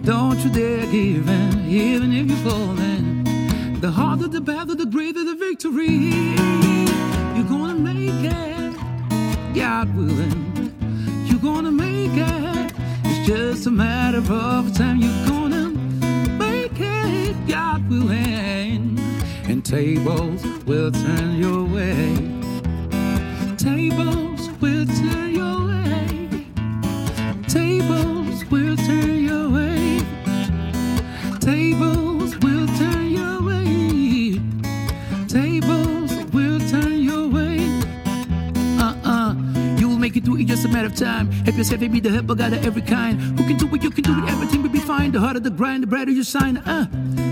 Don't 0.03 0.39
you 0.41 0.51
dare 0.51 0.87
give 0.87 1.29
in, 1.29 1.67
even 1.69 2.13
if 2.13 2.27
you're 2.29 2.51
falling. 2.51 3.25
The 3.81 3.91
harder 3.91 4.29
the 4.29 4.41
battle, 4.41 4.77
the 4.77 4.87
greater 4.87 5.25
the 5.25 5.35
victory. 5.35 7.00
You're 7.41 7.49
gonna 7.49 7.75
make 7.75 8.23
it, 8.23 9.55
God 9.55 9.97
willing. 9.97 10.75
You're 11.25 11.39
gonna 11.39 11.73
make 11.73 12.13
it. 12.13 12.73
It's 13.03 13.27
just 13.27 13.67
a 13.67 13.71
matter 13.71 14.19
of 14.31 14.75
time. 14.75 14.99
You're 14.99 15.27
gonna 15.27 15.71
make 16.39 16.79
it, 16.79 17.35
God 17.49 17.89
willing. 17.89 18.99
And 19.49 19.65
tables 19.65 20.45
will 20.67 20.93
turn 20.93 21.39
your 21.39 21.65
way. 21.65 22.15
Tables 23.57 24.20
make 40.11 40.17
it 40.17 40.25
through 40.25 40.39
it 40.39 40.47
just 40.47 40.65
a 40.65 40.69
matter 40.69 40.87
of 40.87 40.97
time. 40.97 41.31
Help 41.31 41.57
yourself 41.57 41.83
and 41.83 41.93
be 41.93 42.01
the 42.01 42.11
help, 42.11 42.27
God 42.27 42.53
of 42.53 42.67
every 42.67 42.83
kind. 42.83 43.21
Who 43.21 43.47
can 43.47 43.57
do 43.57 43.73
it, 43.75 43.83
you 43.83 43.91
can 43.91 44.03
do 44.03 44.19
it, 44.19 44.29
everything 44.29 44.63
will 44.63 44.71
be 44.71 44.81
fine. 44.81 45.13
The 45.13 45.21
harder 45.21 45.39
the 45.39 45.51
grind, 45.51 45.85
the 45.85 45.87
brighter 45.87 46.11
you 46.11 46.25
shine. 46.25 46.57
Uh. 46.57 46.87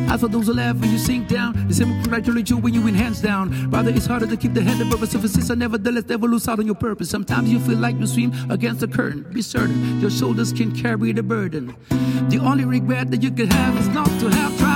I 0.09 0.17
thought 0.17 0.31
those 0.31 0.47
who 0.47 0.55
laugh 0.55 0.77
when 0.77 0.91
you 0.91 0.99
sink 0.99 1.29
down. 1.29 1.67
The 1.67 1.75
same 1.75 1.91
will 1.91 2.01
congratulate 2.03 2.49
you 2.51 2.57
when 2.57 2.75
you 2.75 2.81
win 2.81 2.95
hands 2.95 3.21
down. 3.21 3.71
Rather, 3.71 3.91
it's 3.91 4.07
harder 4.07 4.27
to 4.27 4.37
keep 4.37 4.55
the 4.55 4.63
head 4.63 4.81
above 4.81 5.01
the 5.01 5.07
surface. 5.09 5.51
I 5.51 5.55
nevertheless 5.55 6.05
never 6.07 6.29
lose 6.29 6.47
out 6.47 6.61
on 6.61 6.67
your 6.67 6.77
purpose. 6.77 7.11
Sometimes 7.11 7.51
you 7.51 7.59
feel 7.59 7.79
like 7.79 7.97
you 7.99 8.07
swim 8.07 8.33
against 8.49 8.81
the 8.81 8.89
current. 8.89 9.33
Be 9.35 9.43
certain 9.43 10.01
your 10.01 10.11
shoulders 10.11 10.53
can 10.53 10.75
carry 10.75 11.13
the 11.13 11.23
burden. 11.23 11.75
The 12.29 12.39
only 12.39 12.65
regret 12.65 13.11
that 13.11 13.23
you 13.23 13.33
could 13.33 13.53
have 13.53 13.77
is 13.77 13.89
not 13.89 14.07
to 14.21 14.31
have 14.31 14.57
tried 14.59 14.68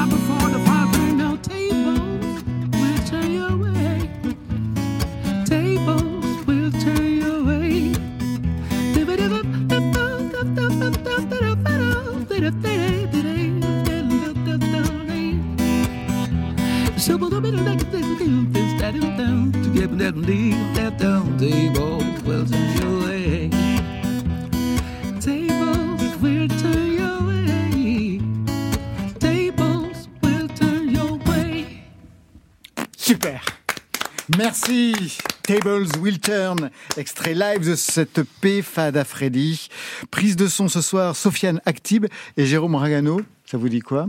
Tables 35.52 35.98
Will 36.00 36.18
Turn, 36.18 36.70
extrait 36.96 37.34
live 37.34 37.68
de 37.68 37.74
cette 37.74 38.22
P 38.40 38.62
Fada 38.62 39.04
Freddy. 39.04 39.68
Prise 40.10 40.34
de 40.34 40.46
son 40.46 40.66
ce 40.68 40.80
soir, 40.80 41.14
Sofiane 41.14 41.60
Actib 41.66 42.06
et 42.38 42.46
Jérôme 42.46 42.74
Ragano. 42.74 43.20
Ça 43.44 43.58
vous 43.58 43.68
dit 43.68 43.80
quoi? 43.80 44.08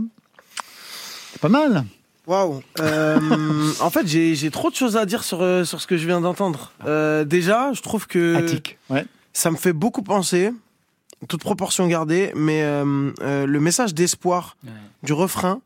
C'est 1.32 1.42
pas 1.42 1.50
mal. 1.50 1.84
Waouh. 2.26 2.62
Euh, 2.80 3.72
en 3.80 3.90
fait, 3.90 4.06
j'ai 4.06 4.50
trop 4.50 4.70
de 4.70 4.74
choses 4.74 4.96
à 4.96 5.04
dire 5.04 5.22
sur 5.22 5.42
euh, 5.42 5.64
sur 5.64 5.82
ce 5.82 5.86
que 5.86 5.98
je 5.98 6.06
viens 6.06 6.22
d'entendre. 6.22 6.72
Euh, 6.86 7.24
déjà, 7.24 7.74
je 7.74 7.82
trouve 7.82 8.06
que. 8.06 8.42
Ouais. 8.88 9.04
ça 9.34 9.50
me 9.50 9.56
fait 9.56 9.74
beaucoup 9.74 10.02
penser, 10.02 10.50
toute 11.28 11.42
proportion 11.42 11.86
gardée, 11.88 12.32
mais 12.34 12.62
euh, 12.62 13.12
euh, 13.20 13.44
le 13.44 13.60
message 13.60 13.92
d'espoir 13.92 14.56
du 15.02 15.12
refrain 15.12 15.60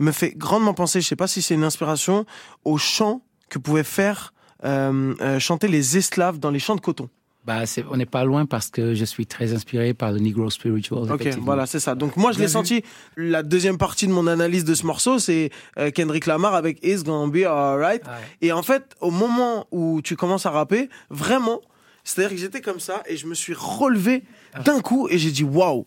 me 0.00 0.10
fait 0.10 0.32
grandement 0.36 0.74
penser, 0.74 1.00
je 1.00 1.06
sais 1.06 1.14
pas 1.14 1.28
si 1.28 1.42
c'est 1.42 1.54
une 1.54 1.62
inspiration, 1.62 2.26
au 2.64 2.76
chant 2.76 3.22
que 3.50 3.60
pouvaient 3.60 3.84
faire 3.84 4.32
chanter 4.62 5.68
les 5.68 5.96
esclaves 5.96 6.38
dans 6.38 6.50
les 6.50 6.58
champs 6.58 6.76
de 6.76 6.80
coton. 6.80 7.08
Bah, 7.44 7.62
on 7.90 7.96
n'est 7.96 8.06
pas 8.06 8.24
loin 8.24 8.46
parce 8.46 8.70
que 8.70 8.94
je 8.94 9.04
suis 9.04 9.26
très 9.26 9.52
inspiré 9.52 9.94
par 9.94 10.12
le 10.12 10.20
Negro 10.20 10.48
Spiritual. 10.48 11.10
Ok, 11.10 11.26
voilà, 11.40 11.66
c'est 11.66 11.80
ça. 11.80 11.96
Donc 11.96 12.16
moi, 12.16 12.30
je 12.30 12.38
l'ai 12.38 12.46
senti. 12.46 12.84
La 13.16 13.42
deuxième 13.42 13.78
partie 13.78 14.06
de 14.06 14.12
mon 14.12 14.28
analyse 14.28 14.64
de 14.64 14.74
ce 14.74 14.86
morceau, 14.86 15.18
c'est 15.18 15.50
euh, 15.76 15.90
Kendrick 15.90 16.26
Lamar 16.26 16.54
avec 16.54 16.78
It's 16.84 17.02
Gonna 17.02 17.32
Be 17.32 17.44
Alright. 17.44 18.04
Ouais. 18.04 18.12
Et 18.42 18.52
en 18.52 18.62
fait, 18.62 18.94
au 19.00 19.10
moment 19.10 19.66
où 19.72 20.00
tu 20.02 20.14
commences 20.14 20.46
à 20.46 20.50
rapper, 20.50 20.88
vraiment, 21.10 21.60
c'est-à-dire 22.04 22.30
que 22.36 22.40
j'étais 22.40 22.60
comme 22.60 22.80
ça 22.80 23.02
et 23.06 23.16
je 23.16 23.26
me 23.26 23.34
suis 23.34 23.54
relevé 23.56 24.22
d'un 24.64 24.80
coup 24.80 25.08
et 25.08 25.16
j'ai 25.18 25.30
dit 25.30 25.44
waouh. 25.44 25.86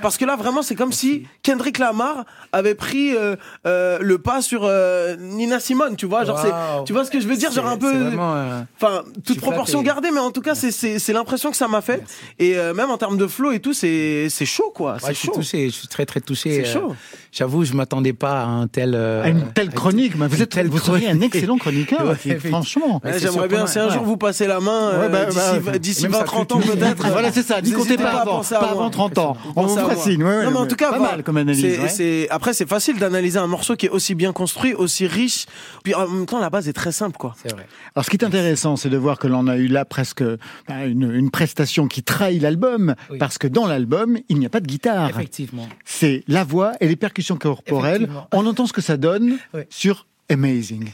Parce 0.00 0.16
que 0.16 0.24
là, 0.24 0.36
vraiment, 0.36 0.62
c'est 0.62 0.74
comme 0.74 0.92
si 0.92 1.26
Kendrick 1.42 1.78
Lamar 1.78 2.24
avait 2.52 2.74
pris 2.74 3.14
euh, 3.14 3.36
euh, 3.66 3.98
le 4.00 4.18
pas 4.18 4.40
sur 4.40 4.60
euh, 4.64 5.16
Nina 5.16 5.60
Simone, 5.60 5.96
tu 5.96 6.06
vois. 6.06 6.24
Genre, 6.24 6.38
c'est, 6.38 6.46
Wow. 6.48 6.84
tu 6.86 6.92
vois 6.94 7.04
ce 7.04 7.10
que 7.10 7.20
je 7.20 7.26
veux 7.28 7.36
dire, 7.36 7.52
genre 7.52 7.66
un 7.66 7.76
peu. 7.76 7.92
euh, 7.94 8.60
Enfin, 8.80 9.02
toute 9.26 9.40
proportion 9.40 9.80
flatté. 9.80 9.86
gardée, 10.02 10.10
mais 10.12 10.20
en 10.20 10.30
tout 10.30 10.40
cas, 10.40 10.54
c'est, 10.54 10.70
c'est, 10.70 10.98
c'est 10.98 11.12
l'impression 11.12 11.50
que 11.50 11.56
ça 11.56 11.68
m'a 11.68 11.80
fait. 11.82 12.02
Et 12.38 12.56
euh, 12.56 12.72
même 12.72 12.90
en 12.90 12.96
termes 12.96 13.18
de 13.18 13.26
flow 13.26 13.50
et 13.52 13.60
tout, 13.60 13.74
c'est, 13.74 14.28
c'est 14.30 14.46
chaud, 14.46 14.72
quoi. 14.74 14.94
ouais, 14.94 14.98
C'est 15.02 15.08
je 15.12 15.18
suis 15.18 15.26
chaud. 15.28 15.34
touché, 15.34 15.66
je 15.68 15.74
suis 15.74 15.88
très 15.88 16.06
très 16.06 16.20
touché. 16.20 16.62
C'est 16.64 16.68
euh, 16.70 16.72
chaud. 16.80 16.96
J'avoue, 17.32 17.64
je 17.64 17.74
m'attendais 17.74 18.14
pas 18.14 18.40
à 18.42 18.46
un 18.46 18.66
tel. 18.66 18.94
euh, 18.94 19.22
À 19.24 19.28
une 19.28 19.52
telle 19.52 19.70
chronique. 19.70 20.14
mais 20.16 20.26
vous 20.26 20.40
êtes, 20.40 20.56
vous 20.68 20.78
seriez 20.78 21.10
un 21.10 21.20
excellent 21.20 21.58
chroniqueur, 21.58 22.16
Ouais, 22.24 22.38
franchement. 22.38 23.00
Ouais, 23.04 23.12
c'est 23.14 23.18
J'aimerais 23.20 23.48
bien, 23.48 23.66
si 23.66 23.78
un 23.78 23.88
ouais. 23.88 23.92
jour 23.94 24.04
vous 24.04 24.16
passez 24.16 24.46
la 24.46 24.60
main, 24.60 24.98
Ouais, 25.00 25.08
bah, 25.10 25.26
d'ici 25.26 25.36
bah, 25.38 25.55
d'ici 25.78 26.02
même 26.04 26.12
sa 26.12 26.24
20-30 26.24 26.52
ans 26.54 26.60
peut-être. 26.60 27.06
Voilà, 27.08 27.32
c'est 27.32 27.42
ça. 27.42 27.60
N'y 27.60 27.72
comptez 27.72 27.96
pas 27.96 28.20
avant, 28.22 28.40
pas 28.42 28.56
avant 28.70 28.90
30 28.90 29.18
ans. 29.18 29.36
On 29.54 29.66
vous 29.66 29.76
fascine. 29.76 30.22
ouais, 30.22 30.28
ouais, 30.38 30.44
non, 30.44 30.50
mais 30.52 30.56
en 30.58 30.66
tout 30.66 30.76
cas, 30.76 30.90
pas 30.90 30.98
voilà. 30.98 31.12
mal 31.14 31.22
comme 31.22 31.36
analyse. 31.36 32.26
Après, 32.30 32.52
c'est 32.54 32.68
facile 32.68 32.98
d'analyser 32.98 33.38
un 33.38 33.46
morceau 33.46 33.76
qui 33.76 33.86
est 33.86 33.90
aussi 33.90 34.14
bien 34.14 34.32
construit, 34.32 34.74
aussi 34.74 35.06
riche. 35.06 35.46
Puis 35.84 35.94
en 35.94 36.06
même 36.08 36.26
temps, 36.26 36.38
la 36.40 36.50
base 36.50 36.68
est 36.68 36.72
très 36.72 36.92
simple, 36.92 37.16
quoi. 37.16 37.34
C'est 37.42 37.52
vrai. 37.52 37.66
Alors, 37.94 38.04
ce 38.04 38.10
qui 38.10 38.16
est 38.16 38.24
intéressant, 38.24 38.76
c'est 38.76 38.88
de 38.90 38.96
voir 38.96 39.18
que 39.18 39.26
l'on 39.26 39.46
a 39.46 39.56
eu 39.56 39.66
là 39.68 39.84
presque 39.84 40.22
bah, 40.68 40.84
une, 40.86 41.12
une 41.14 41.30
prestation 41.30 41.88
qui 41.88 42.02
trahit 42.02 42.40
l'album, 42.42 42.94
Oui. 43.10 43.18
parce 43.18 43.38
que 43.38 43.46
dans 43.46 43.66
l'album, 43.66 44.18
il 44.28 44.38
n'y 44.38 44.46
a 44.46 44.50
pas 44.50 44.60
de 44.60 44.66
guitare. 44.66 45.08
Effectivement. 45.10 45.68
C'est 45.84 46.24
la 46.28 46.44
voix 46.44 46.72
et 46.80 46.88
les 46.88 46.96
percussions 46.96 47.36
corporelles. 47.36 48.08
On 48.32 48.46
entend 48.46 48.66
ce 48.66 48.72
que 48.72 48.80
ça 48.82 48.96
donne 48.96 49.38
Oui. 49.54 49.62
sur 49.70 50.06
Amazing. 50.28 50.90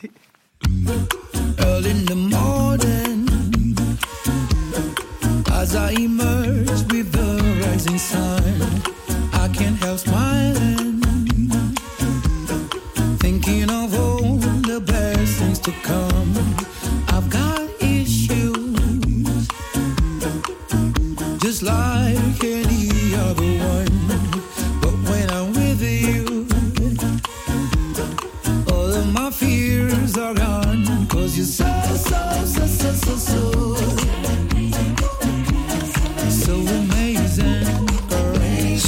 As 5.72 5.76
I 5.76 5.90
emerge 5.92 6.82
with 6.92 7.12
the 7.12 7.30
rising 7.64 7.98
sun. 7.98 8.42
I 9.32 9.48
can't 9.48 9.76
help 9.78 9.98
smiling 10.00 11.00
thinking 13.20 13.70
of 13.70 13.94
all 13.98 14.36
the 14.70 14.80
best 14.80 15.38
things 15.38 15.58
to 15.60 15.72
come. 15.82 16.32
I've 17.08 17.28
got 17.30 17.62
issues 17.80 19.48
just 21.38 21.62
like 21.62 22.44
any 22.44 23.14
other 23.26 23.50
one. 23.74 23.98
But 24.82 24.94
when 25.08 25.30
I'm 25.30 25.52
with 25.52 25.82
you 25.82 26.46
all 28.70 28.92
of 29.00 29.06
my 29.12 29.30
fears 29.30 30.18
are 30.18 30.34
gone. 30.34 31.06
Cause 31.06 31.36
you're 31.36 31.46
so, 31.46 31.64
so, 31.96 32.44
so, 32.44 32.66
so, 32.66 32.92
so, 32.92 33.16
so 33.16 34.01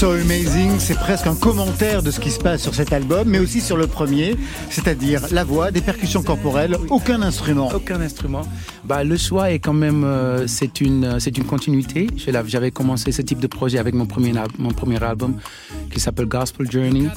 So 0.04 0.10
Amazing, 0.10 0.80
c'est 0.80 0.98
presque 0.98 1.26
un 1.26 1.34
commentaire 1.34 2.02
de 2.02 2.10
ce 2.10 2.20
qui 2.20 2.30
se 2.30 2.38
passe 2.38 2.62
sur 2.62 2.74
cet 2.74 2.92
album, 2.92 3.26
mais 3.26 3.38
aussi 3.38 3.62
sur 3.62 3.78
le 3.78 3.86
premier, 3.86 4.36
c'est-à-dire 4.68 5.22
la 5.30 5.44
voix, 5.44 5.70
des 5.70 5.80
percussions 5.80 6.22
corporelles, 6.22 6.76
aucun 6.90 7.22
instrument. 7.22 7.70
Aucun 7.74 8.02
instrument. 8.02 8.42
Bah, 8.84 9.02
le 9.02 9.16
choix 9.16 9.50
est 9.50 9.60
quand 9.60 9.72
même, 9.72 10.04
euh, 10.04 10.46
c'est 10.46 10.82
une, 10.82 11.04
euh, 11.06 11.18
c'est 11.20 11.38
une 11.38 11.44
continuité. 11.44 12.08
J'avais 12.18 12.70
commencé 12.70 13.12
ce 13.12 13.22
type 13.22 13.40
de 13.40 13.46
projet 13.46 13.78
avec 13.78 13.94
mon 13.94 14.04
premier, 14.04 14.34
mon 14.58 14.72
premier 14.72 15.02
album 15.02 15.36
qui 15.90 16.00
s'appelle 16.00 16.26
Gospel 16.26 16.70
Journey. 16.70 17.08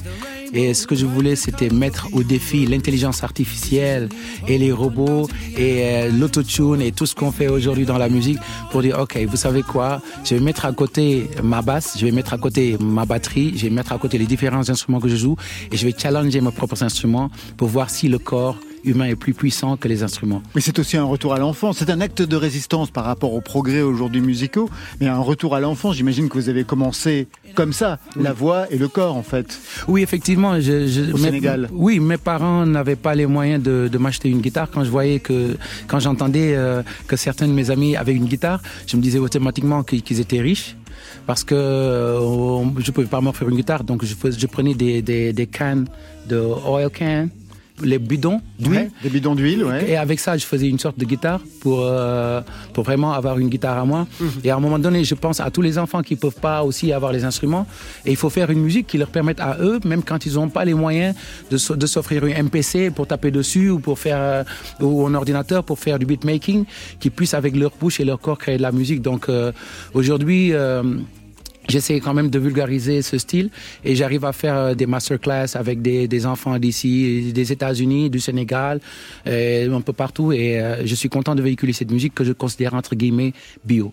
Et 0.52 0.74
ce 0.74 0.86
que 0.86 0.94
je 0.94 1.06
voulais, 1.06 1.36
c'était 1.36 1.68
mettre 1.68 2.08
au 2.12 2.22
défi 2.22 2.66
l'intelligence 2.66 3.22
artificielle 3.22 4.08
et 4.46 4.58
les 4.58 4.72
robots 4.72 5.28
et 5.56 5.82
euh, 5.82 6.10
l'autotune 6.10 6.80
et 6.80 6.92
tout 6.92 7.06
ce 7.06 7.14
qu'on 7.14 7.32
fait 7.32 7.48
aujourd'hui 7.48 7.84
dans 7.84 7.98
la 7.98 8.08
musique 8.08 8.38
pour 8.70 8.82
dire, 8.82 8.98
OK, 8.98 9.18
vous 9.28 9.36
savez 9.36 9.62
quoi, 9.62 10.00
je 10.24 10.34
vais 10.34 10.40
mettre 10.40 10.64
à 10.64 10.72
côté 10.72 11.28
ma 11.42 11.62
basse, 11.62 11.96
je 11.98 12.04
vais 12.06 12.12
mettre 12.12 12.32
à 12.32 12.38
côté 12.38 12.76
ma 12.80 13.04
batterie, 13.04 13.52
je 13.56 13.64
vais 13.64 13.70
mettre 13.70 13.92
à 13.92 13.98
côté 13.98 14.18
les 14.18 14.26
différents 14.26 14.68
instruments 14.70 15.00
que 15.00 15.08
je 15.08 15.16
joue 15.16 15.36
et 15.70 15.76
je 15.76 15.86
vais 15.86 15.94
challenger 15.96 16.40
mes 16.40 16.50
propres 16.50 16.82
instruments 16.82 17.30
pour 17.56 17.68
voir 17.68 17.90
si 17.90 18.08
le 18.08 18.18
corps 18.18 18.56
humain 18.84 19.06
est 19.06 19.16
plus 19.16 19.34
puissant 19.34 19.76
que 19.76 19.88
les 19.88 20.02
instruments. 20.02 20.42
Mais 20.54 20.60
c'est 20.60 20.78
aussi 20.78 20.96
un 20.96 21.04
retour 21.04 21.34
à 21.34 21.38
l'enfance. 21.38 21.78
C'est 21.78 21.90
un 21.90 22.00
acte 22.00 22.22
de 22.22 22.36
résistance 22.36 22.90
par 22.90 23.04
rapport 23.04 23.32
aux 23.34 23.40
progrès 23.40 23.82
aujourd'hui 23.82 24.20
musicaux, 24.20 24.68
mais 25.00 25.06
un 25.06 25.18
retour 25.18 25.54
à 25.54 25.60
l'enfance. 25.60 25.96
J'imagine 25.96 26.28
que 26.28 26.34
vous 26.38 26.48
avez 26.48 26.64
commencé 26.64 27.28
comme 27.54 27.72
ça, 27.72 27.98
la 28.16 28.32
voix 28.32 28.70
et 28.70 28.78
le 28.78 28.88
corps 28.88 29.16
en 29.16 29.22
fait. 29.22 29.58
Oui, 29.88 30.02
effectivement. 30.02 30.60
Je, 30.60 30.86
je- 30.86 31.12
Au 31.12 31.16
mes- 31.16 31.24
Sénégal. 31.24 31.68
Oui, 31.72 31.98
mes 32.00 32.16
parents 32.18 32.64
n'avaient 32.66 32.96
pas 32.96 33.14
les 33.14 33.26
moyens 33.26 33.62
de, 33.62 33.88
de 33.90 33.98
m'acheter 33.98 34.28
une 34.28 34.40
guitare. 34.40 34.68
Quand 34.70 34.84
je 34.84 34.90
voyais 34.90 35.18
que, 35.20 35.56
quand 35.86 36.00
j'entendais 36.00 36.54
euh, 36.54 36.82
que 37.06 37.16
certains 37.16 37.48
de 37.48 37.52
mes 37.52 37.70
amis 37.70 37.96
avaient 37.96 38.14
une 38.14 38.26
guitare, 38.26 38.60
je 38.86 38.96
me 38.96 39.02
disais 39.02 39.18
automatiquement 39.18 39.82
qu'ils 39.82 40.20
étaient 40.20 40.40
riches. 40.40 40.76
Parce 41.26 41.44
que 41.44 41.54
euh, 41.54 42.64
je 42.78 42.90
pouvais 42.90 43.06
pas 43.06 43.20
m'offrir 43.20 43.48
une 43.48 43.56
guitare, 43.56 43.84
donc 43.84 44.04
je 44.04 44.46
prenais 44.46 44.74
des, 44.74 45.02
des, 45.02 45.32
des 45.32 45.46
cannes 45.46 45.86
de 46.28 46.36
oil 46.38 46.88
can, 46.90 47.28
les 47.82 47.98
bidons 47.98 48.40
d'huile. 48.58 48.78
Ouais, 48.78 48.90
des 49.02 49.08
bidons 49.10 49.34
d'huile, 49.34 49.64
ouais. 49.64 49.90
Et 49.90 49.96
avec 49.96 50.20
ça, 50.20 50.36
je 50.36 50.44
faisais 50.44 50.68
une 50.68 50.78
sorte 50.78 50.98
de 50.98 51.04
guitare 51.04 51.40
pour, 51.60 51.80
euh, 51.82 52.40
pour 52.72 52.84
vraiment 52.84 53.12
avoir 53.12 53.38
une 53.38 53.48
guitare 53.48 53.78
à 53.78 53.84
moi. 53.84 54.06
Et 54.44 54.50
à 54.50 54.56
un 54.56 54.60
moment 54.60 54.78
donné, 54.78 55.04
je 55.04 55.14
pense 55.14 55.40
à 55.40 55.50
tous 55.50 55.62
les 55.62 55.78
enfants 55.78 56.02
qui 56.02 56.16
peuvent 56.16 56.40
pas 56.40 56.62
aussi 56.62 56.92
avoir 56.92 57.12
les 57.12 57.24
instruments. 57.24 57.66
Et 58.04 58.10
il 58.10 58.16
faut 58.16 58.30
faire 58.30 58.50
une 58.50 58.60
musique 58.60 58.86
qui 58.86 58.98
leur 58.98 59.08
permette 59.08 59.40
à 59.40 59.56
eux, 59.60 59.80
même 59.84 60.02
quand 60.02 60.26
ils 60.26 60.34
n'ont 60.34 60.48
pas 60.48 60.64
les 60.64 60.74
moyens 60.74 61.14
de, 61.50 61.74
de 61.74 61.86
s'offrir 61.86 62.24
un 62.24 62.42
MPC 62.42 62.90
pour 62.90 63.06
taper 63.06 63.30
dessus 63.30 63.70
ou 63.70 63.78
pour 63.78 63.98
faire, 63.98 64.18
euh, 64.20 64.44
ou 64.80 65.06
un 65.06 65.14
ordinateur 65.14 65.64
pour 65.64 65.78
faire 65.78 65.98
du 65.98 66.06
beatmaking, 66.06 66.64
qu'ils 67.00 67.10
puissent 67.10 67.34
avec 67.34 67.56
leur 67.56 67.72
bouche 67.78 68.00
et 68.00 68.04
leur 68.04 68.20
corps 68.20 68.38
créer 68.38 68.56
de 68.56 68.62
la 68.62 68.72
musique. 68.72 69.02
Donc 69.02 69.28
euh, 69.28 69.52
aujourd'hui, 69.94 70.52
J'essaie 71.68 72.00
quand 72.00 72.14
même 72.14 72.30
de 72.30 72.38
vulgariser 72.38 73.02
ce 73.02 73.18
style 73.18 73.50
et 73.84 73.94
j'arrive 73.94 74.24
à 74.24 74.32
faire 74.32 74.56
euh, 74.56 74.74
des 74.74 74.86
masterclass 74.86 75.54
avec 75.54 75.82
des, 75.82 76.26
enfants 76.26 76.58
d'ici, 76.58 77.30
des 77.32 77.52
États-Unis, 77.52 78.08
du 78.08 78.20
Sénégal, 78.20 78.80
euh, 79.26 79.70
un 79.70 79.82
peu 79.82 79.92
partout 79.92 80.32
et 80.32 80.60
euh, 80.60 80.86
je 80.86 80.94
suis 80.94 81.10
content 81.10 81.34
de 81.34 81.42
véhiculer 81.42 81.74
cette 81.74 81.90
musique 81.90 82.14
que 82.14 82.24
je 82.24 82.32
considère 82.32 82.72
entre 82.72 82.94
guillemets 82.94 83.34
bio. 83.66 83.92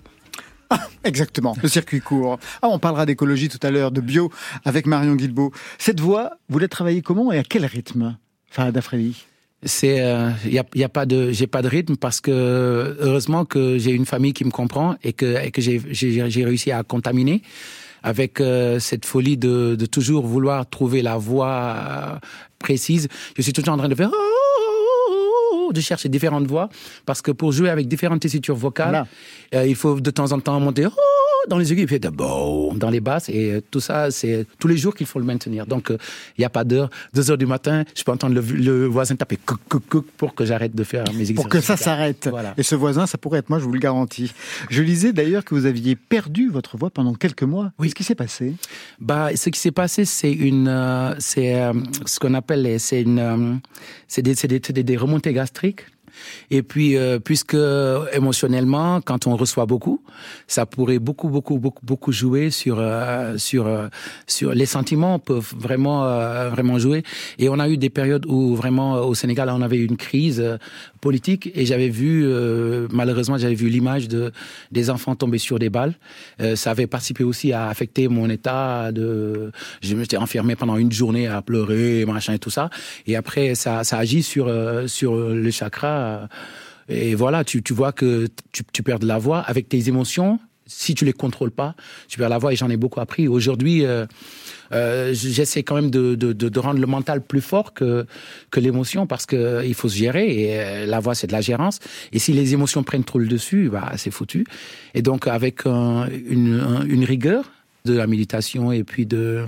Exactement, 1.04 1.56
le 1.62 1.68
circuit 1.68 2.00
court. 2.00 2.40
Ah, 2.62 2.70
on 2.70 2.80
parlera 2.80 3.06
d'écologie 3.06 3.50
tout 3.50 3.60
à 3.62 3.70
l'heure, 3.70 3.92
de 3.92 4.02
bio, 4.02 4.32
avec 4.64 4.88
Marion 4.88 5.16
Guilbeault. 5.16 5.52
Cette 5.78 6.00
voix, 6.00 6.38
vous 6.50 6.60
la 6.60 6.68
travaillez 6.68 7.02
comment 7.02 7.32
et 7.32 7.38
à 7.38 7.44
quel 7.44 7.66
rythme 7.66 8.18
Fahad 8.50 8.76
Afredi 8.78 9.26
C'est, 9.66 9.98
il 10.46 10.54
y 10.54 10.60
a, 10.60 10.66
y 10.76 10.84
a 10.84 10.90
pas 10.90 11.06
de, 11.06 11.32
j'ai 11.32 11.48
pas 11.48 11.62
de 11.62 11.68
rythme 11.68 11.96
parce 11.96 12.22
que 12.22 12.32
heureusement 13.00 13.46
que 13.46 13.78
j'ai 13.78 13.92
une 13.92 14.06
famille 14.06 14.34
qui 14.34 14.46
me 14.46 14.52
comprend 14.52 14.96
et 15.04 15.12
que, 15.12 15.44
et 15.44 15.52
que 15.52 15.62
j'ai, 15.62 15.82
j'ai, 15.90 16.46
réussi 16.46 16.72
à 16.72 16.84
contaminer 16.84 17.42
avec 18.04 18.40
euh, 18.40 18.80
cette 18.80 19.06
folie 19.06 19.36
de, 19.36 19.76
de 19.76 19.86
toujours 19.88 20.28
vouloir 20.28 20.70
trouver 20.70 21.02
la 21.02 21.18
voix 21.18 21.76
euh, 21.76 22.16
précise. 22.60 23.08
Je 23.36 23.42
suis 23.42 23.52
toujours 23.52 23.74
en 23.74 23.78
train 23.78 23.90
de 23.90 23.96
faire 23.96 24.12
de 25.72 25.82
chercher 25.82 26.10
différentes 26.10 26.46
voix 26.46 26.70
parce 27.06 27.22
que 27.22 27.32
pour 27.32 27.52
jouer 27.52 27.70
avec 27.70 27.88
différentes 27.88 28.22
tessitures 28.22 28.56
vocales, 28.56 29.06
euh, 29.54 29.66
il 29.66 29.76
faut 29.76 30.00
de 30.00 30.12
temps 30.12 30.32
en 30.32 30.40
temps 30.40 30.60
monter 30.60 30.86
dans 31.48 31.58
les 31.58 31.72
aigus, 31.72 31.84
il 31.84 31.88
fait 31.90 32.00
de 32.00 32.10
dans 32.10 32.90
les 32.90 33.00
basses 33.00 33.30
et 33.30 33.52
euh, 33.52 33.62
tout 33.72 33.80
ça, 33.80 34.12
c'est 34.12 34.46
tous 34.60 34.68
les 34.68 34.78
jours 34.78 34.96
qu'il 34.96 35.06
faut 35.08 35.20
le 35.20 35.26
maintenir. 35.26 35.66
Donc 35.66 35.92
euh, 35.92 35.98
il 36.38 36.42
n'y 36.42 36.46
a 36.46 36.50
pas 36.50 36.64
d'heure. 36.64 36.90
Deux 37.14 37.30
heures 37.32 37.38
du 37.38 37.46
matin, 37.46 37.84
je 37.96 38.04
peux 38.04 38.12
entendre 38.12 38.36
le, 38.36 38.42
le 38.42 38.86
voisin 38.86 39.16
taper 39.16 39.38
couc, 39.38 39.60
couc, 39.70 39.84
couc 39.88 40.06
pour 40.18 40.34
que 40.36 40.46
j'arrête 40.46 40.76
de 40.76 40.84
faire 40.84 41.04
mes 41.14 41.22
exercices. 41.22 41.36
Pour 41.36 41.50
que 41.50 41.60
ça 41.62 41.78
s'arrête. 41.78 42.28
Voilà. 42.30 42.54
Et 42.58 42.64
ce 42.64 42.76
voisin, 42.76 43.06
ça 43.08 43.18
pourrait 43.18 43.40
être 43.40 43.50
moi, 43.50 43.60
je 43.60 43.66
vous 43.66 43.72
le 43.74 43.80
garantis. 43.80 44.34
Je 44.70 44.82
lisais 44.82 45.14
d'ailleurs 45.14 45.44
que 45.44 45.54
vous 45.56 45.66
aviez 45.66 45.96
perdu 45.96 46.50
votre 46.50 46.78
voix 46.78 46.90
pendant 46.90 47.14
quelques 47.14 47.44
mois. 47.44 47.72
Oui. 47.80 47.88
Qu'est-ce 47.88 47.96
qui 47.96 48.04
s'est 48.04 48.16
passé? 48.16 48.54
Bah, 49.00 49.30
ce 49.36 49.50
qui 49.50 49.60
s'est 49.60 49.72
passé, 49.72 50.06
c'est 50.06 50.32
une, 50.32 50.68
euh, 50.68 51.14
c'est 51.20 51.62
euh, 51.62 51.74
ce 52.06 52.20
qu'on 52.20 52.34
appelle, 52.34 52.80
c'est 52.80 53.02
une, 53.02 53.60
c'est 54.08 54.22
des, 54.22 54.34
des- 54.36 54.84
des 54.84 54.98
remontées 54.98 55.34
gastriques. 55.34 55.82
Et 56.52 56.64
puis, 56.64 56.96
euh, 56.96 57.20
puisque 57.20 57.58
émotionnellement, 58.14 59.02
quand 59.02 59.28
on 59.28 59.36
reçoit 59.36 59.66
beaucoup, 59.66 60.02
ça 60.48 60.66
pourrait 60.66 61.00
beaucoup, 61.00 61.30
beaucoup, 61.30 61.58
beaucoup, 61.58 61.86
beaucoup 61.86 62.12
jouer 62.12 62.50
sur 62.50 62.78
euh, 62.80 63.38
sur 63.38 63.68
euh, 63.68 63.88
sur 64.28 64.54
les 64.54 64.66
sentiments 64.66 65.20
peuvent 65.20 65.54
vraiment 65.58 66.02
vraiment 66.50 66.78
jouer. 66.80 67.04
Et 67.40 67.50
on 67.50 67.60
a 67.60 67.70
eu 67.70 67.78
des 67.78 67.90
périodes 67.90 68.26
où 68.26 68.56
vraiment 68.56 68.96
au 69.00 69.16
Sénégal, 69.16 69.50
on 69.50 69.62
avait 69.62 69.78
une 69.78 69.98
crise 69.98 70.44
et 71.54 71.66
j'avais 71.66 71.90
vu 71.90 72.28
malheureusement 72.92 73.38
j'avais 73.38 73.56
vu 73.56 73.70
l'image 73.70 74.08
de 74.08 74.32
des 74.72 74.90
enfants 74.90 75.16
tomber 75.16 75.38
sur 75.38 75.60
des 75.60 75.70
balles. 75.70 75.94
ça 76.56 76.72
avait 76.72 76.88
participé 76.88 77.24
aussi 77.24 77.54
à 77.54 77.68
affecter 77.68 78.08
mon 78.08 78.30
état 78.30 78.92
de. 78.92 79.52
Je 79.82 79.96
me 79.96 80.04
suis 80.04 80.18
enfermé 80.18 80.56
pendant 80.56 80.78
une 80.78 80.92
journée 80.92 81.28
à 81.28 81.42
pleurer, 81.42 82.06
machin 82.06 82.34
et 82.34 82.40
tout 82.40 82.50
ça. 82.50 82.70
Et 83.08 83.16
après, 83.16 83.56
ça 83.56 83.82
agit 83.92 84.24
sur 84.24 84.52
sur 84.88 85.16
le 85.16 85.52
chakra. 85.52 86.28
Et 86.88 87.16
voilà, 87.16 87.44
tu, 87.44 87.64
tu 87.64 87.74
vois 87.74 87.92
que 87.92 88.28
tu, 88.52 88.64
tu 88.72 88.84
perds 88.84 89.00
de 89.00 89.08
la 89.08 89.18
voix 89.18 89.40
avec 89.40 89.70
tes 89.70 89.88
émotions. 89.88 90.40
Si 90.68 90.96
tu 90.96 91.06
les 91.06 91.14
contrôles 91.14 91.52
pas, 91.52 91.76
tu 92.08 92.18
perds 92.18 92.30
la 92.30 92.40
voix 92.40 92.52
et 92.52 92.56
j'en 92.56 92.70
ai 92.70 92.78
beaucoup 92.78 93.00
appris. 93.00 93.28
Aujourd'hui, 93.28 93.86
euh, 93.86 94.06
euh, 94.72 95.14
j'essaie 95.14 95.62
quand 95.62 95.76
même 95.76 95.92
de, 95.92 96.16
de, 96.16 96.34
de, 96.34 96.60
rendre 96.60 96.80
le 96.80 96.88
mental 96.88 97.22
plus 97.22 97.42
fort 97.42 97.74
que, 97.74 98.08
que 98.50 98.60
l'émotion 98.60 99.06
parce 99.06 99.28
que 99.28 99.64
il 99.64 99.76
faut 99.76 99.90
se 99.90 99.98
gérer 99.98 100.26
et 100.26 100.60
euh, 100.60 100.86
la 100.88 101.00
voix 101.00 101.14
c'est 101.14 101.28
de 101.28 101.34
la 101.34 101.42
gérance. 101.42 101.80
Et 102.14 102.20
si 102.20 102.34
les 102.34 102.54
émotions 102.54 102.84
prennent 102.84 103.04
trop 103.04 103.20
le 103.20 103.28
dessus, 103.28 103.70
bah 103.70 103.92
c'est 103.98 104.10
foutu. 104.10 104.46
Et 104.96 105.04
donc 105.04 105.28
avec 105.28 105.66
une, 105.66 106.84
une 106.88 107.04
rigueur 107.04 107.52
de 107.86 107.94
la 107.94 108.08
méditation 108.08 108.72
et 108.72 108.84
puis 108.84 109.06
de 109.06 109.46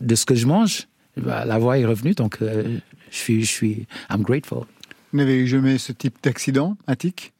de 0.00 0.14
ce 0.14 0.26
que 0.26 0.36
je 0.36 0.46
mange, 0.46 0.86
bah, 1.16 1.44
la 1.44 1.58
voix 1.58 1.78
est 1.78 1.86
revenue. 1.86 2.14
Donc 2.14 2.38
je 2.40 2.78
suis 3.10 3.42
je 3.42 3.50
suis 3.50 3.86
I'm 4.10 4.22
grateful. 4.22 4.60
Vous 5.12 5.18
n'avez 5.18 5.38
eu 5.38 5.46
jamais 5.46 5.78
ce 5.78 5.92
type 5.92 6.16
d'accident, 6.22 6.76
Attic 6.86 7.32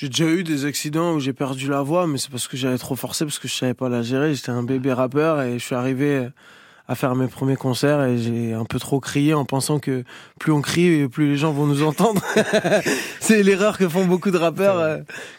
J'ai 0.00 0.08
déjà 0.08 0.26
eu 0.26 0.44
des 0.44 0.64
accidents 0.64 1.14
où 1.14 1.18
j'ai 1.18 1.32
perdu 1.32 1.68
la 1.68 1.82
voix, 1.82 2.06
mais 2.06 2.18
c'est 2.18 2.30
parce 2.30 2.46
que 2.46 2.56
j'avais 2.56 2.78
trop 2.78 2.94
forcé, 2.94 3.24
parce 3.24 3.40
que 3.40 3.48
je 3.48 3.54
savais 3.54 3.74
pas 3.74 3.88
la 3.88 4.02
gérer. 4.02 4.32
J'étais 4.32 4.50
un 4.50 4.62
bébé 4.62 4.92
rappeur 4.92 5.42
et 5.42 5.58
je 5.58 5.64
suis 5.64 5.74
arrivé 5.74 6.28
à 6.86 6.94
faire 6.94 7.16
mes 7.16 7.26
premiers 7.26 7.56
concerts 7.56 8.04
et 8.04 8.16
j'ai 8.16 8.54
un 8.54 8.64
peu 8.64 8.78
trop 8.78 9.00
crié 9.00 9.34
en 9.34 9.44
pensant 9.44 9.80
que 9.80 10.04
plus 10.38 10.52
on 10.52 10.62
crie, 10.62 11.08
plus 11.08 11.30
les 11.30 11.36
gens 11.36 11.50
vont 11.50 11.66
nous 11.66 11.82
entendre. 11.82 12.22
c'est 13.20 13.42
l'erreur 13.42 13.76
que 13.76 13.88
font 13.88 14.04
beaucoup 14.04 14.30
de 14.30 14.38
rappeurs 14.38 14.78
euh, 14.78 14.98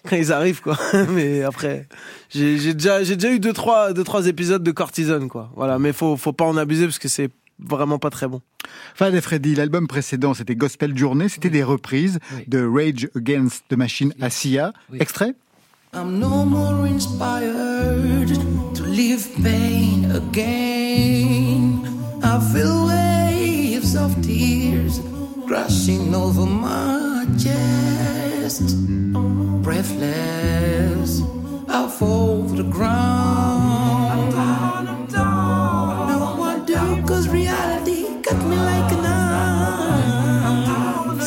quand 0.10 0.18
ils 0.18 0.34
arrivent, 0.34 0.60
quoi. 0.62 0.78
mais 1.10 1.42
après, 1.44 1.88
j'ai 2.30 2.74
déjà, 2.74 3.02
j'ai 3.02 3.16
déjà 3.16 3.34
eu 3.34 3.40
deux 3.40 3.54
trois, 3.54 3.94
deux 3.94 4.04
trois 4.04 4.28
épisodes 4.28 4.62
de 4.62 4.72
cortisone, 4.72 5.30
quoi. 5.30 5.52
Voilà, 5.56 5.80
mais 5.80 5.94
faut, 5.94 6.18
faut 6.18 6.34
pas 6.34 6.44
en 6.44 6.58
abuser 6.58 6.84
parce 6.84 7.00
que 7.00 7.08
c'est 7.08 7.30
vraiment 7.60 8.00
pas 8.00 8.10
très 8.10 8.28
bon. 8.28 8.42
Fad 8.96 9.14
et 9.14 9.22
Freddy, 9.22 9.56
l'album 9.56 9.88
précédent, 9.88 10.34
c'était 10.34 10.56
Gospel 10.56 10.98
Journée, 10.98 11.30
c'était 11.30 11.50
des 11.50 11.64
reprises 11.64 12.20
de 12.48 12.66
Rage 12.66 13.10
Against 13.16 13.64
the 13.70 13.78
Machine 13.78 14.14
à 14.22 14.30
Sia. 14.30 14.74
Extrait 15.00 15.36
I'm 15.92 16.20
no 16.20 16.46
more 16.46 16.86
inspired 16.86 18.30
to 18.76 18.84
live 18.84 19.28
pain 19.42 20.12
again. 20.12 21.82
I 22.22 22.40
feel 22.54 22.86
waves 22.86 23.96
of 23.96 24.16
tears 24.22 25.02
crashing 25.48 26.14
over 26.14 26.46
my 26.46 27.26
chest. 27.40 28.78
Breathless, 29.64 31.24
I 31.68 31.88
fall 31.88 32.48
to 32.50 32.54
the 32.54 32.70
ground. 32.70 33.79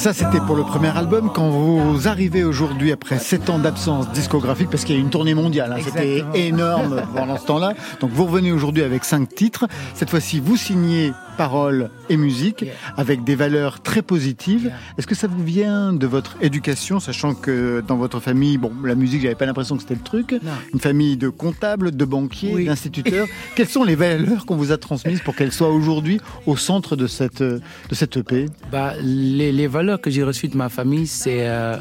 Ça, 0.02 0.12
c'était 0.12 0.40
pour 0.40 0.56
le 0.56 0.64
premier 0.64 0.88
album. 0.88 1.30
Quand 1.32 1.48
vous 1.48 2.08
arrivez 2.08 2.42
aujourd'hui, 2.42 2.90
après 2.90 3.20
sept 3.20 3.48
ans 3.48 3.60
d'absence 3.60 4.10
discographique, 4.10 4.68
parce 4.68 4.82
qu'il 4.82 4.96
y 4.96 4.98
a 4.98 5.00
une 5.00 5.10
tournée 5.10 5.32
mondiale, 5.32 5.72
hein, 5.72 5.80
c'était 5.80 6.24
énorme 6.34 7.02
pendant 7.14 7.38
ce 7.38 7.46
temps-là. 7.46 7.74
Donc 8.00 8.10
vous 8.10 8.24
revenez 8.24 8.50
aujourd'hui 8.50 8.82
avec 8.82 9.04
cinq 9.04 9.32
titres. 9.32 9.68
Cette 9.94 10.10
fois-ci, 10.10 10.40
vous 10.40 10.56
signez 10.56 11.12
paroles 11.42 11.90
et 12.08 12.16
musique 12.16 12.64
avec 12.96 13.24
des 13.24 13.34
valeurs 13.34 13.82
très 13.82 14.00
positives. 14.00 14.70
Est-ce 14.96 15.08
que 15.08 15.16
ça 15.16 15.26
vous 15.26 15.42
vient 15.42 15.92
de 15.92 16.06
votre 16.06 16.36
éducation, 16.40 17.00
sachant 17.00 17.34
que 17.34 17.82
dans 17.88 17.96
votre 17.96 18.20
famille, 18.20 18.58
bon, 18.58 18.70
la 18.84 18.94
musique, 18.94 19.22
j'avais 19.22 19.34
pas 19.34 19.46
l'impression 19.46 19.74
que 19.74 19.82
c'était 19.82 19.96
le 19.96 20.02
truc. 20.02 20.36
Une 20.72 20.78
famille 20.78 21.16
de 21.16 21.28
comptables, 21.30 21.96
de 21.96 22.04
banquiers, 22.04 22.64
d'instituteurs. 22.64 23.26
Quelles 23.56 23.66
sont 23.68 23.82
les 23.82 23.96
valeurs 23.96 24.46
qu'on 24.46 24.54
vous 24.54 24.70
a 24.70 24.78
transmises 24.78 25.20
pour 25.20 25.34
qu'elles 25.34 25.50
soient 25.50 25.72
aujourd'hui 25.72 26.20
au 26.46 26.56
centre 26.56 26.94
de 26.94 27.08
cette 27.08 27.42
de 27.42 27.94
cette 28.00 28.16
EP 28.16 28.46
Bah, 28.70 28.94
les, 29.02 29.50
les 29.50 29.66
valeurs 29.66 30.00
que 30.00 30.10
j'ai 30.10 30.22
reçues 30.22 30.46
de 30.46 30.56
ma 30.56 30.68
famille, 30.68 31.08
c'est 31.08 31.48
euh, 31.48 31.76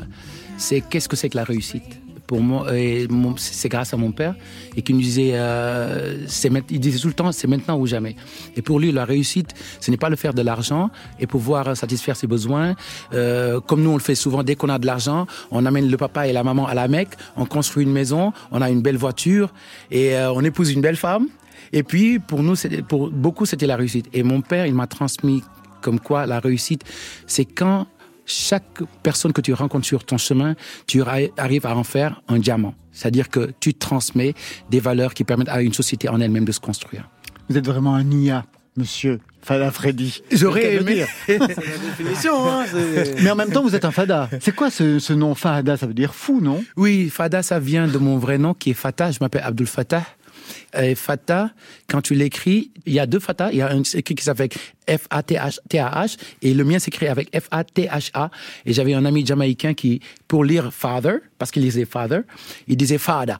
c'est 0.58 0.82
qu'est-ce 0.82 1.08
que 1.08 1.16
c'est 1.16 1.30
que 1.30 1.38
la 1.38 1.44
réussite? 1.44 2.01
C'est 3.38 3.70
grâce 3.70 3.94
à 3.94 3.98
mon 3.98 4.12
père, 4.12 4.36
et 4.76 4.82
qui 4.82 4.94
nous 4.94 5.02
disait, 5.02 5.32
euh, 5.34 6.26
il 6.70 6.80
disait 6.80 7.00
tout 7.00 7.08
le 7.08 7.14
temps, 7.14 7.32
c'est 7.32 7.48
maintenant 7.48 7.78
ou 7.78 7.86
jamais. 7.86 8.16
Et 8.56 8.62
pour 8.62 8.80
lui, 8.80 8.92
la 8.92 9.06
réussite, 9.06 9.54
ce 9.80 9.92
n'est 9.92 9.98
pas 9.98 10.10
le 10.10 10.16
faire 10.16 10.34
de 10.34 10.42
l'argent 10.42 10.90
et 11.20 11.28
pouvoir 11.28 11.76
satisfaire 11.76 12.16
ses 12.16 12.28
besoins. 12.28 12.76
Euh, 13.14 13.60
comme 13.60 13.82
nous, 13.84 13.92
on 13.92 13.98
le 13.98 14.02
fait 14.02 14.16
souvent, 14.16 14.44
dès 14.44 14.56
qu'on 14.56 14.70
a 14.70 14.80
de 14.80 14.86
l'argent, 14.86 15.28
on 15.52 15.66
amène 15.66 15.90
le 15.90 15.98
papa 15.98 16.28
et 16.28 16.34
la 16.34 16.44
maman 16.44 16.68
à 16.68 16.74
la 16.74 16.88
Mecque, 16.88 17.16
on 17.36 17.46
construit 17.46 17.84
une 17.84 17.94
maison, 17.94 18.34
on 18.52 18.62
a 18.62 18.70
une 18.70 18.82
belle 18.82 18.98
voiture, 18.98 19.54
et 19.90 20.16
euh, 20.16 20.32
on 20.32 20.44
épouse 20.44 20.72
une 20.72 20.82
belle 20.82 20.98
femme. 20.98 21.28
Et 21.74 21.84
puis, 21.84 22.20
pour 22.20 22.44
nous, 22.44 22.56
pour 22.88 23.10
beaucoup, 23.10 23.46
c'était 23.46 23.68
la 23.68 23.78
réussite. 23.78 24.08
Et 24.14 24.24
mon 24.24 24.42
père, 24.42 24.66
il 24.66 24.74
m'a 24.74 24.88
transmis 24.88 25.42
comme 25.82 26.00
quoi 26.00 26.26
la 26.26 26.40
réussite, 26.40 26.84
c'est 27.26 27.46
quand 27.46 27.88
chaque 28.32 28.82
personne 29.04 29.34
que 29.34 29.42
tu 29.42 29.54
rencontres 29.54 29.86
sur 29.86 30.04
ton 30.04 30.18
chemin, 30.18 30.56
tu 30.88 31.02
arrives 31.02 31.66
à 31.66 31.76
en 31.76 31.84
faire 31.84 32.22
un 32.28 32.40
diamant. 32.40 32.74
C'est-à-dire 32.92 33.30
que 33.30 33.52
tu 33.60 33.74
transmets 33.74 34.34
des 34.70 34.80
valeurs 34.80 35.14
qui 35.14 35.24
permettent 35.24 35.50
à 35.50 35.62
une 35.62 35.74
société 35.74 36.10
en 36.10 36.20
elle-même 36.20 36.46
de 36.46 36.52
se 36.52 36.60
construire. 36.60 37.10
Vous 37.50 37.58
êtes 37.58 37.66
vraiment 37.66 37.96
un 37.96 38.10
IA, 38.10 38.46
monsieur. 38.78 39.20
Fada 39.44 39.72
Freddy. 39.72 40.22
J'aurais 40.32 40.76
aimé. 40.76 41.06
C'est 41.26 41.40
la 41.40 41.48
définition. 41.48 42.48
Hein, 42.48 42.66
Mais 43.24 43.32
en 43.32 43.36
même 43.36 43.52
temps, 43.52 43.64
vous 43.64 43.76
êtes 43.76 43.86
un 43.86 43.92
Fada. 43.92 44.30
C'est 44.40 44.56
quoi 44.56 44.70
ce, 44.70 45.00
ce, 45.00 45.14
nom 45.14 45.34
Fada? 45.34 45.78
Ça 45.78 45.88
veut 45.88 45.96
dire 45.96 46.14
fou, 46.14 46.42
non? 46.42 46.64
Oui, 46.78 47.10
Fada, 47.10 47.42
ça 47.42 47.60
vient 47.60 47.88
de 47.88 47.98
mon 47.98 48.18
vrai 48.18 48.38
nom 48.38 48.54
qui 48.54 48.70
est 48.70 48.76
Fatah. 48.76 49.12
Je 49.12 49.18
m'appelle 49.20 49.42
Abdul 49.44 49.68
Fatah. 49.68 50.04
Et 50.78 50.96
Fatah, 50.96 51.52
quand 51.88 52.02
tu 52.02 52.16
l'écris, 52.16 52.72
il 52.86 52.94
y 52.94 53.00
a 53.00 53.06
deux 53.06 53.20
Fatah. 53.20 53.52
Il 53.52 53.58
y 53.58 53.62
a 53.62 53.72
un 53.72 53.82
écrit 53.82 54.16
qui 54.16 54.24
s'appelle 54.24 54.50
F-A-T-H-T-A-H 54.88 56.18
et 56.42 56.54
le 56.54 56.64
mien 56.64 56.80
s'écrit 56.80 57.08
avec 57.08 57.30
F-A-T-H-A. 57.38 58.32
Et 58.66 58.74
j'avais 58.74 58.94
un 58.94 59.06
ami 59.06 59.26
jamaïcain 59.26 59.74
qui, 59.74 60.02
pour 60.28 60.44
lire 60.44 60.74
Father, 60.74 61.18
parce 61.38 61.52
qu'il 61.52 61.64
disait 61.64 61.86
Father, 61.86 62.22
il 62.68 62.78
disait 62.78 62.98
Fada. 62.98 63.40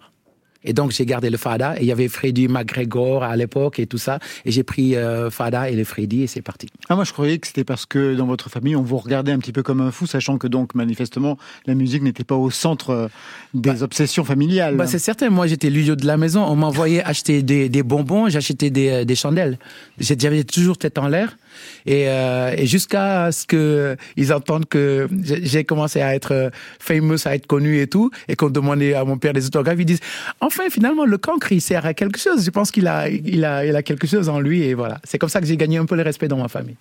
Et 0.64 0.74
donc 0.74 0.92
j'ai 0.92 1.06
gardé 1.06 1.30
le 1.30 1.38
Fada 1.38 1.76
et 1.78 1.82
il 1.82 1.88
y 1.88 1.92
avait 1.92 2.08
Freddy 2.08 2.48
McGregor 2.48 3.24
à 3.24 3.36
l'époque 3.36 3.80
et 3.80 3.88
tout 3.88 3.98
ça 3.98 4.20
et 4.46 4.52
j'ai 4.52 4.64
pris 4.64 4.96
euh, 4.96 5.30
Fada 5.32 5.70
et 5.70 5.76
le 5.76 5.84
Freddy 5.84 6.24
et 6.24 6.28
c'est 6.28 6.42
parti. 6.42 6.68
Ah 6.90 6.96
moi 6.96 7.04
je 7.04 7.14
croyais 7.14 7.40
que 7.40 7.48
c'était 7.48 7.64
parce 7.64 7.86
que 7.86 8.16
dans 8.16 8.28
votre 8.28 8.50
famille 8.50 8.76
on 8.76 8.84
vous 8.84 8.98
regardait 8.98 9.32
un 9.32 9.40
petit 9.40 9.52
peu 9.54 9.64
comme 9.64 9.82
un 9.82 9.92
fou 9.92 10.06
sachant 10.06 10.38
que 10.38 10.48
donc 10.48 10.76
manifestement 10.76 11.38
la 11.66 11.74
musique 11.74 12.04
n'était 12.04 12.24
pas 12.24 12.36
au 12.36 12.52
centre 12.52 12.92
euh, 12.92 13.08
des 13.54 13.72
bah, 13.72 13.82
obsessions 13.82 14.24
familiales. 14.24 14.76
Bah 14.76 14.88
c'est 14.88 15.00
certain, 15.00 15.30
moi 15.30 15.48
j'étais 15.48 15.70
l'idiot 15.70 15.96
de 15.96 16.06
la 16.06 16.18
maison, 16.18 16.44
on 16.44 16.56
m'envoyait 16.56 17.04
acheter 17.04 17.42
des, 17.42 17.70
des 17.70 17.84
bonbons, 17.84 18.30
j'achetais 18.30 18.70
des, 18.70 18.90
euh, 18.90 19.06
des 19.06 19.16
chandelles. 19.16 19.58
J'avais 20.00 20.44
toujours 20.44 20.78
tête 20.78 20.98
en 20.98 21.08
l'air 21.08 21.38
et, 21.86 22.08
euh, 22.08 22.54
et 22.58 22.66
jusqu'à 22.66 23.32
ce 23.32 23.46
que 23.46 23.96
ils 24.18 24.34
entendent 24.34 24.66
que 24.66 25.08
j'ai 25.24 25.64
commencé 25.64 26.02
à 26.02 26.16
être 26.16 26.34
euh, 26.34 26.50
famous, 26.80 27.26
à 27.26 27.36
être 27.36 27.48
connu 27.48 27.80
et 27.80 27.88
tout, 27.88 28.12
et 28.28 28.36
qu'on 28.36 28.50
demandait 28.50 28.94
à 28.94 29.06
mon 29.06 29.18
père 29.18 29.34
des 29.34 29.46
autographes, 29.46 29.80
ils 29.80 29.86
disent 29.86 30.00
enfin 30.40 30.70
finalement 30.70 31.06
le 31.06 31.18
cancre 31.18 31.52
il 31.52 31.62
sert 31.62 31.86
à 31.86 31.94
quelque 31.94 32.20
chose. 32.20 32.44
Je 32.44 32.50
pense 32.50 32.72
qu'il 32.72 32.88
a, 32.88 33.10
il 33.10 33.46
a, 33.46 33.66
il 33.66 33.76
a 33.76 33.84
quelque 33.84 34.08
chose 34.08 34.30
en 34.30 34.40
lui 34.40 34.64
et 34.64 34.74
voilà. 34.74 35.00
C'est 35.04 35.18
comme 35.18 35.30
ça 35.30 35.42
que 35.42 35.48
j'ai 35.48 35.58
gagné 35.58 35.78
un 35.78 35.86
peu 35.86 35.96
le 35.96 36.04
respect 36.04 36.28
dans 36.28 36.38
ma 36.38 36.48
famille. 36.48 36.76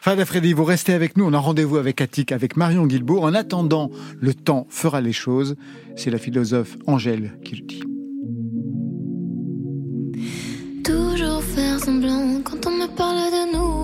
Fada 0.00 0.24
Freddy, 0.24 0.52
vous 0.52 0.64
restez 0.64 0.92
avec 0.92 1.16
nous. 1.16 1.24
On 1.26 1.32
a 1.32 1.38
rendez-vous 1.38 1.76
avec 1.76 2.00
Attic, 2.00 2.32
avec 2.32 2.56
Marion 2.56 2.86
Guilbault. 2.86 3.20
En 3.20 3.34
attendant, 3.34 3.90
le 4.20 4.34
temps 4.34 4.66
fera 4.70 5.00
les 5.00 5.12
choses. 5.12 5.56
C'est 5.96 6.10
la 6.10 6.18
philosophe 6.18 6.76
Angèle 6.86 7.32
qui 7.44 7.56
le 7.56 7.66
dit. 7.66 7.82
Toujours 10.84 11.42
faire 11.42 11.78
semblant 11.80 12.40
quand 12.44 12.66
on 12.66 12.70
me 12.70 12.86
parle 12.96 13.16
de 13.16 13.52
nous, 13.52 13.57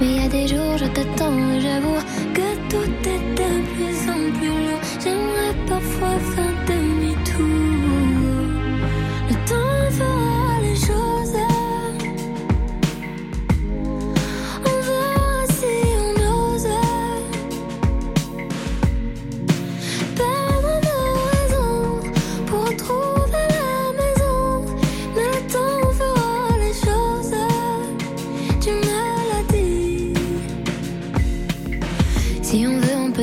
Mais 0.00 0.06
il 0.06 0.22
y 0.22 0.24
a 0.24 0.28
des 0.28 0.46
jours, 0.46 0.78
je 0.78 0.84
t'attends 0.84 1.36
et 1.54 1.60
j'avoue 1.60 2.00
que 2.32 2.48
tout 2.70 2.90
est 3.14 3.24
de 3.38 3.50
plus 3.72 3.98
en 4.08 4.20
plus 4.38 4.48
lourd. 4.48 4.80
J'aimerais 5.02 5.54
parfois 5.66 6.18
faire 6.32 6.54
demi-tour. 6.68 7.42
Le 9.28 9.34
temps 9.48 9.90
fera 9.90 10.27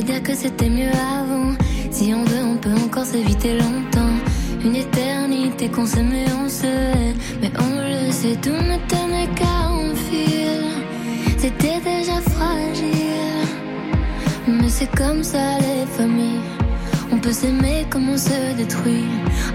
dire 0.05 0.21
que 0.21 0.35
c'était 0.35 0.69
mieux 0.69 0.91
avant. 0.91 1.53
Si 1.89 2.13
on 2.13 2.23
veut, 2.23 2.43
on 2.43 2.57
peut 2.57 2.75
encore 2.85 3.05
s'éviter 3.05 3.53
longtemps. 3.57 4.15
Une 4.63 4.75
éternité 4.75 5.67
qu'on 5.69 5.85
s'aimait, 5.85 6.25
on 6.43 6.47
se 6.47 6.65
hait. 6.65 7.15
Mais 7.41 7.51
on 7.59 7.71
le 7.79 8.11
sait, 8.11 8.35
tout 8.41 8.49
ne 8.71 8.77
tenait 8.87 9.29
qu'à 9.35 9.57
un 9.69 9.95
fil. 9.95 10.65
C'était 11.37 11.79
déjà 11.79 12.21
fragile. 12.21 13.47
Mais 14.47 14.69
c'est 14.69 14.91
comme 14.95 15.23
ça 15.23 15.57
les 15.59 15.85
familles. 15.97 16.45
On 17.11 17.17
peut 17.17 17.33
s'aimer 17.33 17.85
comme 17.89 18.09
on 18.09 18.17
se 18.17 18.55
détruit. 18.57 19.05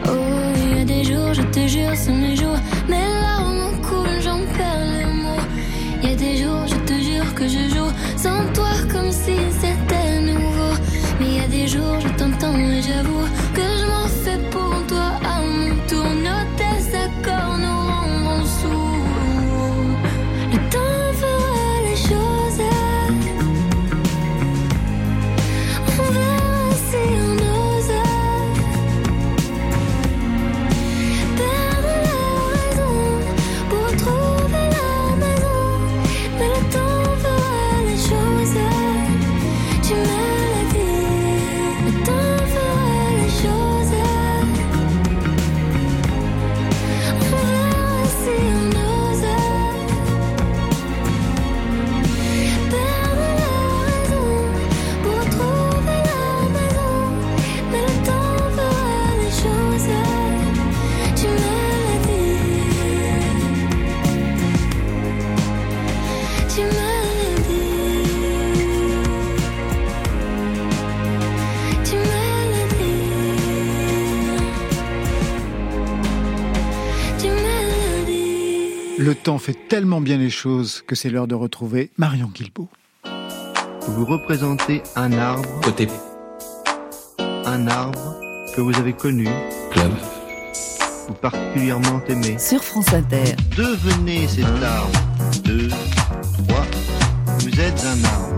Oh, 0.06 0.10
il 0.56 0.78
y 0.78 0.80
a 0.80 0.84
des 0.84 1.04
jours, 1.04 1.32
je 1.32 1.42
te 1.42 1.66
jure, 1.66 1.94
c'est 1.94 2.12
mes 2.12 2.34
jours. 2.34 2.58
Mes 2.88 3.06
larmes 3.22 3.80
coulent, 3.82 4.22
j'en 4.22 4.40
perds 4.56 4.86
les 4.98 5.12
mots. 5.22 5.46
Il 6.02 6.10
y 6.10 6.12
a 6.12 6.16
des 6.16 6.36
jours, 6.42 6.66
je 6.66 6.76
te 6.88 6.94
jure 6.94 7.34
que 7.34 7.46
je 7.46 7.68
joue 7.74 7.92
sans 8.16 8.52
toi 8.52 8.72
comme 8.92 9.12
si 9.12 9.36
c'était. 9.60 9.99
Jours, 11.66 12.00
je 12.00 12.08
t'entends 12.18 12.56
et 12.56 12.82
j'avoue 12.82 13.26
que 13.54 13.60
je 13.60 13.86
m'en 13.86 14.08
fais 14.08 14.38
pour 14.49 14.49
fait 79.52 79.58
tellement 79.68 80.00
bien 80.00 80.16
les 80.16 80.30
choses 80.30 80.82
que 80.86 80.94
c'est 80.94 81.10
l'heure 81.10 81.26
de 81.26 81.34
retrouver 81.34 81.90
Marion 81.96 82.30
Guilbault. 82.32 82.68
Vous 83.88 84.04
représentez 84.04 84.80
un 84.94 85.12
arbre, 85.12 85.48
Côté 85.62 85.88
un 87.18 87.66
arbre 87.66 88.16
que 88.54 88.60
vous 88.60 88.76
avez 88.76 88.92
connu 88.92 89.26
club. 89.72 89.90
ou 91.08 91.12
particulièrement 91.14 92.00
aimé. 92.08 92.36
Sur 92.38 92.62
France 92.62 92.92
Inter. 92.92 93.34
Devenez 93.56 94.28
cet 94.28 94.44
arbre. 94.44 94.92
Deux, 95.44 95.68
trois. 95.68 96.66
Vous 97.40 97.60
êtes 97.60 97.84
un 97.84 98.04
arbre. 98.04 98.36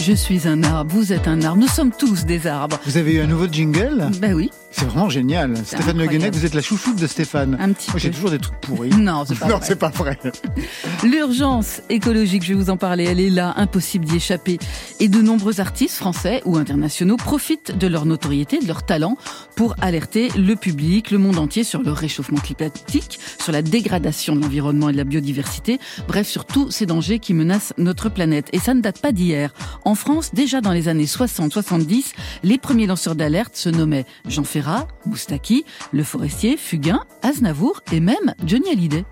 Je 0.00 0.14
suis 0.14 0.48
un 0.48 0.64
arbre, 0.64 0.92
vous 0.92 1.12
êtes 1.12 1.28
un 1.28 1.40
arbre, 1.42 1.60
nous 1.60 1.68
sommes 1.68 1.92
tous 1.96 2.24
des 2.24 2.48
arbres. 2.48 2.76
Vous 2.86 2.96
avez 2.96 3.12
eu 3.14 3.20
un 3.20 3.28
nouveau 3.28 3.46
jingle? 3.46 4.10
Ben 4.20 4.34
oui, 4.34 4.50
C'est 4.72 4.86
vraiment 4.86 5.08
génial. 5.08 5.56
Stéphane 5.64 5.98
Le. 5.98 6.06
Guenec, 6.06 6.34
vous 6.34 6.44
êtes 6.44 6.54
la 6.54 6.62
chouchoute 6.62 6.96
de 6.96 7.06
Stéphane. 7.06 7.56
un 7.60 7.72
petit 7.72 7.90
Moi, 7.90 7.98
j'ai 7.98 8.10
toujours 8.10 8.30
des 8.30 8.38
trucs 8.38 8.60
pourris. 8.60 8.90
Non, 9.02 9.24
c'est 9.26 9.38
pas 9.38 9.48
non, 9.48 9.56
vrai. 9.56 9.66
c'est 9.66 9.76
pas 9.78 9.88
vrai. 9.90 10.18
L'urgence 11.04 11.82
écologique, 11.88 12.42
je 12.42 12.48
vais 12.48 12.54
vous 12.54 12.70
en 12.70 12.76
parler, 12.76 13.04
elle 13.04 13.20
est 13.20 13.30
là, 13.30 13.52
impossible 13.56 14.04
d'y 14.04 14.16
échapper. 14.16 14.58
Et 15.00 15.08
de 15.08 15.20
nombreux 15.20 15.60
artistes 15.60 15.96
français 15.96 16.40
ou 16.44 16.56
internationaux 16.56 17.16
profitent 17.16 17.76
de 17.76 17.86
leur 17.86 18.06
notoriété, 18.06 18.58
de 18.60 18.66
leur 18.66 18.84
talent 18.84 19.16
pour 19.56 19.74
alerter 19.80 20.28
le 20.36 20.56
public, 20.56 21.10
le 21.10 21.18
monde 21.18 21.38
entier 21.38 21.64
sur 21.64 21.82
le 21.82 21.92
réchauffement 21.92 22.38
climatique, 22.38 23.18
sur 23.38 23.52
la 23.52 23.62
dégradation 23.62 24.34
de 24.34 24.40
l'environnement 24.40 24.88
et 24.88 24.92
de 24.92 24.96
la 24.96 25.04
biodiversité, 25.04 25.78
bref, 26.08 26.28
sur 26.28 26.44
tous 26.44 26.70
ces 26.70 26.86
dangers 26.86 27.18
qui 27.18 27.34
menacent 27.34 27.74
notre 27.76 28.08
planète. 28.08 28.48
Et 28.52 28.58
ça 28.58 28.72
ne 28.74 28.80
date 28.80 29.00
pas 29.00 29.12
d'hier. 29.12 29.52
En 29.84 29.94
France, 29.94 30.30
déjà 30.32 30.60
dans 30.60 30.72
les 30.72 30.88
années 30.88 31.04
60-70, 31.04 32.12
les 32.42 32.58
premiers 32.58 32.86
lanceurs 32.86 33.14
d'alerte 33.14 33.56
se 33.56 33.68
nommaient 33.68 34.06
Jean 34.28 34.44
Ferrat, 34.44 34.71
Moustaki, 35.06 35.64
Le 35.92 36.04
Forestier, 36.04 36.56
Fugain, 36.56 37.04
Aznavour 37.22 37.80
et 37.92 38.00
même 38.00 38.34
Johnny 38.44 38.70
Hallyday. 38.70 39.04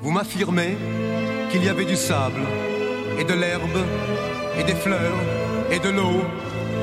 Vous 0.00 0.10
m'affirmez 0.10 0.76
qu'il 1.50 1.64
y 1.64 1.68
avait 1.68 1.84
du 1.84 1.96
sable, 1.96 2.40
et 3.18 3.24
de 3.24 3.34
l'herbe, 3.34 3.78
et 4.58 4.64
des 4.64 4.74
fleurs, 4.74 5.18
et 5.70 5.78
de 5.78 5.88
l'eau, 5.90 6.22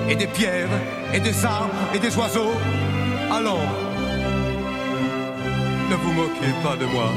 et 0.09 0.15
des 0.15 0.27
pierres, 0.27 0.69
et 1.13 1.19
des 1.19 1.45
arbres, 1.45 1.73
et 1.93 1.99
des 1.99 2.15
oiseaux. 2.17 2.53
Alors, 3.31 3.67
ne 5.89 5.95
vous 5.95 6.11
moquez 6.13 6.53
pas 6.63 6.75
de 6.75 6.85
moi. 6.85 7.11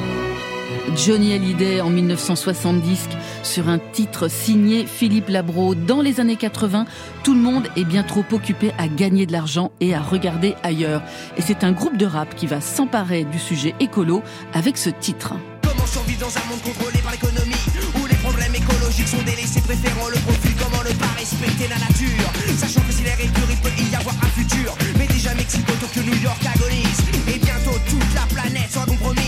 Johnny 0.97 1.33
Hallyday 1.33 1.81
en 1.81 1.91
1970 1.91 3.09
sur 3.43 3.69
un 3.69 3.79
titre 3.79 4.29
signé 4.29 4.87
Philippe 4.87 5.29
Labro. 5.29 5.75
Dans 5.75 6.03
les 6.03 6.21
années 6.21 6.37
80, 6.37 6.87
tout 7.23 7.35
le 7.35 7.41
monde 7.41 7.69
est 7.77 7.85
bien 7.85 8.03
trop 8.03 8.25
occupé 8.33 8.73
à 8.79 8.89
gagner 8.89 9.27
de 9.27 9.33
l'argent 9.33 9.73
et 9.81 9.95
à 9.95 10.01
regarder 10.01 10.55
ailleurs. 10.63 11.03
Et 11.37 11.43
c'est 11.43 11.65
un 11.65 11.73
groupe 11.73 11.97
de 11.97 12.07
rap 12.07 12.35
qui 12.35 12.47
va 12.47 12.61
s'emparer 12.61 13.25
du 13.25 13.39
sujet 13.39 13.75
écolo 13.81 14.23
avec 14.53 14.77
ce 14.77 14.91
titre. 14.91 15.35
Comment 15.63 15.87
survivre 15.87 16.21
dans 16.21 16.37
un 16.37 16.45
monde 16.51 16.63
contrôlé 16.63 16.99
par 17.03 17.13
l'économie 17.13 17.65
Où 18.01 18.07
les 18.07 18.17
problèmes 18.17 18.55
écologiques 18.55 19.09
sont 19.09 19.23
délaissés 19.25 19.63
préférant 19.63 20.09
le 20.09 20.19
profit 20.21 20.55
Comment 20.59 20.83
ne 20.83 20.95
pas 20.95 21.15
respecter 21.17 21.69
la 21.69 21.79
nature 21.79 22.33
Sachant 22.59 22.83
que 22.83 22.93
si 22.93 23.03
l'air 23.03 23.19
est 23.21 23.33
pur 23.33 23.49
il 23.49 23.57
peut 23.57 23.71
y 23.71 23.95
avoir 23.95 24.15
un 24.23 24.29
futur 24.29 24.77
Mais 24.99 25.07
déjà 25.07 25.35
Mexico, 25.35 25.73
Tokyo, 25.81 26.03
New 26.03 26.21
York 26.23 26.41
agonisent 26.45 27.05
Et 27.29 27.39
bientôt 27.39 27.79
toute 27.89 28.15
la 28.15 28.27
planète 28.35 28.71
sera 28.71 28.85
compromise 28.87 29.22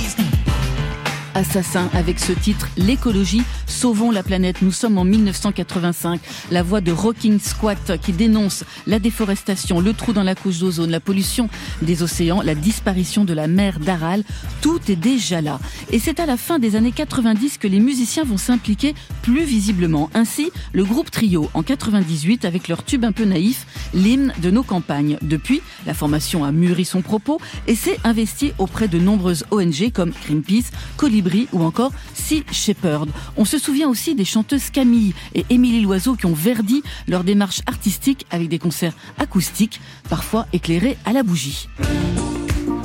Assassin 1.34 1.90
avec 1.92 2.20
ce 2.20 2.32
titre 2.32 2.68
L'écologie, 2.76 3.42
sauvons 3.66 4.10
la 4.12 4.22
planète. 4.22 4.62
Nous 4.62 4.70
sommes 4.70 4.98
en 4.98 5.04
1985. 5.04 6.20
La 6.52 6.62
voix 6.62 6.80
de 6.80 6.92
Rocking 6.92 7.40
Squat 7.40 7.98
qui 8.00 8.12
dénonce 8.12 8.64
la 8.86 9.00
déforestation, 9.00 9.80
le 9.80 9.92
trou 9.92 10.12
dans 10.12 10.22
la 10.22 10.36
couche 10.36 10.60
d'ozone, 10.60 10.90
la 10.90 11.00
pollution 11.00 11.48
des 11.82 12.02
océans, 12.02 12.40
la 12.40 12.54
disparition 12.54 13.24
de 13.24 13.32
la 13.32 13.48
mer 13.48 13.80
d'Aral. 13.80 14.22
Tout 14.60 14.80
est 14.88 14.96
déjà 14.96 15.40
là. 15.40 15.58
Et 15.90 15.98
c'est 15.98 16.20
à 16.20 16.26
la 16.26 16.36
fin 16.36 16.58
des 16.58 16.76
années 16.76 16.92
90 16.92 17.58
que 17.58 17.66
les 17.68 17.80
musiciens 17.80 18.24
vont 18.24 18.38
s'impliquer 18.38 18.94
plus 19.22 19.44
visiblement. 19.44 20.10
Ainsi, 20.14 20.52
le 20.72 20.84
groupe 20.84 21.10
Trio 21.10 21.50
en 21.54 21.62
98 21.62 22.44
avec 22.44 22.68
leur 22.68 22.84
tube 22.84 23.04
un 23.04 23.12
peu 23.12 23.24
naïf, 23.24 23.66
l'hymne 23.92 24.32
de 24.40 24.50
nos 24.50 24.62
campagnes. 24.62 25.18
Depuis, 25.22 25.62
la 25.86 25.94
formation 25.94 26.44
a 26.44 26.52
mûri 26.52 26.84
son 26.84 27.02
propos 27.02 27.40
et 27.66 27.74
s'est 27.74 27.98
investie 28.04 28.52
auprès 28.58 28.86
de 28.86 28.98
nombreuses 28.98 29.44
ONG 29.50 29.90
comme 29.92 30.12
Greenpeace, 30.24 30.70
Colibri 30.96 31.23
ou 31.52 31.62
encore 31.62 31.92
Sea 32.14 32.44
Shepherd. 32.50 33.08
On 33.36 33.44
se 33.44 33.58
souvient 33.58 33.88
aussi 33.88 34.14
des 34.14 34.24
chanteuses 34.24 34.70
Camille 34.70 35.14
et 35.34 35.44
Émilie 35.50 35.82
Loiseau 35.82 36.14
qui 36.14 36.26
ont 36.26 36.34
verdi 36.34 36.82
leur 37.08 37.24
démarche 37.24 37.60
artistique 37.66 38.26
avec 38.30 38.48
des 38.48 38.58
concerts 38.58 38.94
acoustiques, 39.18 39.80
parfois 40.08 40.46
éclairés 40.52 40.96
à 41.04 41.12
la 41.12 41.22
bougie. 41.22 41.68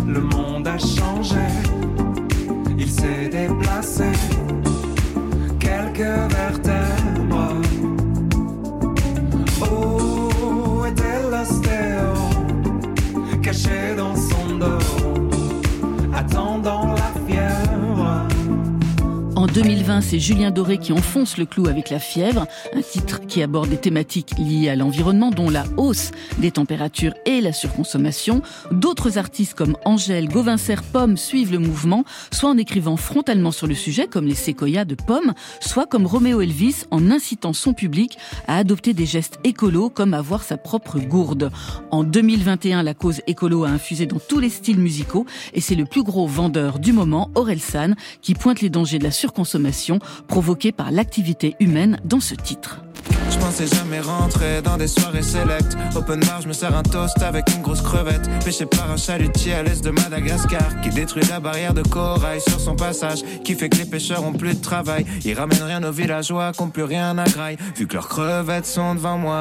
Le 0.08 0.22
monde 0.22 0.68
a 0.68 0.78
changé, 0.78 1.36
il 2.78 2.90
s'est 2.90 3.30
déplacé. 3.30 4.06
2020, 19.52 20.02
c'est 20.02 20.20
Julien 20.20 20.52
Doré 20.52 20.78
qui 20.78 20.94
enfonce 20.94 21.38
le 21.38 21.46
clou 21.46 21.68
avec 21.68 21.90
La 21.90 21.98
fièvre, 21.98 22.46
un 22.76 22.82
titre 22.82 23.22
qui 23.26 23.42
aborde 23.42 23.70
des 23.70 23.78
thématiques 23.78 24.34
liées 24.38 24.70
à 24.70 24.76
l'environnement, 24.76 25.32
dont 25.32 25.50
la 25.50 25.64
hausse 25.78 26.12
des 26.38 26.52
températures 26.52 27.16
et 27.26 27.42
la 27.42 27.52
surconsommation. 27.52 28.44
D'autres 28.72 29.18
artistes 29.18 29.56
comme 29.56 29.76
Angèle, 29.86 30.30
Gauvincer, 30.30 30.76
Pomme 30.94 31.18
suivent 31.18 31.52
le 31.52 31.58
mouvement, 31.58 32.04
soit 32.32 32.52
en 32.52 32.58
écrivant 32.58 32.96
frontalement 32.96 33.52
sur 33.52 33.66
le 33.66 33.74
sujet, 33.74 34.06
comme 34.06 34.28
les 34.28 34.36
séquoias 34.36 34.86
de 34.86 34.94
Pomme, 34.94 35.34
soit 35.62 35.88
comme 35.88 36.06
Roméo 36.06 36.42
Elvis, 36.42 36.86
en 36.92 37.10
incitant 37.10 37.54
son 37.54 37.74
public 37.74 38.20
à 38.48 38.58
adopter 38.58 38.94
des 38.94 39.08
gestes 39.08 39.40
écolos, 39.44 39.90
comme 39.90 40.14
avoir 40.14 40.44
sa 40.44 40.58
propre 40.58 41.00
gourde. 41.00 41.50
En 41.90 42.04
2021, 42.04 42.84
la 42.84 42.94
cause 42.94 43.22
écolo 43.26 43.64
a 43.64 43.70
infusé 43.70 44.06
dans 44.06 44.20
tous 44.20 44.40
les 44.40 44.50
styles 44.50 44.80
musicaux, 44.80 45.26
et 45.54 45.62
c'est 45.62 45.76
le 45.76 45.86
plus 45.86 46.04
gros 46.04 46.28
vendeur 46.28 46.78
du 46.78 46.94
moment, 46.94 47.32
Orelsan, 47.34 47.96
qui 48.22 48.36
pointe 48.36 48.62
les 48.62 48.70
dangers 48.70 49.00
de 49.00 49.04
la 49.06 49.12
surconsommation 49.12 49.39
provoquée 50.28 50.72
par 50.72 50.92
l'activité 50.92 51.56
humaine 51.60 52.00
dans 52.04 52.20
ce 52.20 52.36
titre. 52.36 52.82
Je 53.32 53.38
pensais 53.38 53.68
jamais 53.68 54.00
rentrer 54.00 54.62
dans 54.62 54.78
des 54.78 54.88
soirées 54.88 55.24
sélectes. 55.24 55.78
Open 55.96 56.20
bar, 56.20 56.42
je 56.42 56.48
me 56.48 56.54
sers 56.54 56.76
un 56.76 56.84
toast 56.84 57.22
avec 57.22 57.46
une 57.56 57.62
grosse 57.62 57.82
crevette. 57.82 58.28
Pêché 58.44 58.66
par 58.66 58.92
un 58.92 58.98
chalutier 58.98 59.54
à 59.54 59.64
l'est 59.64 59.84
de 59.84 59.92
Madagascar. 59.92 60.82
Qui 60.82 60.90
détruit 60.90 61.24
la 61.30 61.40
barrière 61.40 61.74
de 61.74 61.82
corail 61.82 62.42
sur 62.42 62.60
son 62.60 62.76
passage. 62.76 63.20
Qui 63.44 63.56
fait 63.56 63.70
que 63.70 63.78
les 63.78 63.86
pêcheurs 63.86 64.24
ont 64.24 64.34
plus 64.34 64.56
de 64.56 64.62
travail. 64.62 65.06
Ils 65.24 65.34
ramènent 65.34 65.64
rien 65.64 65.84
aux 65.84 65.92
villageois 65.92 66.52
qui 66.52 66.62
ont 66.62 66.70
plus 66.70 66.84
rien 66.84 67.18
à 67.18 67.26
graille. 67.26 67.58
Vu 67.76 67.88
que 67.88 67.94
leurs 67.94 68.10
crevettes 68.10 68.66
sont 68.66 68.96
devant 68.96 69.18
moi. 69.18 69.38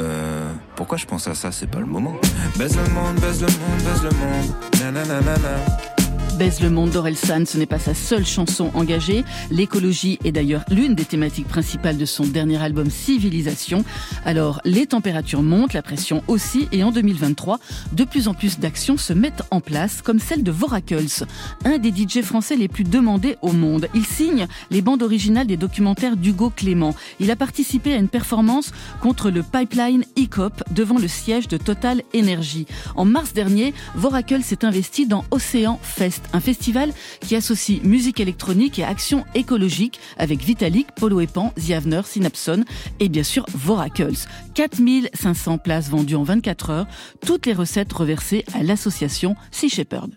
Euh, 0.00 0.50
pourquoi 0.74 0.96
je 0.96 1.06
pense 1.06 1.28
à 1.28 1.34
ça, 1.34 1.52
c'est 1.52 1.70
pas 1.70 1.80
le 1.80 1.86
moment. 1.86 2.16
Baise 2.56 2.76
le 2.76 2.92
monde, 2.94 3.16
baise 3.20 3.40
le 3.40 3.48
monde, 3.48 3.82
baise 3.84 4.02
le 4.02 4.10
monde. 4.10 4.94
Nanana. 4.94 6.01
Baise 6.38 6.60
le 6.60 6.70
monde 6.70 6.90
d'Orelsan, 6.90 7.44
ce 7.46 7.58
n'est 7.58 7.66
pas 7.66 7.78
sa 7.78 7.94
seule 7.94 8.24
chanson 8.24 8.70
engagée. 8.74 9.22
L'écologie 9.50 10.18
est 10.24 10.32
d'ailleurs 10.32 10.64
l'une 10.70 10.94
des 10.94 11.04
thématiques 11.04 11.46
principales 11.46 11.98
de 11.98 12.06
son 12.06 12.24
dernier 12.24 12.60
album 12.62 12.90
Civilisation. 12.90 13.84
Alors, 14.24 14.60
les 14.64 14.86
températures 14.86 15.42
montent, 15.42 15.74
la 15.74 15.82
pression 15.82 16.22
aussi, 16.28 16.68
et 16.72 16.84
en 16.84 16.90
2023, 16.90 17.58
de 17.92 18.04
plus 18.04 18.28
en 18.28 18.34
plus 18.34 18.58
d'actions 18.58 18.96
se 18.96 19.12
mettent 19.12 19.42
en 19.50 19.60
place, 19.60 20.00
comme 20.00 20.18
celle 20.18 20.42
de 20.42 20.50
Voracles, 20.50 21.26
un 21.64 21.78
des 21.78 21.90
DJ 21.90 22.22
français 22.22 22.56
les 22.56 22.68
plus 22.68 22.84
demandés 22.84 23.36
au 23.42 23.52
monde. 23.52 23.88
Il 23.94 24.06
signe 24.06 24.46
les 24.70 24.80
bandes 24.80 25.02
originales 25.02 25.46
des 25.46 25.58
documentaires 25.58 26.16
d'Hugo 26.16 26.50
Clément. 26.50 26.94
Il 27.20 27.30
a 27.30 27.36
participé 27.36 27.92
à 27.92 27.96
une 27.96 28.08
performance 28.08 28.72
contre 29.00 29.30
le 29.30 29.42
pipeline 29.42 30.04
ECOP 30.18 30.62
devant 30.70 30.98
le 30.98 31.08
siège 31.08 31.48
de 31.48 31.58
Total 31.58 32.02
Energy. 32.14 32.66
En 32.96 33.04
mars 33.04 33.34
dernier, 33.34 33.74
Voracles 33.94 34.42
s'est 34.42 34.64
investi 34.64 35.06
dans 35.06 35.24
Océan 35.30 35.78
Fest 35.82 36.21
un 36.32 36.40
festival 36.40 36.92
qui 37.20 37.36
associe 37.36 37.82
musique 37.82 38.20
électronique 38.20 38.78
et 38.78 38.84
action 38.84 39.24
écologique 39.34 40.00
avec 40.18 40.42
Vitalik, 40.42 40.88
Polo 40.94 41.20
et 41.20 41.26
Pan, 41.26 41.52
The 41.56 42.06
Synapson 42.06 42.64
et 43.00 43.08
bien 43.08 43.22
sûr 43.22 43.44
Voracles. 43.54 44.26
4500 44.54 45.58
places 45.58 45.88
vendues 45.88 46.16
en 46.16 46.22
24 46.22 46.70
heures, 46.70 46.86
toutes 47.26 47.46
les 47.46 47.52
recettes 47.52 47.92
reversées 47.92 48.44
à 48.54 48.62
l'association 48.62 49.36
Sea 49.50 49.68
Shepherd. 49.68 50.10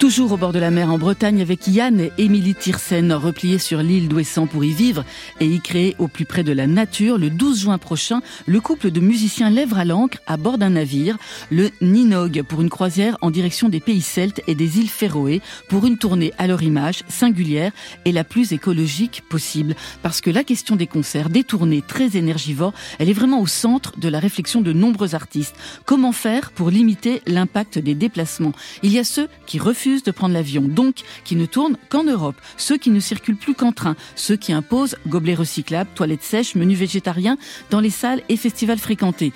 Toujours 0.00 0.32
au 0.32 0.36
bord 0.36 0.52
de 0.52 0.58
la 0.58 0.70
mer 0.70 0.90
en 0.90 0.98
Bretagne 0.98 1.40
avec 1.40 1.66
Yann 1.66 1.98
et 1.98 2.12
Émilie 2.18 2.54
Tirsen, 2.54 3.12
repliés 3.12 3.58
sur 3.58 3.80
l'île 3.80 4.08
d'Ouessant 4.08 4.46
pour 4.46 4.62
y 4.64 4.70
vivre 4.70 5.04
et 5.40 5.46
y 5.46 5.60
créer 5.60 5.94
au 5.98 6.08
plus 6.08 6.26
près 6.26 6.42
de 6.42 6.52
la 6.52 6.66
nature. 6.66 7.16
Le 7.16 7.30
12 7.30 7.60
juin 7.60 7.78
prochain, 7.78 8.20
le 8.44 8.60
couple 8.60 8.90
de 8.90 9.00
musiciens 9.00 9.48
lèvera 9.48 9.84
l'ancre 9.84 10.18
à 10.26 10.36
bord 10.36 10.58
d'un 10.58 10.70
navire, 10.70 11.16
le 11.50 11.70
Ninog, 11.80 12.42
pour 12.42 12.60
une 12.60 12.68
croisière 12.68 13.16
en 13.22 13.30
direction 13.30 13.68
des 13.68 13.80
pays 13.80 14.02
celtes 14.02 14.42
et 14.46 14.54
des 14.54 14.78
îles 14.78 14.90
Féroé, 14.90 15.40
pour 15.68 15.86
une 15.86 15.96
tournée 15.96 16.32
à 16.38 16.48
leur 16.48 16.62
image 16.62 17.02
singulière 17.08 17.72
et 18.04 18.12
la 18.12 18.24
plus 18.24 18.52
écologique 18.52 19.22
possible. 19.30 19.74
Parce 20.02 20.20
que 20.20 20.30
la 20.30 20.44
question 20.44 20.76
des 20.76 20.88
concerts, 20.88 21.30
des 21.30 21.44
tournées 21.44 21.82
très 21.82 22.16
énergivores, 22.16 22.74
elle 22.98 23.08
est 23.08 23.14
vraiment 23.14 23.40
au 23.40 23.46
centre 23.46 23.98
de 23.98 24.08
la 24.08 24.18
réflexion 24.18 24.60
de 24.60 24.72
nombreux 24.72 25.14
artistes. 25.14 25.56
Comment 25.86 26.12
faire 26.12 26.50
pour 26.50 26.68
limiter 26.68 27.22
l'impact 27.26 27.78
des 27.78 27.94
déplacements? 27.94 28.52
Il 28.82 28.92
y 28.92 28.98
a 28.98 29.04
ceux 29.04 29.28
qui 29.46 29.58
refusent 29.58 29.93
de 30.02 30.10
prendre 30.10 30.34
l'avion, 30.34 30.62
donc 30.62 30.96
qui 31.24 31.36
ne 31.36 31.46
tournent 31.46 31.76
qu'en 31.88 32.04
Europe, 32.04 32.36
ceux 32.56 32.76
qui 32.76 32.90
ne 32.90 33.00
circulent 33.00 33.36
plus 33.36 33.54
qu'en 33.54 33.72
train, 33.72 33.96
ceux 34.16 34.36
qui 34.36 34.52
imposent 34.52 34.96
gobelets 35.06 35.34
recyclables, 35.34 35.90
toilettes 35.94 36.22
sèches, 36.22 36.54
menus 36.54 36.78
végétariens 36.78 37.38
dans 37.70 37.80
les 37.80 37.90
salles 37.90 38.22
et 38.28 38.36
festivals 38.36 38.78
fréquentés, 38.78 39.32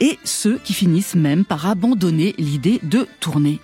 et 0.00 0.18
ceux 0.24 0.58
qui 0.58 0.74
finissent 0.74 1.14
même 1.14 1.44
par 1.44 1.66
abandonner 1.66 2.34
l'idée 2.38 2.80
de 2.82 3.06
tourner. 3.20 3.60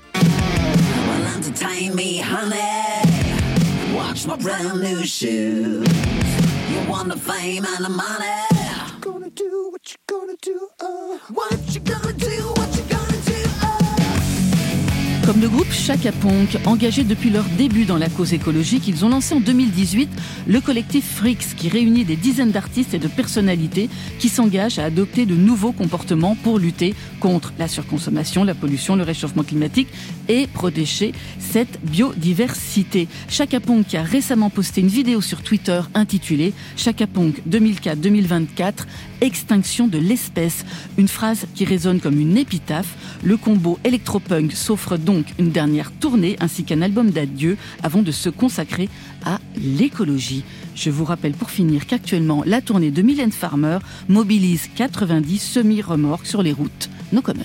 Comme 15.29 15.43
le 15.43 15.49
groupe 15.51 15.71
Chaka 15.71 16.11
Ponk, 16.11 16.59
engagé 16.65 17.05
depuis 17.05 17.29
leur 17.29 17.45
début 17.59 17.85
dans 17.85 17.99
la 17.99 18.09
cause 18.09 18.33
écologique, 18.33 18.89
ils 18.89 19.05
ont 19.05 19.11
lancé 19.11 19.35
en 19.35 19.41
2018 19.41 20.09
le 20.47 20.59
collectif 20.63 21.05
Frix, 21.17 21.37
qui 21.55 21.69
réunit 21.69 22.07
des 22.07 22.17
dizaines 22.17 22.51
d'artistes 22.51 22.95
et 22.95 22.99
de 22.99 23.09
personnalités 23.09 23.91
qui 24.19 24.31
s'engagent 24.31 24.79
à 24.79 24.85
adopter 24.85 25.27
de 25.27 25.35
nouveaux 25.35 25.73
comportements 25.73 26.35
pour 26.35 26.59
lutter 26.59 26.95
contre 27.21 27.53
la 27.59 27.69
surconsommation, 27.69 28.43
la 28.43 28.55
pollution, 28.55 28.97
le 28.97 29.03
réchauffement 29.03 29.43
climatique 29.43 29.89
et 30.29 30.47
protéger 30.47 31.13
cette 31.39 31.79
biodiversité. 31.85 33.07
Chaka 33.29 33.61
Ponk 33.61 33.95
a 33.95 34.03
récemment 34.03 34.49
posté 34.49 34.81
une 34.81 34.89
vidéo 34.89 35.21
sur 35.21 35.43
Twitter 35.43 35.83
intitulée 35.93 36.55
Chaka 36.79 37.07
Ponk 37.07 37.43
2004-2024, 37.47 38.73
extinction 39.21 39.89
de 39.89 39.99
l'espèce. 39.99 40.65
Une 40.97 41.09
phrase 41.09 41.45
qui 41.55 41.67
résonne 41.67 42.01
comme 42.01 42.19
une 42.19 42.39
épitaphe. 42.39 42.97
Le 43.23 43.37
combo 43.37 43.79
électropunk 43.85 44.53
s'offre 44.53 44.97
donc 44.97 45.18
une 45.39 45.51
dernière 45.51 45.93
tournée 45.93 46.37
ainsi 46.41 46.65
qu'un 46.65 46.83
album 46.83 47.11
d'adieu 47.11 47.57
avant 47.83 48.03
de 48.03 48.13
se 48.13 48.29
consacrer 48.29 48.89
à 49.25 49.39
l'écologie. 49.57 50.45
Je 50.75 50.91
vous 50.91 51.05
rappelle 51.05 51.33
pour 51.33 51.51
finir 51.51 51.87
qu'actuellement 51.87 52.43
la 52.47 52.61
tournée 52.61 52.91
de 52.91 53.03
Mylène 53.03 53.33
Farmer 53.33 53.79
mobilise 54.09 54.69
90 54.77 55.39
semi-remorques 55.39 56.27
sur 56.27 56.43
les 56.43 56.53
routes. 56.53 56.91
No 57.13 57.23
comment. 57.23 57.43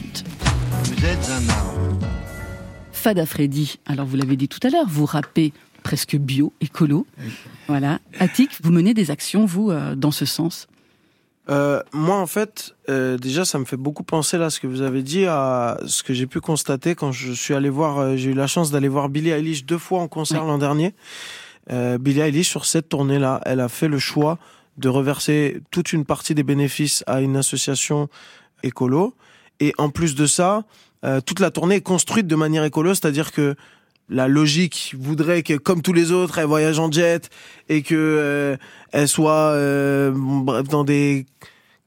Vous 0.83 1.05
êtes 1.05 1.29
un 1.29 1.49
arbre. 1.49 2.07
Fada 2.91 3.25
Freddy, 3.25 3.79
alors 3.85 4.05
vous 4.05 4.15
l'avez 4.15 4.37
dit 4.37 4.47
tout 4.47 4.59
à 4.63 4.69
l'heure, 4.69 4.87
vous 4.87 5.05
rappez 5.05 5.51
presque 5.83 6.15
bio, 6.15 6.53
écolo. 6.61 7.05
Voilà. 7.67 7.99
Attic, 8.19 8.51
vous 8.63 8.71
menez 8.71 8.93
des 8.93 9.11
actions, 9.11 9.45
vous, 9.45 9.71
euh, 9.71 9.95
dans 9.95 10.11
ce 10.11 10.25
sens? 10.25 10.67
Euh, 11.49 11.81
moi, 11.91 12.17
en 12.17 12.27
fait, 12.27 12.73
euh, 12.89 13.17
déjà, 13.17 13.43
ça 13.43 13.59
me 13.59 13.65
fait 13.65 13.77
beaucoup 13.77 14.03
penser 14.03 14.37
là 14.37 14.49
ce 14.49 14.59
que 14.59 14.67
vous 14.67 14.81
avez 14.81 15.03
dit 15.03 15.25
à 15.25 15.77
ce 15.85 16.01
que 16.03 16.13
j'ai 16.13 16.25
pu 16.25 16.39
constater 16.39 16.95
quand 16.95 17.11
je 17.11 17.33
suis 17.33 17.53
allé 17.53 17.69
voir. 17.69 17.99
Euh, 17.99 18.15
j'ai 18.15 18.31
eu 18.31 18.33
la 18.33 18.47
chance 18.47 18.71
d'aller 18.71 18.87
voir 18.87 19.09
Billie 19.09 19.31
Eilish 19.31 19.65
deux 19.65 19.77
fois 19.77 19.99
en 19.99 20.07
concert 20.07 20.45
l'an 20.45 20.57
dernier. 20.57 20.93
Euh, 21.71 21.97
Billie 21.97 22.21
Eilish 22.21 22.49
sur 22.49 22.65
cette 22.65 22.89
tournée-là, 22.89 23.41
elle 23.45 23.59
a 23.59 23.69
fait 23.69 23.87
le 23.87 23.99
choix 23.99 24.37
de 24.77 24.89
reverser 24.89 25.61
toute 25.71 25.93
une 25.93 26.05
partie 26.05 26.33
des 26.33 26.43
bénéfices 26.43 27.03
à 27.07 27.21
une 27.21 27.37
association 27.37 28.07
écolo. 28.63 29.13
Et 29.59 29.73
en 29.77 29.89
plus 29.89 30.15
de 30.15 30.25
ça, 30.25 30.63
euh, 31.05 31.21
toute 31.21 31.39
la 31.39 31.51
tournée 31.51 31.75
est 31.75 31.81
construite 31.81 32.27
de 32.27 32.35
manière 32.35 32.63
écolo, 32.63 32.93
c'est-à-dire 32.93 33.31
que 33.31 33.55
la 34.09 34.27
logique 34.27 34.95
voudrait 34.99 35.43
que, 35.43 35.53
comme 35.53 35.81
tous 35.81 35.93
les 35.93 36.11
autres, 36.11 36.37
elle 36.37 36.45
voyage 36.45 36.79
en 36.79 36.91
jet 36.91 37.29
et 37.69 37.81
que 37.81 37.95
euh, 37.95 38.57
elle 38.91 39.07
soit 39.07 39.51
euh, 39.51 40.11
bref 40.13 40.67
dans 40.67 40.83
des 40.83 41.25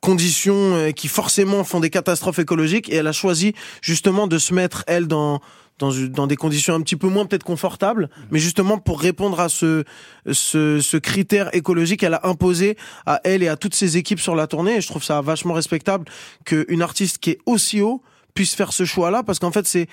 conditions 0.00 0.74
euh, 0.74 0.90
qui 0.92 1.08
forcément 1.08 1.64
font 1.64 1.80
des 1.80 1.90
catastrophes 1.90 2.38
écologiques. 2.38 2.88
Et 2.90 2.96
elle 2.96 3.06
a 3.06 3.12
choisi 3.12 3.54
justement 3.82 4.26
de 4.26 4.38
se 4.38 4.54
mettre 4.54 4.84
elle 4.86 5.06
dans 5.06 5.40
dans, 5.78 5.92
dans 5.92 6.26
des 6.26 6.36
conditions 6.36 6.74
un 6.74 6.80
petit 6.80 6.96
peu 6.96 7.08
moins 7.08 7.26
peut-être 7.26 7.44
confortables, 7.44 8.08
mais 8.30 8.38
justement 8.38 8.78
pour 8.78 8.98
répondre 8.98 9.40
à 9.40 9.50
ce, 9.50 9.84
ce, 10.32 10.80
ce 10.80 10.96
critère 10.96 11.54
écologique, 11.54 12.02
elle 12.02 12.14
a 12.14 12.26
imposé 12.26 12.78
à 13.04 13.20
elle 13.24 13.42
et 13.42 13.48
à 13.48 13.56
toutes 13.56 13.74
ses 13.74 13.98
équipes 13.98 14.20
sur 14.20 14.34
la 14.34 14.46
tournée. 14.46 14.76
Et 14.76 14.80
je 14.80 14.86
trouve 14.86 15.04
ça 15.04 15.20
vachement 15.20 15.52
respectable 15.52 16.06
qu'une 16.46 16.80
artiste 16.80 17.18
qui 17.18 17.32
est 17.32 17.38
aussi 17.44 17.82
haut 17.82 18.02
puisse 18.32 18.54
faire 18.54 18.72
ce 18.72 18.86
choix-là, 18.86 19.22
parce 19.22 19.38
qu'en 19.38 19.52
fait 19.52 19.66
c'est 19.66 19.86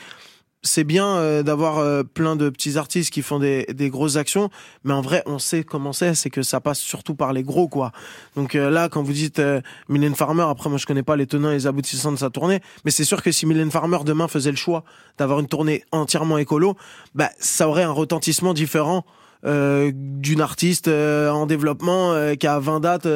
c'est 0.63 0.85
bien 0.85 1.17
euh, 1.17 1.43
d'avoir 1.43 1.77
euh, 1.77 2.03
plein 2.03 2.35
de 2.35 2.49
petits 2.49 2.77
artistes 2.77 3.13
qui 3.13 3.21
font 3.21 3.37
des, 3.37 3.65
des 3.65 3.89
grosses 3.89 4.15
actions, 4.15 4.49
mais 4.83 4.93
en 4.93 5.01
vrai, 5.01 5.21
on 5.25 5.37
sait 5.37 5.63
comment 5.63 5.93
c'est, 5.93 6.15
c'est 6.15 6.29
que 6.29 6.41
ça 6.41 6.61
passe 6.61 6.79
surtout 6.79 7.15
par 7.15 7.33
les 7.33 7.43
gros, 7.43 7.67
quoi. 7.67 7.91
Donc 8.35 8.55
euh, 8.55 8.69
là, 8.69 8.87
quand 8.89 9.03
vous 9.03 9.13
dites 9.13 9.41
Mylène 9.89 10.15
Farmer, 10.15 10.45
après 10.47 10.69
moi 10.69 10.77
je 10.77 10.85
connais 10.85 11.03
pas 11.03 11.15
les 11.15 11.27
tenants 11.27 11.51
et 11.51 11.55
les 11.55 11.67
aboutissants 11.67 12.13
de 12.13 12.17
sa 12.17 12.29
tournée, 12.29 12.61
mais 12.85 12.91
c'est 12.91 13.03
sûr 13.03 13.21
que 13.21 13.31
si 13.31 13.45
Mylène 13.45 13.71
Farmer 13.71 13.99
demain 14.05 14.27
faisait 14.27 14.51
le 14.51 14.57
choix 14.57 14.83
d'avoir 15.17 15.39
une 15.39 15.47
tournée 15.47 15.83
entièrement 15.91 16.37
écolo, 16.37 16.75
bah 17.13 17.29
ça 17.39 17.67
aurait 17.67 17.83
un 17.83 17.91
retentissement 17.91 18.53
différent 18.53 19.05
d'une 19.45 20.39
artiste 20.39 20.87
en 20.87 21.45
développement 21.45 22.33
qui 22.39 22.47
a 22.47 22.59
20 22.59 22.79
dates 22.79 23.07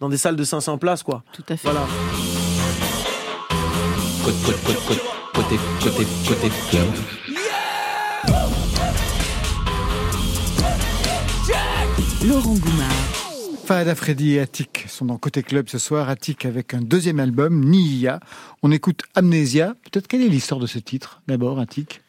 dans 0.00 0.08
des 0.08 0.16
salles 0.16 0.36
de 0.36 0.44
500 0.44 0.78
places, 0.78 1.02
quoi. 1.02 1.22
Tout 1.34 1.44
à 1.50 1.56
fait. 1.58 1.68
Voilà. 1.68 1.86
Côté, 5.48 5.60
côté, 5.82 6.06
côté 6.28 6.48
club. 6.70 6.88
Laurent 12.26 12.54
Goumard. 12.54 12.90
Fahad 13.64 13.92
Freddy 13.94 14.34
et 14.34 14.40
Attic 14.40 14.84
sont 14.88 15.06
dans 15.06 15.18
Côté 15.18 15.42
Club 15.42 15.68
ce 15.68 15.78
soir. 15.78 16.08
Attic 16.08 16.44
avec 16.44 16.74
un 16.74 16.80
deuxième 16.80 17.18
album, 17.20 17.64
Nia. 17.64 18.20
On 18.62 18.70
écoute 18.70 19.02
Amnesia. 19.14 19.74
Peut-être 19.90 20.06
quelle 20.08 20.22
est 20.22 20.28
l'histoire 20.28 20.60
de 20.60 20.66
ce 20.66 20.78
titre 20.78 21.20
d'abord, 21.26 21.58
Attic? 21.58 22.00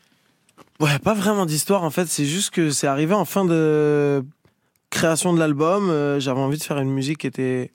Ouais, 0.80 1.00
pas 1.00 1.14
vraiment 1.14 1.46
d'histoire 1.46 1.84
en 1.84 1.90
fait. 1.90 2.06
C'est 2.08 2.26
juste 2.26 2.52
que 2.52 2.70
c'est 2.70 2.88
arrivé 2.88 3.14
en 3.14 3.26
fin 3.26 3.46
de 3.46 4.24
création 4.92 5.34
de 5.34 5.40
l'album. 5.40 5.90
Euh, 5.90 6.20
J'avais 6.20 6.40
envie 6.40 6.58
de 6.58 6.64
faire 6.64 6.78
une 6.80 6.92
musique 6.92 7.20
qui 7.20 7.28
était 7.28 7.72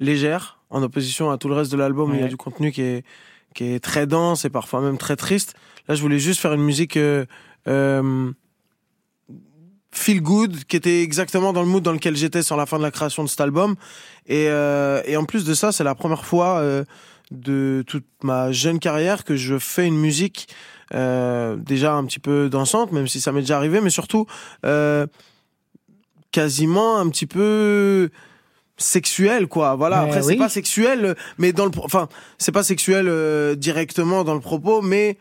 légère, 0.00 0.58
en 0.70 0.82
opposition 0.82 1.30
à 1.30 1.38
tout 1.38 1.48
le 1.48 1.54
reste 1.54 1.72
de 1.72 1.76
l'album 1.78 2.10
où 2.10 2.14
il 2.14 2.18
y 2.18 2.20
a 2.20 2.24
Ouais. 2.24 2.28
du 2.28 2.36
contenu 2.36 2.72
qui 2.72 2.82
est, 2.82 3.04
qui 3.54 3.64
est 3.64 3.80
très 3.80 4.06
dense 4.06 4.44
et 4.44 4.50
parfois 4.50 4.80
même 4.80 4.98
très 4.98 5.16
triste. 5.16 5.54
Là, 5.88 5.94
je 5.94 6.02
voulais 6.02 6.18
juste 6.18 6.40
faire 6.40 6.52
une 6.52 6.62
musique 6.62 6.96
euh, 6.96 7.24
euh, 7.68 8.32
feel 9.90 10.22
good, 10.22 10.64
qui 10.64 10.76
était 10.76 11.02
exactement 11.02 11.52
dans 11.52 11.62
le 11.62 11.68
mood 11.68 11.82
dans 11.82 11.92
lequel 11.92 12.16
j'étais 12.16 12.42
sur 12.42 12.56
la 12.56 12.66
fin 12.66 12.78
de 12.78 12.82
la 12.82 12.90
création 12.90 13.24
de 13.24 13.28
cet 13.28 13.40
album. 13.40 13.74
Et, 14.26 14.46
euh, 14.48 15.02
et 15.04 15.16
en 15.16 15.24
plus 15.24 15.44
de 15.44 15.54
ça, 15.54 15.72
c'est 15.72 15.84
la 15.84 15.94
première 15.94 16.24
fois 16.24 16.62
de 17.30 17.82
toute 17.86 18.06
ma 18.22 18.52
jeune 18.52 18.78
carrière 18.78 19.24
que 19.24 19.36
je 19.36 19.58
fais 19.58 19.86
une 19.86 19.98
musique 19.98 20.48
déjà 20.92 21.94
un 21.94 22.04
petit 22.04 22.18
peu 22.18 22.50
dansante, 22.50 22.92
même 22.92 23.08
si 23.08 23.20
ça 23.20 23.32
m'est 23.32 23.40
déjà 23.40 23.56
arrivé, 23.56 23.80
mais 23.80 23.90
surtout 23.90 24.26
quasiment 26.32 26.98
un 26.98 27.08
petit 27.08 27.26
peu 27.26 28.10
sexuel 28.82 29.46
quoi. 29.46 29.74
Voilà. 29.76 30.00
Après 30.00 30.22
c'est 30.22 30.36
pas 30.36 30.48
sexuel 30.48 31.14
mais 31.38 31.52
dans 31.52 31.64
le 31.64 31.70
enfin 31.82 32.08
c'est 32.38 32.52
pas 32.52 32.62
sexuel 32.62 33.06
euh, 33.08 33.54
directement 33.54 34.24
dans 34.24 34.34
le 34.34 34.40
propos 34.40 34.82
mais 34.82 35.18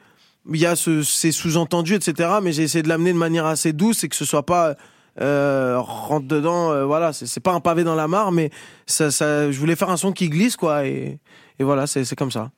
il 0.51 0.59
y 0.59 0.65
a 0.65 0.75
ce, 0.75 1.03
ces 1.03 1.31
sous-entendus 1.31 1.95
etc 1.95 2.29
mais 2.41 2.51
j'ai 2.51 2.63
essayé 2.63 2.81
de 2.83 2.89
l'amener 2.89 3.13
de 3.13 3.17
manière 3.17 3.45
assez 3.45 3.73
douce 3.73 4.03
et 4.03 4.09
que 4.09 4.15
ce 4.15 4.25
soit 4.25 4.45
pas 4.45 4.75
euh, 5.19 5.77
rentre 5.79 6.27
dedans 6.27 6.71
euh, 6.71 6.85
voilà. 6.85 7.13
C'est 7.13 7.25
c'est 7.25 7.39
pas 7.41 7.53
un 7.53 7.59
pavé 7.59 7.83
dans 7.83 7.95
la 7.95 8.07
mare 8.07 8.31
mais 8.31 8.49
ça, 8.85 9.11
ça 9.11 9.51
je 9.51 9.59
voulais 9.59 9.75
faire 9.75 9.89
un 9.89 9.97
son 9.97 10.11
qui 10.11 10.29
glisse 10.29 10.55
quoi. 10.55 10.85
Et, 10.85 11.19
et 11.59 11.63
voilà 11.63 11.87
c'est 11.87 12.03
c'est 12.03 12.15
comme 12.15 12.31
ça 12.31 12.51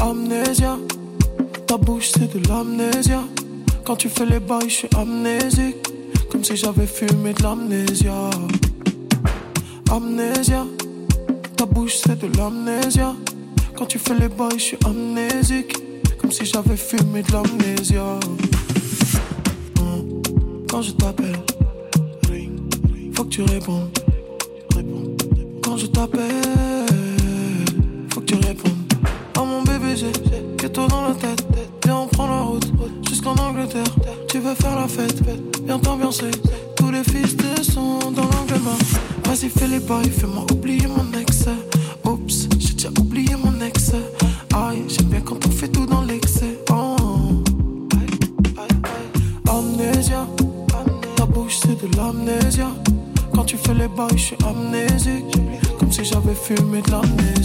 Amnésia, 0.00 0.78
ta 1.66 1.76
bouche 1.76 2.10
c'est 2.14 2.32
de 2.32 2.48
l'amnésia. 2.48 3.22
Quand 3.84 3.96
tu 3.96 4.08
fais 4.08 4.26
les 4.26 4.38
bails, 4.38 4.68
je 4.68 4.74
suis 4.74 4.88
amnésique. 4.96 5.76
Comme 6.30 6.44
si 6.44 6.56
j'avais 6.56 6.86
fumé 6.86 7.32
de 7.32 7.42
l'amnésia. 7.42 8.30
Amnésia, 9.90 10.66
ta 11.56 11.66
bouche 11.66 11.96
c'est 11.96 12.18
de 12.18 12.28
l'amnésia. 12.36 13.14
Quand 13.76 13.86
tu 13.86 13.98
fais 13.98 14.14
les 14.14 14.28
bails, 14.28 14.58
je 14.58 14.64
suis 14.64 14.78
amnésique. 14.84 15.74
Comme 16.20 16.32
si 16.32 16.44
j'avais 16.44 16.76
fumé 16.76 17.22
de 17.22 17.32
l'amnésia. 17.32 18.20
Quand 20.70 20.82
je 20.82 20.92
t'appelle, 20.92 21.36
faut 23.14 23.24
que 23.24 23.28
tu. 23.28 23.42
Réponds. 23.42 23.88
Quand 25.62 25.76
je 25.76 25.86
t'appelle, 25.86 26.67
j'ai 29.98 30.68
toi 30.70 30.86
dans 30.86 31.08
la 31.08 31.14
tête. 31.14 31.44
Viens, 31.84 31.96
on 31.96 32.06
prend 32.06 32.28
la 32.28 32.42
route 32.42 32.70
jusqu'en 33.08 33.34
Angleterre. 33.34 33.82
Tu 34.28 34.38
veux 34.38 34.54
faire 34.54 34.78
la 34.78 34.86
fête, 34.86 35.20
viens 35.64 35.78
t'ambiancer. 35.78 36.30
Tous 36.76 36.90
les 36.90 37.02
fils 37.02 37.36
de 37.36 37.62
son 37.62 37.98
dans 38.12 38.22
l'angle. 38.22 38.60
Vas-y, 39.24 39.48
fais 39.48 39.66
les 39.66 39.80
bails, 39.80 40.10
fais-moi 40.10 40.46
oublier 40.52 40.86
mon 40.86 41.18
ex. 41.18 41.46
Oups, 42.04 42.48
j'ai 42.58 42.74
déjà 42.74 42.90
oublié 43.00 43.34
mon 43.42 43.60
ex. 43.60 43.92
Aïe, 44.54 44.84
j'aime 44.88 45.06
bien 45.06 45.20
quand 45.20 45.44
on 45.44 45.50
fait 45.50 45.68
tout 45.68 45.86
dans 45.86 46.02
l'excès. 46.02 46.58
Oh. 46.70 46.96
Amnésia, 49.48 50.26
ta 51.16 51.26
bouche 51.26 51.58
c'est 51.60 51.76
de 51.82 51.96
l'amnésia. 51.96 52.68
Quand 53.34 53.44
tu 53.44 53.56
fais 53.56 53.74
les 53.74 53.88
bails, 53.88 54.16
je 54.16 54.22
suis 54.22 54.36
amnésique. 54.46 55.36
Comme 55.78 55.90
si 55.90 56.04
j'avais 56.04 56.34
fumé 56.34 56.82
de 56.82 56.90
l'amnésia. 56.92 57.37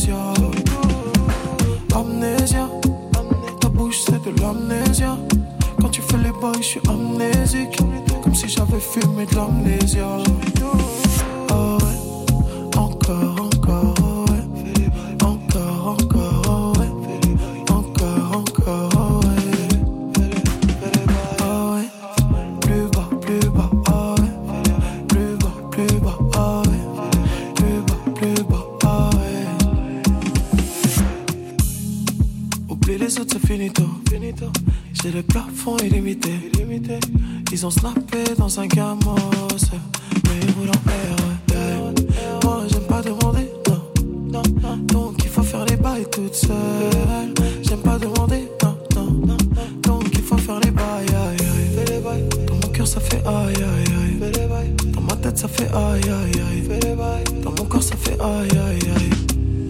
Ça 55.43 55.49
fait 55.49 55.69
aïe, 55.75 56.01
aïe, 56.03 56.41
aïe. 56.41 57.41
Dans 57.43 57.51
mon 57.51 57.65
corps, 57.65 57.83
ça 57.83 57.97
fait 57.97 58.17
aïe, 58.21 58.47
aïe, 58.49 58.79
aïe. 58.95 59.09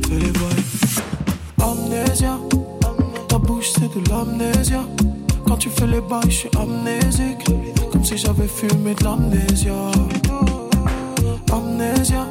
Fais 0.08 0.20
les 0.20 0.32
bails. 0.32 0.64
Amnésia, 1.60 2.38
ta 3.28 3.40
bouche 3.40 3.72
c'est 3.74 3.92
de 3.92 4.08
l'amnésia. 4.08 4.82
Quand 5.48 5.58
tu 5.58 5.70
fais 5.70 5.88
les 5.88 6.02
bails, 6.02 6.30
je 6.30 6.36
suis 6.36 6.50
amnésique. 6.60 7.46
Comme 7.92 8.06
si 8.06 8.18
j'avais 8.18 8.48
fumé 8.48 8.94
de 8.94 9.04
l'amnésia. 9.04 9.74
Amnésia, 11.52 12.28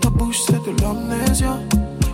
ta 0.00 0.08
bouche 0.08 0.40
c'est 0.46 0.62
de 0.64 0.80
l'amnésia. 0.80 1.58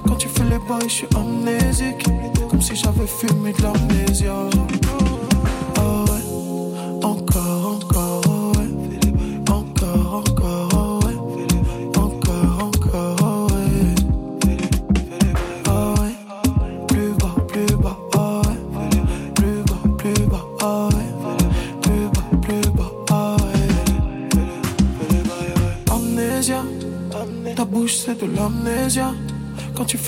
Quand 0.09 0.17
tu 0.17 0.27
fais 0.27 0.45
les 0.45 0.59
bails, 0.69 0.89
je 0.89 0.95
suis 0.95 1.09
amnésique. 1.15 2.05
Comme 2.51 2.61
si 2.61 2.75
j'avais 2.75 3.07
fumé 3.07 3.53
de 3.53 3.63
l'amnésia. 3.63 4.35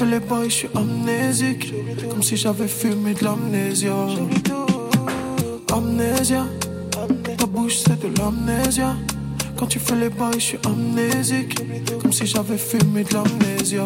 Fais 0.05 0.11
les 0.11 0.21
bails, 0.21 0.51
je 0.51 0.55
suis 0.55 0.69
amnésique. 0.75 1.73
Comme 2.11 2.23
si 2.23 2.37
j'avais 2.37 2.69
fumé 2.69 3.15
de 3.15 3.25
l'amnésia. 3.25 3.95
Amnésia, 5.73 6.45
ta 7.39 7.47
bouche 7.47 7.79
c'est 7.79 7.99
de 8.01 8.09
l'amnésia. 8.19 8.97
Quand 9.57 9.67
tu 9.67 9.79
fais 9.79 9.97
les 9.97 10.11
bails, 10.11 10.35
je 10.35 10.41
suis 10.41 10.59
amnésique. 10.67 11.59
Comme 12.03 12.13
si 12.13 12.27
j'avais 12.27 12.59
fumé 12.59 13.05
de 13.05 13.15
l'amnésia. 13.15 13.85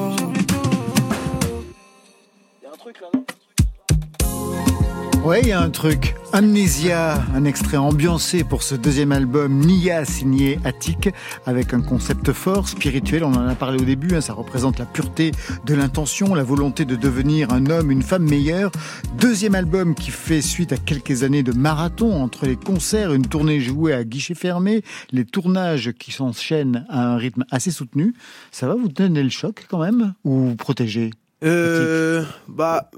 Ouais, 5.28 5.42
il 5.42 5.48
y 5.48 5.52
a 5.52 5.60
un 5.60 5.68
truc. 5.68 6.14
Amnesia, 6.32 7.22
un 7.34 7.44
extrait 7.44 7.76
ambiancé 7.76 8.44
pour 8.44 8.62
ce 8.62 8.74
deuxième 8.74 9.12
album 9.12 9.58
Nia 9.58 10.06
signé 10.06 10.58
Attic, 10.64 11.10
avec 11.44 11.74
un 11.74 11.82
concept 11.82 12.32
fort, 12.32 12.66
spirituel, 12.66 13.24
on 13.24 13.34
en 13.34 13.46
a 13.46 13.54
parlé 13.54 13.78
au 13.78 13.84
début, 13.84 14.14
hein, 14.14 14.22
ça 14.22 14.32
représente 14.32 14.78
la 14.78 14.86
pureté 14.86 15.32
de 15.66 15.74
l'intention, 15.74 16.34
la 16.34 16.44
volonté 16.44 16.86
de 16.86 16.96
devenir 16.96 17.52
un 17.52 17.66
homme, 17.66 17.90
une 17.90 18.00
femme 18.00 18.26
meilleure. 18.26 18.72
Deuxième 19.20 19.54
album 19.54 19.94
qui 19.94 20.12
fait 20.12 20.40
suite 20.40 20.72
à 20.72 20.78
quelques 20.78 21.24
années 21.24 21.42
de 21.42 21.52
marathon 21.52 22.22
entre 22.22 22.46
les 22.46 22.56
concerts, 22.56 23.12
une 23.12 23.26
tournée 23.26 23.60
jouée 23.60 23.92
à 23.92 24.04
guichet 24.04 24.34
fermé, 24.34 24.82
les 25.12 25.26
tournages 25.26 25.92
qui 25.92 26.10
s'enchaînent 26.10 26.86
à 26.88 27.06
un 27.06 27.18
rythme 27.18 27.44
assez 27.50 27.70
soutenu. 27.70 28.14
Ça 28.50 28.66
va 28.66 28.76
vous 28.76 28.88
donner 28.88 29.22
le 29.22 29.28
choc 29.28 29.66
quand 29.68 29.80
même 29.80 30.14
Ou 30.24 30.54
protéger 30.54 31.10
Euh, 31.44 32.24
bah, 32.48 32.90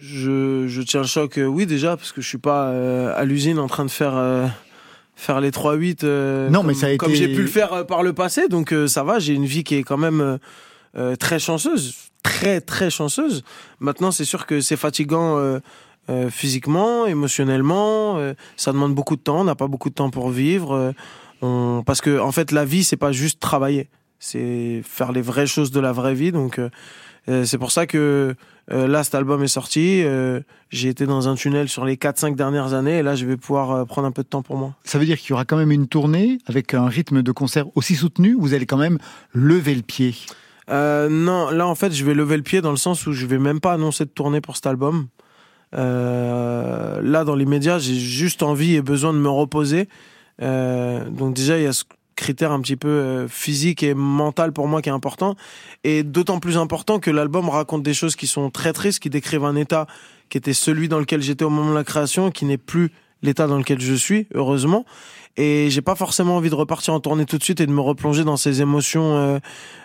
je, 0.00 0.66
je 0.68 0.82
tiens 0.82 1.00
le 1.00 1.06
choc, 1.06 1.38
euh, 1.38 1.44
oui 1.46 1.66
déjà, 1.66 1.96
parce 1.96 2.12
que 2.12 2.20
je 2.20 2.28
suis 2.28 2.38
pas 2.38 2.68
euh, 2.68 3.12
à 3.16 3.24
l'usine 3.24 3.58
en 3.58 3.66
train 3.66 3.84
de 3.84 3.90
faire 3.90 4.16
euh, 4.16 4.46
faire 5.16 5.40
les 5.40 5.50
3-8 5.50 6.00
euh, 6.04 6.48
Non, 6.50 6.60
comme, 6.60 6.68
mais 6.68 6.74
ça 6.74 6.86
a 6.86 6.96
comme 6.96 7.10
été- 7.10 7.18
j'ai 7.18 7.28
pu 7.34 7.42
le 7.42 7.48
faire 7.48 7.72
euh, 7.72 7.84
par 7.84 8.02
le 8.02 8.12
passé. 8.12 8.48
Donc 8.48 8.72
euh, 8.72 8.86
ça 8.86 9.02
va, 9.02 9.18
j'ai 9.18 9.34
une 9.34 9.46
vie 9.46 9.64
qui 9.64 9.74
est 9.76 9.82
quand 9.82 9.96
même 9.96 10.20
euh, 10.20 10.38
euh, 10.96 11.16
très 11.16 11.38
chanceuse, 11.38 11.94
très 12.22 12.60
très 12.60 12.90
chanceuse. 12.90 13.42
Maintenant, 13.80 14.10
c'est 14.12 14.24
sûr 14.24 14.46
que 14.46 14.60
c'est 14.60 14.76
fatigant 14.76 15.38
euh, 15.38 15.58
euh, 16.10 16.30
physiquement, 16.30 17.06
émotionnellement. 17.06 18.18
euh, 18.18 18.34
ça 18.56 18.72
demande 18.72 18.94
beaucoup 18.94 19.16
de 19.16 19.20
temps. 19.22 19.40
On 19.40 19.44
n'a 19.44 19.54
pas 19.56 19.66
beaucoup 19.68 19.90
de 19.90 19.94
temps 19.94 20.10
pour 20.10 20.30
vivre. 20.30 20.72
euh, 20.74 20.92
on... 21.42 21.82
Parce 21.84 22.00
que 22.00 22.18
en 22.20 22.32
fait, 22.32 22.52
la 22.52 22.64
vie, 22.64 22.84
c'est 22.84 22.96
pas 22.96 23.12
juste 23.12 23.40
travailler, 23.40 23.88
c'est 24.20 24.82
faire 24.84 25.12
les 25.12 25.22
vraies 25.22 25.46
choses 25.46 25.70
de 25.70 25.80
la 25.80 25.92
vraie 25.92 26.14
vie. 26.14 26.32
Donc 26.32 26.60
euh, 27.28 27.44
c'est 27.44 27.58
pour 27.58 27.70
ça 27.70 27.86
que 27.86 28.34
euh, 28.72 28.86
là, 28.86 29.04
cet 29.04 29.14
album 29.14 29.42
est 29.42 29.48
sorti. 29.48 30.02
euh, 30.04 30.40
j'ai 30.70 30.88
été 30.88 31.06
dans 31.06 31.28
un 31.28 31.34
tunnel 31.34 31.68
sur 31.68 31.84
les 31.84 31.96
4-5 31.96 32.34
dernières 32.34 32.74
années 32.74 32.98
et 32.98 33.02
là, 33.02 33.14
je 33.14 33.26
vais 33.26 33.36
pouvoir 33.36 33.86
prendre 33.86 34.06
un 34.06 34.12
peu 34.12 34.22
de 34.22 34.28
temps 34.28 34.42
pour 34.42 34.56
moi. 34.56 34.74
Ça 34.84 34.98
veut 34.98 35.04
dire 35.04 35.18
qu'il 35.18 35.30
y 35.30 35.32
aura 35.32 35.44
quand 35.44 35.56
même 35.56 35.72
une 35.72 35.88
tournée 35.88 36.38
avec 36.46 36.74
un 36.74 36.86
rythme 36.86 37.22
de 37.22 37.32
concert 37.32 37.66
aussi 37.76 37.94
soutenu. 37.94 38.34
Vous 38.38 38.54
allez 38.54 38.66
quand 38.66 38.76
même 38.76 38.98
lever 39.32 39.74
le 39.74 39.82
pied? 39.82 40.14
Non, 40.70 41.50
là, 41.50 41.66
en 41.66 41.74
fait, 41.74 41.92
je 41.92 42.04
vais 42.04 42.12
lever 42.12 42.36
le 42.36 42.42
pied 42.42 42.60
dans 42.60 42.70
le 42.70 42.76
sens 42.76 43.06
où 43.06 43.12
je 43.12 43.24
vais 43.24 43.38
même 43.38 43.58
pas 43.58 43.72
annoncer 43.72 44.04
de 44.04 44.10
tournée 44.10 44.42
pour 44.42 44.56
cet 44.56 44.66
album. 44.66 45.08
Là, 45.72 47.24
dans 47.24 47.34
l'immédiat, 47.34 47.78
j'ai 47.78 47.94
juste 47.94 48.42
envie 48.42 48.74
et 48.74 48.82
besoin 48.82 49.14
de 49.14 49.18
me 49.18 49.30
reposer. 49.30 49.88
Donc 50.40 51.34
déjà, 51.34 51.56
il 51.56 51.64
y 51.64 51.66
a 51.66 51.72
ce 51.72 51.84
critère 52.18 52.52
un 52.52 52.60
petit 52.60 52.76
peu 52.76 52.88
euh, 52.88 53.28
physique 53.28 53.82
et 53.82 53.94
mental 53.94 54.52
pour 54.52 54.68
moi 54.68 54.82
qui 54.82 54.88
est 54.88 54.92
important. 54.92 55.36
Et 55.84 56.02
d'autant 56.02 56.40
plus 56.40 56.58
important 56.58 56.98
que 56.98 57.10
l'album 57.10 57.48
raconte 57.48 57.82
des 57.82 57.94
choses 57.94 58.16
qui 58.16 58.26
sont 58.26 58.50
très 58.50 58.72
tristes, 58.72 58.98
qui 58.98 59.08
décrivent 59.08 59.44
un 59.44 59.56
état 59.56 59.86
qui 60.28 60.36
était 60.36 60.52
celui 60.52 60.88
dans 60.88 60.98
lequel 60.98 61.22
j'étais 61.22 61.44
au 61.44 61.50
moment 61.50 61.70
de 61.70 61.76
la 61.76 61.84
création, 61.84 62.30
qui 62.30 62.44
n'est 62.44 62.58
plus 62.58 62.90
l'état 63.22 63.46
dans 63.46 63.56
lequel 63.56 63.80
je 63.80 63.94
suis, 63.94 64.26
heureusement. 64.34 64.84
Et 65.40 65.70
j'ai 65.70 65.82
pas 65.82 65.94
forcément 65.94 66.36
envie 66.36 66.50
de 66.50 66.54
repartir 66.56 66.92
en 66.94 67.00
tournée 67.00 67.24
tout 67.24 67.38
de 67.38 67.44
suite 67.44 67.60
et 67.60 67.66
de 67.66 67.70
me 67.70 67.80
replonger 67.80 68.24
dans 68.24 68.36
ces 68.36 68.60
émotions 68.60 69.16
euh, 69.16 69.38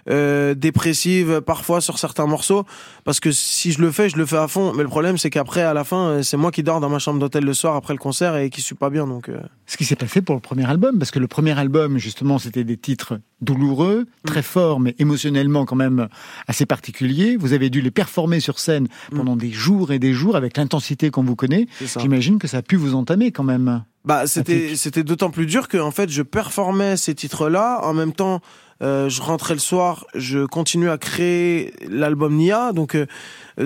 euh, 0.10 0.56
dépressives 0.56 1.42
parfois 1.42 1.80
sur 1.80 2.00
certains 2.00 2.26
morceaux. 2.26 2.66
Parce 3.04 3.20
que 3.20 3.32
si 3.32 3.72
je 3.72 3.80
le 3.80 3.92
fais, 3.92 4.10
je 4.10 4.18
le 4.18 4.26
fais 4.26 4.38
à 4.38 4.48
fond. 4.48 4.74
Mais 4.76 4.82
le 4.82 4.90
problème, 4.90 5.20
c'est 5.20 5.30
qu'après, 5.30 5.62
à 5.62 5.76
la 5.76 5.84
fin, 5.84 6.08
euh, 6.08 6.24
c'est 6.24 6.38
moi 6.38 6.52
qui 6.52 6.64
dors 6.64 6.80
dans 6.80 6.90
ma 6.90 6.98
chambre 6.98 7.20
d'hôtel 7.20 7.46
le 7.46 7.54
soir 7.54 7.76
après 7.76 7.94
le 7.94 8.00
concert 8.00 8.36
et 8.36 8.50
qui 8.50 8.62
suis 8.62 8.74
pas 8.74 8.90
bien. 8.90 9.06
Donc, 9.06 9.30
euh, 9.30 9.40
Ce 9.68 9.78
qui 9.78 9.86
s'est 9.86 9.96
passé 9.96 10.24
pour 10.24 10.34
le 10.34 10.42
premier 10.42 10.66
album, 10.68 10.98
parce 10.98 11.12
que 11.12 11.20
le 11.20 11.28
premier 11.28 11.58
album, 11.58 12.00
justement, 12.00 12.40
c'était 12.40 12.64
des 12.64 12.78
titres 12.78 13.20
douloureux, 13.42 14.08
très 14.26 14.40
Mm. 14.40 14.44
forts, 14.44 14.80
mais 14.80 14.96
émotionnellement 14.98 15.66
quand 15.66 15.76
même 15.76 16.08
assez 16.48 16.66
particuliers. 16.66 17.38
Vous 17.38 17.54
avez 17.54 17.70
dû 17.70 17.82
les 17.82 17.92
performer 17.92 18.40
sur 18.40 18.58
scène 18.58 18.88
pendant 19.16 19.36
des 19.36 19.52
jours 19.52 19.92
et 19.92 20.00
des 20.00 20.14
jours 20.14 20.36
avec 20.36 20.58
l'intensité 20.58 21.12
qu'on 21.12 21.24
vous 21.24 21.36
connaît. 21.36 21.68
Mm. 21.80 21.86
J'imagine 22.00 22.40
que 22.40 22.48
ça 22.48 22.58
a 22.58 22.62
pu 22.64 22.76
vous 22.76 22.96
entamer 22.96 23.32
quand 23.32 23.44
même. 23.44 23.84
Bah, 24.06 24.28
c'était 24.28 24.76
c'était 24.76 25.04
d'autant 25.04 25.30
plus 25.32 25.46
dur 25.46 25.68
que 25.68 25.78
en 25.78 25.92
fait 25.92 26.10
je 26.10 26.24
performais 26.24 26.98
ces 26.98 27.16
titres-là. 27.16 27.80
En 27.84 27.94
même 27.94 28.14
temps. 28.14 28.42
euh, 28.82 29.08
je 29.10 29.22
rentrais 29.22 29.54
le 29.54 29.60
soir, 29.60 30.06
je 30.14 30.46
continuais 30.46 30.90
à 30.90 30.98
créer 30.98 31.74
l'album 31.90 32.36
Nia, 32.36 32.74
donc 32.74 32.96
euh, 32.96 33.06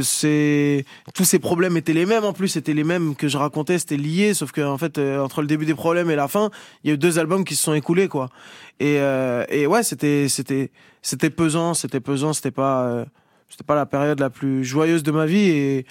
c'est 0.02 0.86
tous 1.14 1.24
ces 1.24 1.40
problèmes 1.40 1.76
étaient 1.78 1.94
les 1.94 2.06
mêmes. 2.06 2.24
En 2.24 2.34
plus, 2.34 2.50
c'était 2.50 2.74
les 2.74 2.84
mêmes 2.84 3.16
que 3.16 3.28
je 3.28 3.38
racontais, 3.38 3.80
c'était 3.80 3.98
lié, 3.98 4.34
sauf 4.34 4.52
que 4.52 4.62
en 4.62 4.78
fait 4.78 4.98
euh, 4.98 5.20
entre 5.24 5.42
le 5.42 5.48
début 5.48 5.66
des 5.66 5.74
problèmes 5.74 6.12
et 6.12 6.16
la 6.16 6.28
fin, 6.28 6.52
il 6.84 6.90
y 6.90 6.92
a 6.92 6.94
eu 6.96 6.98
deux 6.98 7.18
albums 7.20 7.44
qui 7.46 7.56
se 7.56 7.64
sont 7.64 7.74
écoulés 7.74 8.08
quoi. 8.08 8.30
Et 8.80 8.98
euh, 9.00 9.44
et 9.50 9.66
ouais, 9.66 9.84
c'était 9.84 10.28
c'était 10.30 10.72
c'était 11.02 11.30
pesant, 11.32 11.74
c'était 11.74 12.00
pesant, 12.02 12.34
c'était 12.34 12.52
pas 12.52 12.84
euh, 12.88 13.06
c'était 13.50 13.64
pas 13.64 13.76
la 13.76 13.86
période 13.86 14.20
la 14.20 14.30
plus 14.30 14.64
joyeuse 14.64 15.04
de 15.04 15.12
ma 15.12 15.26
vie. 15.26 15.50
Et 15.50 15.86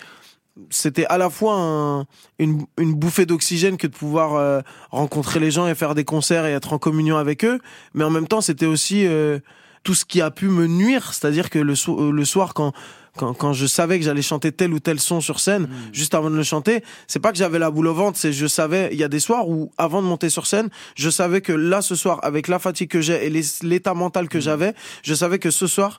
c'était 0.70 1.06
à 1.06 1.18
la 1.18 1.30
fois 1.30 1.54
un- 1.56 2.06
une, 2.38 2.64
une 2.78 2.94
bouffée 2.94 3.26
d'oxygène 3.26 3.76
que 3.76 3.86
de 3.86 3.92
pouvoir 3.92 4.34
euh, 4.34 4.60
rencontrer 4.90 5.38
les 5.40 5.50
gens 5.50 5.66
et 5.68 5.74
faire 5.74 5.94
des 5.94 6.04
concerts 6.04 6.46
et 6.46 6.52
être 6.52 6.72
en 6.72 6.78
communion 6.78 7.16
avec 7.16 7.44
eux, 7.44 7.60
mais 7.94 8.04
en 8.04 8.10
même 8.10 8.26
temps 8.28 8.40
c'était 8.40 8.66
aussi 8.66 9.06
euh, 9.06 9.38
tout 9.84 9.94
ce 9.94 10.04
qui 10.04 10.20
a 10.20 10.30
pu 10.30 10.48
me 10.48 10.66
nuire, 10.66 11.12
c'est-à-dire 11.12 11.50
que 11.50 11.58
le, 11.58 11.74
so- 11.74 12.00
euh, 12.08 12.10
le 12.10 12.24
soir 12.24 12.54
quand 12.54 12.72
quand, 13.18 13.32
quand 13.32 13.54
je 13.54 13.64
savais 13.64 13.98
que 13.98 14.04
j'allais 14.04 14.20
chanter 14.20 14.52
tel 14.52 14.74
ou 14.74 14.78
tel 14.78 15.00
son 15.00 15.22
sur 15.22 15.40
scène, 15.40 15.68
juste 15.90 16.12
avant 16.14 16.28
de 16.28 16.36
le 16.36 16.42
chanter, 16.42 16.84
c'est 17.06 17.18
pas 17.18 17.32
que 17.32 17.38
j'avais 17.38 17.58
la 17.58 17.70
boule 17.70 17.86
au 17.86 17.94
ventre, 17.94 18.18
c'est 18.18 18.30
je 18.30 18.46
savais, 18.46 18.90
il 18.92 18.98
y 18.98 19.04
a 19.04 19.08
des 19.08 19.20
soirs 19.20 19.48
où, 19.48 19.70
avant 19.78 20.02
de 20.02 20.06
monter 20.06 20.28
sur 20.28 20.46
scène, 20.46 20.68
je 20.96 21.08
savais 21.08 21.40
que 21.40 21.54
là, 21.54 21.80
ce 21.80 21.94
soir, 21.94 22.20
avec 22.24 22.46
la 22.46 22.58
fatigue 22.58 22.90
que 22.90 23.00
j'ai 23.00 23.24
et 23.26 23.30
l'état 23.62 23.94
mental 23.94 24.28
que 24.28 24.38
j'avais, 24.38 24.74
je 25.02 25.14
savais 25.14 25.38
que 25.38 25.50
ce 25.50 25.66
soir, 25.66 25.98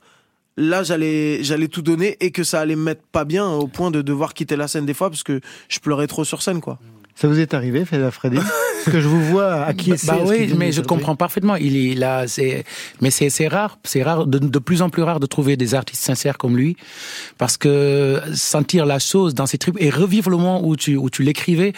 là 0.58 0.84
j'allais 0.84 1.44
j'allais 1.44 1.68
tout 1.68 1.82
donner 1.82 2.18
et 2.20 2.32
que 2.32 2.44
ça 2.44 2.60
allait 2.60 2.76
me 2.76 2.84
mettre 2.84 3.02
pas 3.12 3.26
bien 3.26 3.48
au 3.48 3.68
point 3.68 3.92
de 3.92 4.02
devoir 4.02 4.34
quitter 4.34 4.56
la 4.56 4.68
scène 4.68 4.86
des 4.86 4.94
fois 4.94 5.10
parce 5.10 5.24
que 5.24 5.40
je 5.70 5.80
pleurais 5.80 6.08
trop 6.08 6.26
sur 6.26 6.42
scène 6.42 6.62
quoi. 6.62 6.80
Ça 7.16 7.28
vous 7.28 7.40
est 7.40 7.56
arrivé, 7.56 7.84
Freddy 7.84 8.38
que 8.86 9.02
je 9.02 9.08
vous 9.08 9.24
vois 9.24 9.64
acquiescer. 9.64 10.06
Bah 10.06 10.18
qui 10.24 10.30
oui, 10.30 10.54
mais 10.56 10.72
je 10.72 10.82
comprends 10.82 11.16
parfaitement. 11.16 11.56
Il 11.56 11.76
est 11.76 11.96
là, 11.96 12.28
c'est, 12.28 12.64
mais 13.02 13.10
c'est, 13.10 13.32
c'est 13.32 13.48
rare, 13.48 13.80
c'est 13.84 14.04
rare, 14.04 14.28
de, 14.28 14.38
de 14.38 14.60
plus 14.60 14.84
en 14.84 14.92
plus 14.92 15.02
rare 15.02 15.20
de 15.20 15.26
trouver 15.26 15.58
des 15.58 15.74
artistes 15.74 16.04
sincères 16.04 16.38
comme 16.38 16.56
lui, 16.56 16.78
parce 17.40 17.58
que 17.58 18.22
sentir 18.36 18.86
la 18.86 19.00
chose 19.00 19.34
dans 19.34 19.48
ses 19.48 19.58
tripes 19.58 19.78
et 19.80 19.90
revivre 19.90 20.30
le 20.30 20.38
moment 20.38 20.64
où 20.64 20.76
tu, 20.76 20.96
où 20.96 21.10
tu 21.10 21.24
l'écrivais, 21.24 21.74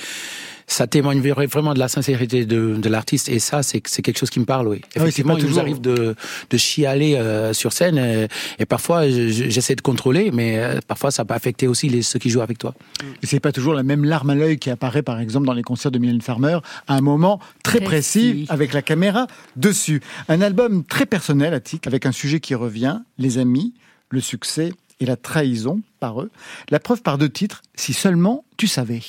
ça 0.72 0.86
témoigne 0.88 1.20
vraiment 1.20 1.74
de 1.74 1.80
la 1.80 1.88
sincérité 1.88 2.46
de, 2.46 2.76
de 2.78 2.90
l'artiste 2.90 3.28
et 3.28 3.40
ça, 3.40 3.64
c'est, 3.64 3.82
c'est 3.88 4.02
quelque 4.04 4.20
chose 4.20 4.30
qui 4.30 4.40
me 4.40 4.46
parle, 4.46 4.68
oui. 4.68 4.82
Ah 4.84 4.88
oui, 4.98 5.02
Effectivement, 5.02 5.34
nous 5.36 5.42
toujours- 5.42 5.60
arrive 5.60 5.82
de, 5.82 6.16
de 6.50 6.58
chialer 6.58 7.16
euh, 7.16 7.54
sur 7.54 7.74
scène 7.74 8.28
et 8.60 8.66
parfois 8.66 9.10
je- 9.10 9.30
je- 9.30 9.50
j'essaie 9.50 9.76
de 9.76 9.82
contrôler, 9.82 10.30
mais 10.32 10.60
euh, 10.60 10.80
parfois 10.88 11.10
ça 11.12 11.26
peut 11.26 11.34
affecter 11.34 11.68
aussi 11.68 11.90
les, 11.90 12.04
ceux 12.04 12.20
qui 12.20 12.30
jouent 12.30 12.42
avec 12.44 12.60
toi. 12.60 12.76
Et 13.24 13.26
c'est 13.26 13.40
pas 13.40 13.52
toujours 13.52 13.74
la 13.74 13.82
même 13.84 14.06
larme 14.06 14.30
à 14.30 14.36
l'œil 14.36 14.60
qui 14.60 14.70
apparaît, 14.70 15.02
par 15.02 15.20
exemple, 15.20 15.48
dans 15.48 15.54
les 15.54 15.64
concerts 15.64 15.92
de 15.92 15.98
Mylène 15.98 16.22
Farmer, 16.22 16.60
à 16.88 16.94
un 16.96 17.02
moment 17.02 17.40
très 17.64 17.82
précis, 17.82 18.30
Précis. 18.32 18.46
avec 18.50 18.72
la 18.74 18.84
caméra 18.84 19.26
dessus. 19.56 20.02
Un 20.28 20.40
album 20.42 20.84
très 20.84 21.08
personnel, 21.08 21.54
Attic, 21.56 21.88
avec 21.88 22.06
un 22.06 22.12
sujet 22.12 22.40
qui 22.40 22.54
revient, 22.54 23.00
les 23.18 23.40
amis, 23.40 23.74
le 24.12 24.22
succès 24.22 24.72
et 25.00 25.06
la 25.06 25.16
trahison 25.16 25.82
par 26.00 26.22
eux. 26.22 26.30
La 26.70 26.80
preuve 26.80 27.02
par 27.02 27.18
deux 27.18 27.30
titres, 27.30 27.64
si 27.76 27.94
seulement 27.94 28.44
tu 28.58 28.68
savais. 28.68 29.02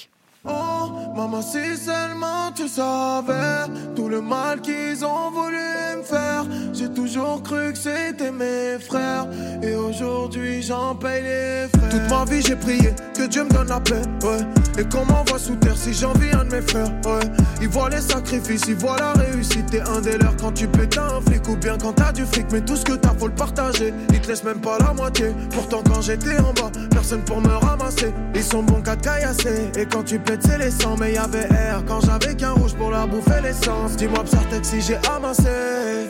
Maman, 1.20 1.42
si 1.42 1.76
seulement 1.76 2.50
tu 2.54 2.66
savais 2.66 3.70
tout 3.94 4.08
le 4.08 4.22
mal 4.22 4.62
qu'ils 4.62 5.04
ont 5.04 5.30
voulu 5.30 5.58
me 5.98 6.02
faire. 6.02 6.46
J'ai 6.72 6.88
toujours 6.88 7.42
cru 7.42 7.74
que 7.74 7.78
c'était 7.78 8.30
mes 8.30 8.78
frères. 8.78 9.26
Et 9.62 9.74
aujourd'hui, 9.74 10.62
j'en 10.62 10.94
paye 10.94 11.22
les 11.22 11.68
frais. 11.68 11.88
Toute 11.90 12.08
ma 12.08 12.24
vie, 12.24 12.40
j'ai 12.40 12.56
prié 12.56 12.94
que 13.14 13.26
Dieu 13.26 13.44
me 13.44 13.50
donne 13.50 13.68
la 13.68 13.80
paix. 13.80 14.00
Ouais. 14.22 14.40
Et 14.78 14.88
qu'on 14.88 15.04
m'envoie 15.04 15.38
sous 15.38 15.56
terre 15.56 15.76
si 15.76 15.92
j'envie 15.92 16.30
un 16.32 16.46
de 16.46 16.54
mes 16.54 16.62
frères. 16.62 16.90
Ouais? 17.04 17.20
Ils 17.60 17.68
voient 17.68 17.90
les 17.90 18.00
sacrifices, 18.00 18.64
ils 18.68 18.76
voient 18.76 18.96
la 18.98 19.12
réussite. 19.12 19.66
T'es 19.70 19.82
un 19.82 20.00
des 20.00 20.16
leurs 20.16 20.36
quand 20.38 20.52
tu 20.52 20.68
pètes 20.68 20.96
un 20.96 21.20
flic 21.20 21.46
ou 21.48 21.56
bien 21.56 21.76
quand 21.76 21.92
t'as 21.92 22.12
du 22.12 22.24
fric. 22.24 22.46
Mais 22.50 22.62
tout 22.62 22.76
ce 22.76 22.84
que 22.86 22.94
t'as, 22.94 23.12
faut 23.18 23.28
le 23.28 23.34
partager. 23.34 23.92
Ils 24.14 24.20
te 24.22 24.28
laissent 24.28 24.44
même 24.44 24.62
pas 24.62 24.78
la 24.78 24.94
moitié. 24.94 25.34
Pourtant, 25.50 25.82
quand 25.86 26.00
j'étais 26.00 26.38
en 26.38 26.54
bas, 26.54 26.70
personne 27.00 27.22
pour 27.22 27.40
me 27.40 27.54
ramasser. 27.54 28.12
Ils 28.34 28.42
sont 28.42 28.62
bons 28.62 28.82
qu'à 28.82 28.94
caillasser. 28.94 29.70
Et 29.78 29.86
quand 29.86 30.02
tu 30.02 30.18
pètes, 30.18 30.42
c'est 30.42 30.58
les 30.58 30.70
sangs. 30.70 30.96
Mais 31.00 31.14
y'avait 31.14 31.48
air 31.50 31.82
quand 31.86 32.00
j'avais 32.00 32.34
qu'un 32.34 32.52
rouge 32.52 32.74
pour 32.74 32.90
leur 32.90 33.08
bouffer 33.08 33.40
l'essence. 33.42 33.96
Dis-moi, 33.96 34.22
Psartek, 34.24 34.64
si 34.64 34.82
j'ai 34.82 34.98
amassé. 35.10 36.06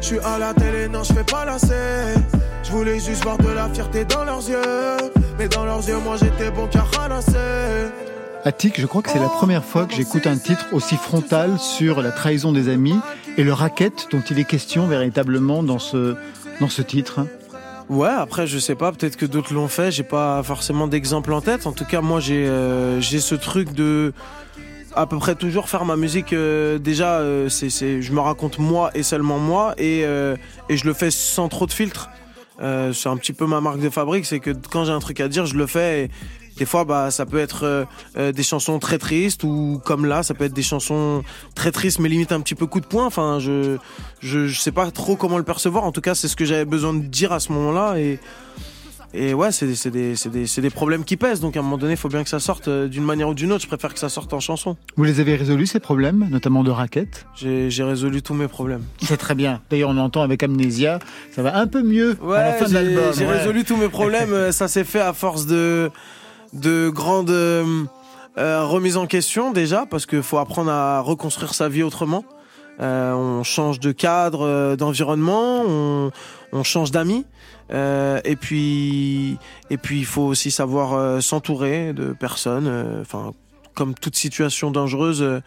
Je 0.00 0.06
suis 0.06 0.18
à 0.18 0.38
la 0.38 0.52
télé, 0.52 0.88
non, 0.88 1.04
je 1.04 1.12
fais 1.12 1.22
pas 1.22 1.44
la. 1.44 1.58
Je 2.64 2.70
voulais 2.72 2.98
juste 2.98 3.22
voir 3.22 3.38
de 3.38 3.50
la 3.50 3.68
fierté 3.68 4.04
dans 4.04 4.24
leurs 4.24 4.48
yeux. 4.48 5.10
Mais 5.38 5.46
dans 5.46 5.64
leurs 5.64 5.86
yeux, 5.88 5.98
moi 5.98 6.16
j'étais 6.16 6.50
bon 6.50 6.66
qu'à 6.66 6.82
ralasser. 6.82 7.90
Attic, 8.44 8.80
je 8.80 8.86
crois 8.86 9.02
que 9.02 9.10
c'est 9.10 9.20
la 9.20 9.28
première 9.28 9.64
fois 9.64 9.86
que 9.86 9.94
j'écoute 9.94 10.26
un 10.26 10.36
titre 10.36 10.66
aussi 10.72 10.96
frontal 10.96 11.60
sur 11.60 12.02
la 12.02 12.10
trahison 12.10 12.50
des 12.50 12.68
amis 12.68 12.98
et 13.36 13.44
le 13.44 13.52
racket 13.52 14.08
dont 14.10 14.22
il 14.28 14.40
est 14.40 14.44
question 14.44 14.88
véritablement 14.88 15.62
dans 15.62 15.78
ce, 15.78 16.16
dans 16.60 16.68
ce 16.68 16.82
titre. 16.82 17.20
Ouais, 17.88 18.08
après 18.08 18.46
je 18.46 18.58
sais 18.58 18.74
pas, 18.74 18.92
peut-être 18.92 19.16
que 19.16 19.26
d'autres 19.26 19.52
l'ont 19.52 19.68
fait, 19.68 19.90
j'ai 19.90 20.02
pas 20.02 20.42
forcément 20.42 20.86
d'exemple 20.86 21.32
en 21.32 21.40
tête. 21.40 21.66
En 21.66 21.72
tout 21.72 21.84
cas, 21.84 22.00
moi 22.00 22.20
j'ai 22.20 22.46
euh, 22.46 23.00
ce 23.00 23.34
truc 23.34 23.72
de 23.72 24.12
à 24.94 25.06
peu 25.06 25.18
près 25.18 25.34
toujours 25.34 25.68
faire 25.68 25.84
ma 25.84 25.96
musique 25.96 26.32
euh, 26.32 26.78
déjà 26.78 27.18
euh, 27.20 27.48
c'est 27.48 28.02
je 28.02 28.12
me 28.12 28.20
raconte 28.20 28.58
moi 28.58 28.90
et 28.94 29.02
seulement 29.02 29.38
moi 29.38 29.74
et 29.78 30.02
euh, 30.04 30.36
et 30.68 30.76
je 30.76 30.86
le 30.86 30.92
fais 30.92 31.10
sans 31.10 31.48
trop 31.48 31.66
de 31.66 31.72
filtres. 31.72 32.10
Euh, 32.60 32.92
c'est 32.92 33.08
un 33.08 33.16
petit 33.16 33.32
peu 33.32 33.46
ma 33.46 33.60
marque 33.60 33.80
de 33.80 33.90
fabrique, 33.90 34.26
c'est 34.26 34.38
que 34.38 34.50
quand 34.50 34.84
j'ai 34.84 34.92
un 34.92 35.00
truc 35.00 35.20
à 35.20 35.28
dire, 35.28 35.46
je 35.46 35.56
le 35.56 35.66
fais. 35.66 36.04
Et 36.04 36.10
des 36.58 36.64
fois, 36.66 36.84
bah, 36.84 37.10
ça 37.10 37.26
peut 37.26 37.38
être 37.38 37.64
euh, 37.64 37.84
euh, 38.16 38.32
des 38.32 38.42
chansons 38.42 38.78
très 38.78 38.98
tristes 38.98 39.42
ou 39.44 39.80
comme 39.84 40.04
là, 40.06 40.22
ça 40.22 40.34
peut 40.34 40.44
être 40.44 40.52
des 40.52 40.62
chansons 40.62 41.22
très 41.54 41.72
tristes 41.72 41.98
mais 41.98 42.08
limite 42.08 42.32
un 42.32 42.40
petit 42.40 42.54
peu 42.54 42.66
coup 42.66 42.80
de 42.80 42.86
poing. 42.86 43.06
Enfin, 43.06 43.38
je, 43.40 43.76
je, 44.20 44.46
je 44.46 44.60
sais 44.60 44.72
pas 44.72 44.90
trop 44.90 45.16
comment 45.16 45.38
le 45.38 45.44
percevoir. 45.44 45.84
En 45.84 45.92
tout 45.92 46.00
cas, 46.02 46.14
c'est 46.14 46.28
ce 46.28 46.36
que 46.36 46.44
j'avais 46.44 46.64
besoin 46.64 46.92
de 46.94 47.00
dire 47.00 47.32
à 47.32 47.40
ce 47.40 47.52
moment-là 47.52 47.96
et 47.98 48.18
et 49.14 49.34
ouais, 49.34 49.52
c'est 49.52 49.66
des, 49.90 50.14
des, 50.14 50.46
des 50.62 50.70
problèmes 50.70 51.04
qui 51.04 51.18
pèsent. 51.18 51.40
Donc 51.40 51.54
à 51.54 51.60
un 51.60 51.62
moment 51.62 51.76
donné, 51.76 51.92
il 51.92 51.96
faut 51.98 52.08
bien 52.08 52.22
que 52.24 52.30
ça 52.30 52.40
sorte 52.40 52.68
euh, 52.68 52.88
d'une 52.88 53.04
manière 53.04 53.28
ou 53.28 53.34
d'une 53.34 53.52
autre. 53.52 53.60
Je 53.62 53.66
préfère 53.68 53.92
que 53.92 53.98
ça 54.00 54.08
sorte 54.08 54.32
en 54.32 54.40
chanson. 54.40 54.74
Vous 54.96 55.04
les 55.04 55.20
avez 55.20 55.36
résolus 55.36 55.66
ces 55.66 55.80
problèmes, 55.80 56.28
notamment 56.30 56.64
de 56.64 56.70
racket 56.70 57.26
J'ai 57.36 57.68
résolu 57.84 58.22
tous 58.22 58.32
mes 58.32 58.48
problèmes. 58.48 58.80
C'est 59.02 59.18
très 59.18 59.34
bien. 59.34 59.60
D'ailleurs, 59.70 59.90
on 59.90 59.98
entend 59.98 60.22
avec 60.22 60.42
Amnésia, 60.42 60.98
ça 61.30 61.42
va 61.42 61.58
un 61.58 61.66
peu 61.66 61.82
mieux 61.82 62.16
à 62.22 62.26
la 62.26 62.26
Ouais, 62.52 62.52
fin 62.58 62.64
de 62.64 62.68
j'ai 62.70 62.74
l'album. 62.74 63.04
j'ai 63.14 63.26
Ouais. 63.26 63.36
résolu 63.38 63.64
tous 63.64 63.76
mes 63.76 63.88
problèmes. 63.88 64.34
Ça 64.50 64.66
s'est 64.66 64.84
fait 64.84 65.00
à 65.00 65.12
force 65.12 65.44
de 65.44 65.90
de 66.52 66.90
grandes 66.90 67.30
euh, 67.30 67.84
Euh, 68.38 68.64
remise 68.64 68.96
en 68.96 69.06
question 69.06 69.52
déjà, 69.52 69.84
parce 69.84 70.06
qu'il 70.06 70.22
faut 70.22 70.38
apprendre 70.38 70.70
à 70.70 71.00
reconstruire 71.02 71.52
sa 71.52 71.68
vie 71.68 71.82
autrement. 71.82 72.24
Euh, 72.80 73.12
on 73.12 73.42
change 73.42 73.78
de 73.78 73.92
cadre, 73.92 74.74
d'environnement, 74.74 75.66
on, 75.66 76.62
change 76.62 76.90
d'amis. 76.90 77.26
Et 77.70 78.36
puis, 78.40 79.36
et 79.68 79.76
puis, 79.76 79.98
il 79.98 80.06
faut 80.06 80.22
aussi 80.22 80.50
savoir 80.50 81.22
s'entourer 81.22 81.92
de 81.92 82.14
personnes. 82.14 83.00
Enfin, 83.02 83.32
comme 83.74 83.92
toute 83.94 84.16
situation 84.16 84.70
dangereuse. 84.70 85.42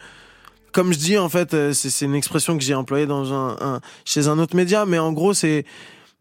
comme 0.70 0.92
je 0.92 0.98
dis, 0.98 1.18
en 1.18 1.28
fait, 1.28 1.72
c'est 1.72 2.04
une 2.04 2.14
expression 2.14 2.56
que 2.56 2.62
j'ai 2.62 2.74
employée 2.76 3.06
dans 3.06 3.32
un- 3.32 3.80
chez 4.04 4.28
un 4.28 4.38
autre 4.38 4.54
média, 4.54 4.86
mais 4.86 5.00
en 5.00 5.12
gros, 5.12 5.34
c'est 5.34 5.64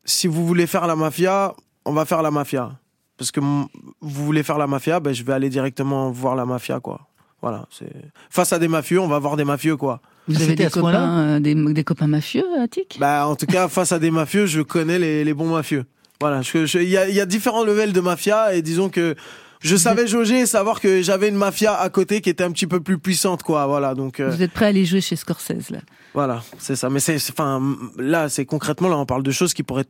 si 0.04 0.28
vous 0.28 0.48
voulez 0.48 0.66
faire 0.66 0.88
la 0.88 0.96
mafia, 0.96 1.54
on 1.86 1.94
va 1.94 2.06
faire 2.06 2.24
la 2.24 2.32
mafia. 2.32 2.72
Parce 3.18 3.32
que 3.32 3.40
vous 3.40 3.70
voulez 4.02 4.44
faire 4.44 4.58
la 4.58 4.68
mafia, 4.68 5.00
ben, 5.00 5.14
je 5.14 5.24
vais 5.24 5.34
aller 5.34 5.50
directement 5.50 6.12
voir 6.12 6.36
la 6.36 6.46
mafia, 6.46 6.80
quoi. 6.80 7.08
Voilà, 7.42 7.68
c'est 7.70 7.92
face 8.30 8.54
à 8.54 8.60
des 8.60 8.68
mafieux, 8.68 9.00
on 9.00 9.08
va 9.08 9.20
voir 9.20 9.36
des 9.38 9.46
mafieux, 9.46 9.78
quoi. 9.78 10.02
Vous 10.28 10.42
avez 10.42 10.56
des 10.56 10.70
copains, 10.70 11.20
euh, 11.36 11.40
des, 11.40 11.54
des 11.54 11.84
copains 11.84 12.08
mafieux, 12.08 12.44
Attic 12.60 12.98
Bah, 13.00 13.28
en 13.28 13.36
tout 13.36 13.46
cas, 13.46 13.68
face 13.68 13.92
à 13.92 14.00
des 14.00 14.10
mafieux, 14.12 14.48
je 14.48 14.62
connais 14.62 14.98
les, 14.98 15.24
les 15.24 15.34
bons 15.34 15.50
mafieux. 15.54 15.86
Voilà, 16.20 16.42
je- 16.42 16.66
je- 16.66 16.80
il 16.80 16.90
y 16.90 16.98
a, 16.98 17.08
il 17.08 17.14
y 17.16 17.20
a 17.22 17.26
différents 17.26 17.64
levels 17.64 17.94
de 17.94 18.00
mafia 18.02 18.56
et 18.56 18.62
disons 18.64 18.90
que 18.90 19.16
je 19.60 19.76
savais 19.76 20.08
jauger 20.08 20.40
et 20.42 20.46
savoir 20.46 20.80
que 20.82 21.02
j'avais 21.04 21.30
une 21.30 21.36
mafia 21.36 21.76
à 21.80 21.90
côté 21.90 22.22
qui 22.22 22.30
était 22.30 22.44
un 22.44 22.52
petit 22.52 22.68
peu 22.68 22.80
plus 22.80 22.98
puissante, 22.98 23.44
quoi. 23.44 23.68
Voilà, 23.68 23.94
donc. 23.94 24.20
euh, 24.20 24.30
Vous 24.32 24.42
êtes 24.42 24.52
prêt 24.52 24.66
à 24.66 24.70
aller 24.70 24.86
jouer 24.86 25.02
chez 25.02 25.16
Scorsese, 25.16 25.70
là? 25.70 25.80
Voilà, 26.16 26.42
c'est 26.58 26.76
ça. 26.76 26.90
Mais 26.90 27.00
c'est, 27.00 27.20
c'est- 27.20 27.34
enfin, 27.34 27.62
là, 27.98 28.28
c'est 28.30 28.46
concrètement, 28.46 28.88
là, 28.90 28.98
on 28.98 29.06
parle 29.06 29.24
de 29.24 29.32
choses 29.32 29.54
qui 29.54 29.62
pourraient 29.64 29.86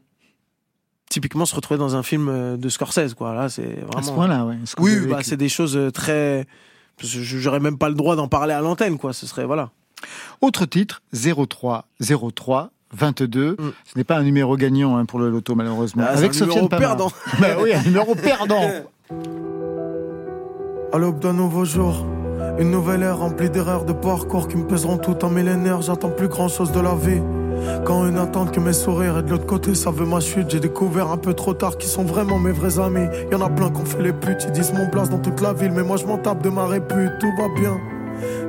typiquement 1.10 1.46
se 1.46 1.56
retrouver 1.56 1.78
dans 1.78 1.96
un 1.96 2.04
film 2.04 2.30
euh, 2.30 2.58
de 2.58 2.70
Scorsese, 2.70 3.14
quoi. 3.14 3.34
Là, 3.34 3.50
c'est 3.50 3.64
vraiment. 3.64 3.98
À 3.98 4.04
ce 4.04 4.12
point-là, 4.12 4.46
ouais. 4.46 4.58
Ce 4.66 4.76
Oui, 4.80 5.00
bah, 5.08 5.20
c'est 5.22 5.38
des 5.38 5.50
choses 5.50 5.78
euh, 5.78 5.92
très. 5.92 6.46
J'aurais 7.00 7.60
même 7.60 7.78
pas 7.78 7.90
le 7.90 7.96
droit 7.96 8.16
d'en 8.16 8.28
parler 8.28 8.54
à 8.54 8.62
l'antenne, 8.62 8.98
quoi. 8.98 9.14
Ce 9.14 9.28
serait, 9.28 9.46
voilà. 9.46 9.70
Autre 10.42 10.66
titre, 10.66 11.02
03 11.14 11.88
03 12.00 12.72
22. 12.94 13.58
Ce 13.84 13.98
n'est 13.98 14.04
pas 14.04 14.18
un 14.18 14.24
numéro 14.24 14.56
gagnant 14.56 14.96
hein, 14.98 15.06
pour 15.06 15.20
le 15.20 15.30
loto, 15.30 15.56
malheureusement. 15.56 16.04
Mm. 16.04 16.08
Ah, 16.10 16.18
Avec 16.18 16.30
un 16.30 16.34
Sofiane 16.34 16.50
numéro 16.50 16.70
perdant. 16.70 17.12
bah 17.40 17.48
oui, 17.62 17.74
un 17.74 17.84
numéro 17.84 18.16
perdant. 18.16 18.70
À 20.94 20.98
l'aube 20.98 21.20
d'un 21.20 21.34
nouveau 21.34 21.66
jour, 21.66 22.06
une 22.58 22.72
nouvelle 22.72 23.04
ère 23.04 23.18
remplie 23.18 23.50
d'erreurs 23.50 23.84
de 23.84 23.92
parcours 23.92 24.48
qui 24.48 24.56
me 24.56 24.66
pèseront 24.66 24.98
tout 24.98 25.18
un 25.26 25.30
millénaire. 25.30 25.82
J'attends 25.82 26.12
plus 26.12 26.30
grand 26.30 26.48
chose 26.48 26.72
de 26.72 26.80
la 26.80 26.96
vie. 26.96 27.22
Quand 27.84 28.08
une 28.08 28.18
attente 28.18 28.52
que 28.52 28.60
mes 28.60 28.74
sourires 28.74 29.20
et 29.20 29.24
de 29.24 29.30
l'autre 29.30 29.46
côté 29.46 29.76
ça 29.76 29.92
veut 29.92 30.06
ma 30.06 30.20
chute, 30.20 30.50
j'ai 30.50 30.60
découvert 30.60 31.12
un 31.12 31.18
peu 31.18 31.34
trop 31.34 31.54
tard 31.54 31.78
qui 31.78 31.88
sont 31.88 32.04
vraiment 32.04 32.40
mes 32.40 32.52
vrais 32.52 32.80
amis. 32.80 33.08
Y 33.32 33.36
en 33.36 33.42
a 33.42 33.50
plein 33.50 33.70
qu'on 33.70 33.86
fait 33.86 34.02
les 34.02 34.14
putes, 34.14 34.46
ils 34.48 34.52
disent 34.52 34.74
mon 34.74 34.90
place 34.90 35.10
dans 35.10 35.20
toute 35.20 35.42
la 35.42 35.54
ville, 35.54 35.72
mais 35.72 35.84
moi 35.84 35.98
je 35.98 36.06
m'en 36.06 36.18
tape 36.18 36.42
de 36.42 36.50
ma 36.50 36.66
répute, 36.66 37.12
tout 37.20 37.32
va 37.38 37.48
bien. 37.60 37.78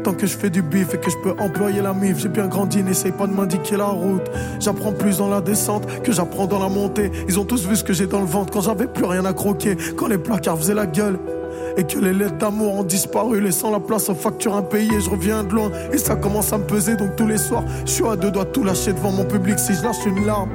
Tant 0.05 0.15
que 0.15 0.27
je 0.27 0.37
fais 0.37 0.51
du 0.51 0.63
bif 0.63 0.95
et 0.95 0.99
que 0.99 1.11
je 1.11 1.17
peux 1.17 1.35
employer 1.43 1.83
la 1.83 1.93
mif, 1.93 2.19
j'ai 2.19 2.29
bien 2.29 2.47
grandi, 2.47 2.83
n'essaye 2.83 3.11
pas 3.11 3.27
de 3.27 3.33
m'indiquer 3.33 3.77
la 3.77 3.87
route. 3.87 4.31
J'apprends 4.61 4.93
plus 4.93 5.19
dans 5.19 5.29
la 5.29 5.41
descente 5.41 5.85
que 6.03 6.13
j'apprends 6.13 6.47
dans 6.47 6.61
la 6.61 6.69
montée. 6.69 7.11
Ils 7.29 7.41
ont 7.41 7.45
tous 7.45 7.67
vu 7.67 7.75
ce 7.75 7.83
que 7.83 7.93
j'ai 7.93 8.07
dans 8.07 8.21
le 8.21 8.27
ventre 8.27 8.53
quand 8.53 8.61
j'avais 8.61 8.87
plus 8.87 9.05
rien 9.05 9.25
à 9.25 9.33
croquer, 9.33 9.77
quand 9.97 10.07
les 10.07 10.19
placards 10.19 10.59
faisaient 10.59 10.75
la 10.75 10.87
gueule. 10.87 11.19
Et 11.77 11.85
que 11.85 11.99
les 11.99 12.13
lettres 12.13 12.39
d'amour 12.39 12.75
ont 12.75 12.85
disparu, 12.85 13.41
laissant 13.41 13.71
la 13.71 13.81
place 13.81 14.09
aux 14.09 14.15
factures 14.15 14.57
impayées. 14.57 15.01
Je 15.01 15.11
reviens 15.11 15.45
de 15.45 15.53
loin 15.53 15.71
et 15.93 15.99
ça 15.99 16.17
commence 16.17 16.53
à 16.53 16.59
me 16.59 16.65
peser. 16.65 16.97
Donc 16.97 17.17
tous 17.17 17.27
les 17.27 17.39
soirs, 17.39 17.65
je 17.85 17.91
suis 17.91 18.07
à 18.07 18.17
deux 18.17 18.31
doigts 18.31 18.45
de 18.45 18.51
tout 18.51 18.65
lâcher 18.65 18.93
devant 18.93 19.13
mon 19.13 19.25
public. 19.25 19.59
Si 19.59 19.75
je 19.75 19.83
lâche 19.83 20.05
une 20.07 20.25
larme, 20.25 20.51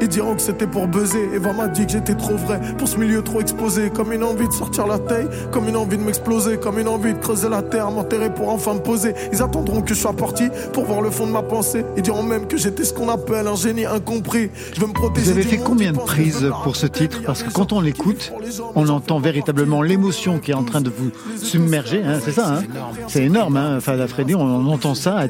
ils 0.00 0.08
diront 0.08 0.34
que 0.34 0.42
c'était 0.42 0.66
pour 0.66 0.86
buzzer. 0.86 1.28
Eva 1.34 1.52
m'a 1.52 1.68
dit 1.68 1.86
que 1.86 1.92
j'étais 1.92 2.14
trop 2.14 2.36
vrai 2.36 2.60
pour 2.78 2.88
ce 2.88 2.96
milieu 2.96 3.22
trop 3.22 3.40
exposé. 3.40 3.90
Comme 3.90 4.12
une 4.12 4.24
envie 4.24 4.48
de 4.48 4.52
sortir 4.52 4.86
la 4.86 4.98
taille, 4.98 5.28
comme 5.50 5.68
une 5.68 5.76
envie 5.76 5.96
de 5.96 6.02
m'exploser, 6.02 6.56
comme 6.58 6.78
une 6.78 6.88
envie 6.88 7.14
de 7.14 7.18
creuser 7.18 7.48
la 7.48 7.62
terre, 7.62 7.90
m'enterrer 7.90 8.32
pour 8.32 8.48
enfin 8.48 8.74
me 8.74 8.80
poser. 8.80 9.14
Ils 9.32 9.42
attendront 9.42 9.82
que 9.82 9.94
je 9.94 10.00
sois 10.00 10.12
parti 10.12 10.44
pour 10.72 10.84
voir 10.84 11.02
le 11.02 11.10
fond 11.10 11.26
de 11.26 11.32
ma 11.32 11.42
pensée. 11.42 11.84
Ils 11.96 12.02
diront 12.02 12.22
même 12.22 12.46
que 12.46 12.56
j'étais 12.56 12.84
ce 12.84 12.92
qu'on 12.92 13.08
appelle 13.08 13.46
un 13.46 13.56
génie 13.56 13.86
incompris. 13.86 14.50
Je 14.74 14.80
veux 14.80 14.86
me 14.86 14.92
protéger. 14.92 15.32
Vous 15.32 15.38
avez 15.38 15.42
fait 15.42 15.58
combien 15.58 15.92
de 15.92 15.98
prises 15.98 16.50
pour 16.64 16.76
ce 16.76 16.86
titre 16.86 17.20
Parce 17.24 17.42
que 17.42 17.50
quand 17.50 17.72
on 17.72 17.80
l'écoute, 17.80 18.32
on 18.74 18.88
entend 18.88 19.18
véritablement 19.18 19.82
l'émotion 19.82 20.38
qui 20.42 20.50
est 20.50 20.54
en 20.54 20.64
train 20.64 20.80
de 20.80 20.90
vous 20.90 21.10
submerger. 21.36 22.02
hein, 22.04 22.18
c'est 22.22 22.32
ça, 22.32 22.58
hein 22.58 22.62
c'est 23.08 23.24
énorme. 23.24 23.56
Hein, 23.56 23.80
Fada 23.80 24.06
Freddy, 24.06 24.34
on, 24.34 24.66
entend 24.66 24.94
ça 24.94 25.18
à. 25.18 25.26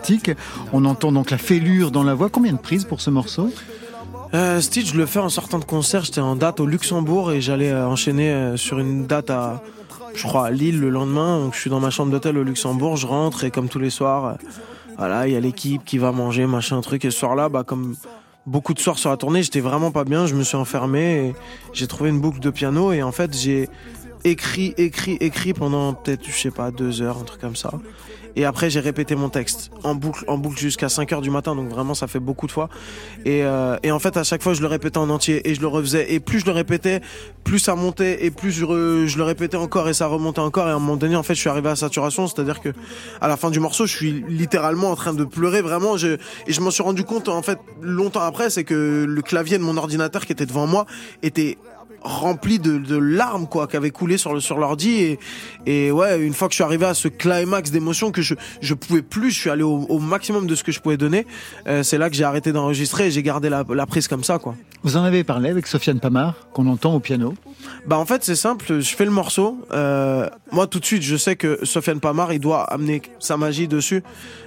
On 0.73 0.85
entend 0.85 1.13
donc 1.13 1.31
la 1.31 1.39
fêlure 1.39 1.91
dans 1.91 2.03
la 2.03 2.15
voix. 2.15 2.29
Combien 2.29 2.53
de 2.53 2.59
prises 2.59 2.85
pour 2.85 3.01
ce 3.01 3.11
morceau? 3.11 3.51
Euh, 4.35 4.61
Stitch, 4.61 4.93
je 4.93 4.97
le 4.97 5.07
fais 5.07 5.19
en 5.19 5.29
sortant 5.29 5.59
de 5.59 5.65
concert. 5.65 6.05
J'étais 6.05 6.21
en 6.21 6.37
date 6.37 6.61
au 6.61 6.67
Luxembourg 6.67 7.33
et 7.33 7.41
j'allais 7.41 7.71
euh, 7.71 7.87
enchaîner 7.87 8.31
euh, 8.31 8.57
sur 8.57 8.79
une 8.79 9.07
date 9.07 9.31
à, 9.31 9.63
je 10.15 10.23
crois, 10.27 10.51
Lille 10.51 10.81
le 10.81 10.89
lendemain. 10.89 11.51
Je 11.53 11.59
suis 11.59 11.71
dans 11.71 11.81
ma 11.81 11.91
chambre 11.91 12.11
d'hôtel 12.11 12.39
au 12.39 12.43
Luxembourg. 12.43 12.97
Je 12.97 13.07
rentre 13.07 13.45
et 13.45 13.51
comme 13.51 13.69
tous 13.69 13.79
les 13.79 13.91
soirs, 13.91 14.37
voilà, 14.97 15.29
il 15.29 15.35
y 15.35 15.37
a 15.37 15.41
l'équipe 15.41 15.85
qui 15.85 15.99
va 15.99 16.13
manger, 16.13 16.47
machin, 16.47 16.81
truc. 16.81 17.05
Et 17.05 17.11
ce 17.11 17.19
soir-là, 17.19 17.51
bah, 17.51 17.63
comme 17.63 17.95
beaucoup 18.47 18.73
de 18.75 18.81
soirs 18.81 18.99
sur 18.99 19.11
la 19.11 19.17
tournée, 19.19 19.43
j'étais 19.43 19.61
vraiment 19.61 19.91
pas 19.91 20.05
bien. 20.05 20.27
Je 20.27 20.35
me 20.35 20.43
suis 20.43 20.57
enfermé 20.57 21.35
j'ai 21.75 21.87
trouvé 21.87 22.11
une 22.11 22.21
boucle 22.21 22.41
de 22.41 22.51
piano 22.51 22.93
et 22.93 23.03
en 23.03 23.13
fait, 23.13 23.37
j'ai 23.37 23.69
écrit, 24.25 24.75
écrit, 24.77 25.17
écrit 25.21 25.53
pendant 25.53 25.95
peut-être, 25.95 26.25
je 26.27 26.37
sais 26.37 26.51
pas, 26.51 26.71
deux 26.71 27.03
heures, 27.03 27.19
un 27.19 27.25
truc 27.25 27.41
comme 27.41 27.57
ça. 27.57 27.73
Et 28.37 28.45
après, 28.45 28.71
j'ai 28.71 28.81
répété 28.81 29.15
mon 29.15 29.29
texte 29.29 29.71
en 29.83 29.95
boucle, 29.95 30.25
en 30.27 30.39
boucle 30.39 30.59
jusqu'à 30.59 30.89
5 30.89 31.13
heures 31.13 31.21
du 31.21 31.31
matin. 31.31 31.55
Donc 31.55 31.69
vraiment, 31.69 31.95
ça 31.95 32.07
fait 32.07 32.21
beaucoup 32.21 32.47
de 32.47 32.53
fois. 32.53 32.69
Et, 33.25 33.45
euh, 33.45 33.77
et 33.83 33.93
en 33.93 33.99
fait, 33.99 34.17
à 34.17 34.25
chaque 34.25 34.43
fois, 34.43 34.55
je 34.55 34.63
le 34.63 34.67
répétais 34.69 34.99
en 34.99 35.11
entier 35.11 35.49
et 35.49 35.55
je 35.55 35.61
le 35.61 35.67
refaisais. 35.67 36.13
Et 36.13 36.21
plus 36.21 36.41
je 36.41 36.47
le 36.47 36.53
répétais, 36.53 37.01
plus 37.45 37.59
ça 37.59 37.75
montait 37.75 38.25
et 38.25 38.31
plus 38.31 38.51
je, 38.51 39.07
je 39.07 39.19
le 39.19 39.23
répétais 39.23 39.57
encore 39.57 39.89
et 39.89 39.95
ça 39.95 40.07
remontait 40.07 40.41
encore. 40.41 40.67
Et 40.67 40.71
à 40.71 40.75
un 40.75 40.79
moment 40.79 40.97
donné, 40.97 41.17
en 41.17 41.23
fait, 41.23 41.35
je 41.35 41.41
suis 41.41 41.51
arrivé 41.51 41.69
à 41.69 41.77
saturation. 41.77 42.27
C'est-à-dire 42.27 42.61
que 42.61 42.71
à 43.21 43.29
la 43.29 43.37
fin 43.37 43.51
du 43.51 43.61
morceau, 43.61 43.87
je 43.87 43.95
suis 43.95 44.25
littéralement 44.29 44.91
en 44.91 44.97
train 44.97 45.13
de 45.13 45.25
pleurer 45.25 45.61
vraiment. 45.61 45.97
Je, 45.97 46.17
et 46.47 46.53
je 46.53 46.61
m'en 46.61 46.71
suis 46.71 46.83
rendu 46.83 47.05
compte, 47.05 47.29
en 47.29 47.43
fait, 47.43 47.59
longtemps 47.83 48.23
après, 48.23 48.49
c'est 48.49 48.65
que 48.65 49.05
le 49.07 49.23
clavier 49.23 49.59
de 49.59 49.63
mon 49.63 49.77
ordinateur 49.77 50.25
qui 50.25 50.33
était 50.33 50.47
devant 50.47 50.67
moi 50.67 50.87
était 51.23 51.59
rempli 52.05 52.59
de, 52.59 52.79
de 52.79 52.97
larmes 52.97 53.47
quoi 53.47 53.67
qui 53.67 53.77
avaient 53.77 53.91
coulé 53.91 54.17
sur 54.19 54.35
le 54.35 54.41
sur 54.41 54.59
l'ordi 54.59 54.91
et 55.01 55.19
et 55.67 55.91
ouais 55.91 56.21
une 56.21 56.35
fois 56.35 56.49
que 56.49 56.53
je 56.53 56.57
suis 56.57 56.65
arrivé 56.65 56.87
à 56.87 56.95
ce 56.95 57.09
climax 57.09 57.71
d'émotion 57.71 58.11
que 58.11 58.23
je 58.23 58.35
je 58.61 58.75
pouvais 58.75 59.03
plus 59.03 59.31
je 59.31 59.39
suis 59.41 59.51
allé 59.51 59.63
au, 59.63 59.87
au 59.89 59.99
maximum 59.99 60.47
de 60.47 60.55
ce 60.55 60.65
que 60.65 60.73
je 60.73 60.81
pouvais 60.81 60.97
donner 60.97 61.27
euh, 61.69 61.83
c'est 61.83 61.99
là 61.99 62.11
que 62.11 62.17
j'ai 62.17 62.25
arrêté 62.25 62.53
d'enregistrer 62.53 63.07
et 63.07 63.11
j'ai 63.11 63.23
gardé 63.23 63.49
la, 63.49 63.65
la 63.69 63.87
prise 63.87 64.09
comme 64.09 64.25
ça 64.25 64.39
quoi 64.39 64.55
Vous 64.83 64.97
en 64.97 65.05
avez 65.05 65.23
parlé 65.25 65.49
avec 65.51 65.67
Sofiane 65.67 66.01
Pamar, 66.01 66.35
qu'on 66.53 66.67
entend 66.67 66.95
au 66.95 67.01
piano? 67.01 67.35
bah 67.87 67.99
en 67.99 68.05
fait 68.07 68.25
c'est 68.25 68.35
simple, 68.37 68.81
je 68.81 68.95
fais 68.97 69.05
le 69.05 69.11
morceau. 69.13 69.59
Euh, 69.73 70.29
moi 70.51 70.67
tout 70.67 70.81
de 70.81 70.85
suite 70.85 71.03
je 71.03 71.17
sais 71.17 71.37
que 71.37 71.61
Sofiane 71.65 72.01
Pamar 72.01 72.33
il 72.33 72.41
doit 72.41 72.63
amener 72.65 73.03
sa 73.21 73.37
magie 73.37 73.69
dessus. 73.69 74.03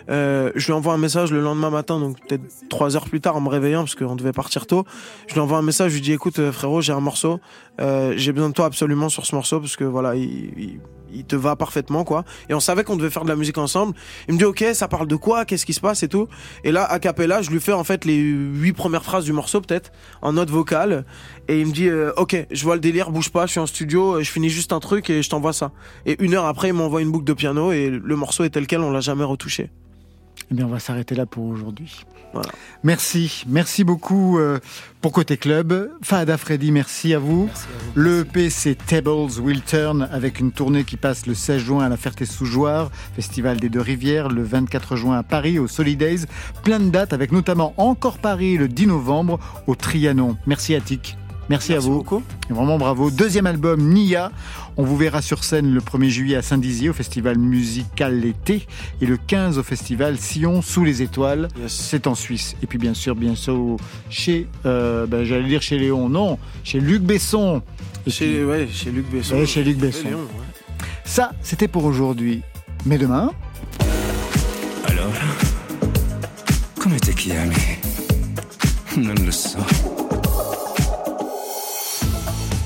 Euh, 0.10 0.52
je 0.56 0.66
lui 0.68 0.74
envoie 0.74 0.94
un 0.94 0.98
message 0.98 1.32
le 1.32 1.42
lendemain 1.42 1.70
matin, 1.70 2.00
donc 2.00 2.20
peut-être 2.28 2.44
trois 2.70 2.96
heures 2.96 3.06
plus 3.06 3.22
tard 3.22 3.36
en 3.36 3.42
me 3.42 3.50
réveillant 3.50 3.82
parce 3.82 3.96
qu'on 3.96 4.16
devait 4.16 4.32
partir 4.32 4.68
tôt. 4.68 4.86
Je 5.28 5.34
lui 5.34 5.42
envoie 5.42 5.58
un 5.58 5.64
message, 5.64 5.92
je 5.92 5.96
lui 5.96 6.02
dis 6.02 6.14
écoute 6.14 6.40
euh, 6.40 6.52
frérot 6.52 6.82
j'ai 6.82 6.94
un 6.94 7.00
morceau, 7.00 7.40
euh, 7.82 8.14
j'ai 8.16 8.32
besoin 8.32 8.50
de 8.50 8.54
toi 8.54 8.66
absolument 8.66 9.10
sur 9.10 9.26
ce 9.26 9.36
morceau 9.36 9.60
parce 9.60 9.76
que 9.76 9.84
voilà 9.84 10.16
il, 10.16 10.80
il, 11.14 11.24
te 11.26 11.36
va 11.36 11.56
parfaitement 11.56 12.04
quoi. 12.04 12.26
Et 12.50 12.54
on 12.54 12.60
savait 12.60 12.84
qu'on 12.84 12.98
devait 12.98 13.10
faire 13.10 13.24
de 13.24 13.30
la 13.30 13.36
musique 13.36 13.58
ensemble. 13.58 13.96
Il 14.28 14.34
me 14.34 14.38
dit 14.38 14.46
ok 14.46 14.66
ça 14.74 14.88
parle 14.88 15.08
de 15.08 15.16
quoi, 15.16 15.46
qu'est-ce 15.46 15.66
qui 15.66 15.74
se 15.74 15.80
passe? 15.80 16.04
Et 16.04 16.10
tout. 16.10 16.28
Et 16.64 16.72
là 16.72 16.84
a 16.84 17.00
cappella 17.00 17.42
je 17.42 17.50
lui 17.52 17.60
fais 17.60 17.74
en 17.74 17.84
fait 17.84 18.06
les 18.06 18.18
huit 18.18 18.74
premières 18.74 19.04
phrases 19.04 19.26
du 19.26 19.34
morceau 19.34 19.62
peut-être 19.62 19.92
en 20.22 20.34
note 20.34 20.50
vocale 20.50 21.06
et 21.48 21.60
il 21.60 21.68
me 21.68 21.72
dit 21.72 21.88
euh, 21.88 22.12
ok 22.18 22.48
je 22.52 22.64
vois 22.64 22.76
le 22.76 22.82
délire 22.82 23.12
bouge 23.12 23.30
pas 23.30 23.46
je 23.46 23.52
suis 23.52 23.60
en 23.60 23.66
studio 23.66 24.16
euh, 24.16 24.24
je 24.24 24.32
finis 24.32 24.50
juste 24.50 24.74
un 24.74 24.80
truc 24.80 25.10
et 25.10 25.22
je 25.22 25.30
t'envoie 25.30 25.54
ça 25.54 25.72
et 26.06 26.22
une 26.24 26.34
heure 26.34 26.46
après 26.46 26.70
il 26.70 26.74
m'envoie 26.74 27.02
une 27.02 27.12
boucle 27.12 27.26
de 27.26 27.34
piano 27.34 27.72
et 27.72 27.90
le 27.90 28.16
morceau 28.16 28.44
est 28.44 28.50
tel 28.50 28.68
quel 28.68 28.82
on 28.82 28.92
l'a 28.92 29.02
jamais 29.02 29.24
retouché 29.24 29.70
Eh 30.52 30.54
bien, 30.54 30.66
on 30.66 30.70
va 30.70 30.80
s'arrêter 30.80 31.16
là 31.16 31.26
pour 31.26 31.46
aujourd'hui. 31.46 32.06
Voilà. 32.34 32.50
Merci, 32.84 33.46
merci 33.48 33.84
beaucoup 33.84 34.38
euh, 34.38 34.60
pour 35.02 35.12
Côté 35.12 35.38
Club. 35.38 35.92
Fahada 36.02 36.38
Freddy, 36.38 36.72
merci 36.72 37.14
à 37.14 37.20
vous. 37.20 37.50
Le 37.96 38.22
EP, 38.22 38.50
c'est 38.50 38.76
Tables 38.76 39.40
Will 39.40 39.62
Turn, 39.62 40.08
avec 40.12 40.40
une 40.40 40.52
tournée 40.52 40.84
qui 40.84 40.98
passe 40.98 41.26
le 41.26 41.34
16 41.34 41.62
juin 41.62 41.86
à 41.86 41.90
la 41.90 41.98
Ferté-sous-Jouarre, 41.98 42.92
Festival 43.16 43.60
des 43.60 43.70
Deux-Rivières, 43.70 44.30
le 44.30 44.44
24 44.44 44.96
juin 44.96 45.18
à 45.18 45.24
Paris, 45.24 45.58
au 45.60 45.68
Solidays. 45.68 46.26
Plein 46.64 46.80
de 46.80 46.90
dates, 46.90 47.14
avec 47.14 47.32
notamment 47.32 47.74
encore 47.78 48.18
Paris 48.18 48.58
le 48.58 48.68
10 48.68 48.88
novembre, 48.88 49.40
au 49.68 49.76
Trianon. 49.76 50.38
Merci 50.46 50.76
Attic. 50.76 51.18
Merci, 51.50 51.74
à 51.74 51.80
vous. 51.80 51.98
beaucoup. 51.98 52.24
Et 52.50 52.54
vraiment 52.54 52.78
bravo. 52.78 53.12
Deuxième 53.12 53.46
album, 53.46 53.82
Nia. 53.94 54.32
On 54.78 54.84
vous 54.84 54.98
verra 54.98 55.22
sur 55.22 55.44
scène 55.44 55.72
le 55.74 55.80
1er 55.80 56.10
juillet 56.10 56.36
à 56.36 56.42
Saint-Dizier 56.42 56.90
au 56.90 56.94
festival 56.94 57.38
musical 57.38 58.20
l'été 58.20 58.66
et 59.00 59.06
le 59.06 59.16
15 59.18 59.58
au 59.58 59.64
festival 59.64 60.18
Sion 60.20 60.62
sous 60.62 60.84
les 60.84 61.02
étoiles. 61.02 61.48
C'est 61.68 62.08
en 62.08 62.16
Suisse. 62.16 62.56
Et 62.64 62.68
puis 62.68 62.78
bien 62.78 62.94
sûr, 62.94 63.16
bien 63.16 63.36
sûr, 63.36 63.78
chez, 64.10 64.48
euh, 64.66 65.06
ben, 65.06 65.24
j'allais 65.24 65.48
dire 65.48 65.62
chez 65.62 65.78
Léon, 65.78 66.10
non, 66.10 66.40
chez 66.64 66.80
Luc 66.80 67.04
Besson. 67.04 67.62
Et 68.08 68.10
chez, 68.12 68.28
puis- 68.28 68.44
ouais, 68.44 68.68
chez 68.72 68.92
Luc 68.92 69.10
Besson 69.10 69.36
Ouais, 69.36 69.46
chez 69.46 69.64
Luc 69.64 69.78
Besson. 69.78 70.08
Léon, 70.10 70.20
ouais. 70.20 70.86
Ça, 71.06 71.32
c'était 71.42 71.68
pour 71.70 71.86
aujourd'hui. 71.86 72.42
Mais 72.86 72.98
demain, 72.98 73.32
Alors, 74.88 75.12
come 76.80 76.96
ti 77.00 77.14
chiami? 77.16 77.56
Non 78.98 79.14
lo 79.26 79.32
so. 79.32 79.60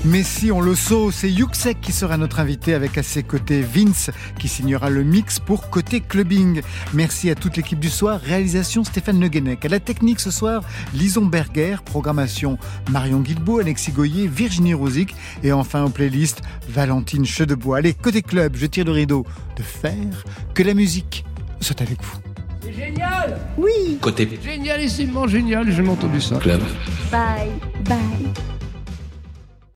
Mais 0.06 0.22
si 0.22 0.50
on 0.50 0.62
le 0.62 0.74
saut, 0.74 1.10
c'est 1.10 1.30
Yuxek 1.30 1.78
qui 1.82 1.92
sera 1.92 2.16
notre 2.16 2.40
invité 2.40 2.72
avec 2.72 2.96
à 2.96 3.02
ses 3.02 3.22
côtés 3.22 3.60
Vince 3.60 4.10
qui 4.38 4.48
signera 4.48 4.88
le 4.88 5.04
mix 5.04 5.38
pour 5.38 5.68
Côté 5.68 6.00
Clubbing. 6.00 6.62
Merci 6.94 7.28
à 7.28 7.34
toute 7.34 7.58
l'équipe 7.58 7.78
du 7.78 7.90
soir. 7.90 8.18
Réalisation 8.18 8.82
Stéphane 8.82 9.20
Leguenec. 9.20 9.62
À 9.62 9.68
la 9.68 9.78
technique 9.78 10.20
ce 10.20 10.30
soir, 10.30 10.62
Lison 10.94 11.26
Berger. 11.26 11.76
Programmation 11.84 12.56
Marion 12.90 13.20
Guilbault, 13.20 13.58
Alexis 13.58 13.92
Goyer, 13.92 14.26
Virginie 14.26 14.72
Rosic. 14.72 15.14
Et 15.42 15.52
enfin 15.52 15.84
en 15.84 15.90
playlist, 15.90 16.40
Valentine 16.70 17.26
Chedebois. 17.26 17.78
Allez, 17.78 17.92
Côté 17.92 18.22
Club, 18.22 18.56
je 18.56 18.64
tire 18.64 18.86
le 18.86 18.92
rideau 18.92 19.26
de 19.56 19.62
fer. 19.62 20.24
Que 20.54 20.62
la 20.62 20.72
musique 20.72 21.26
soit 21.60 21.82
avec 21.82 22.02
vous. 22.02 22.16
C'est 22.62 22.72
génial 22.72 23.38
Oui 23.58 23.98
Côté 24.00 24.28
Génialissimement 24.42 25.26
génial, 25.26 25.70
j'ai 25.70 25.86
entendu 25.86 26.22
ça. 26.22 26.36
Club. 26.36 26.62
Bye, 27.10 27.50
bye. 27.84 27.98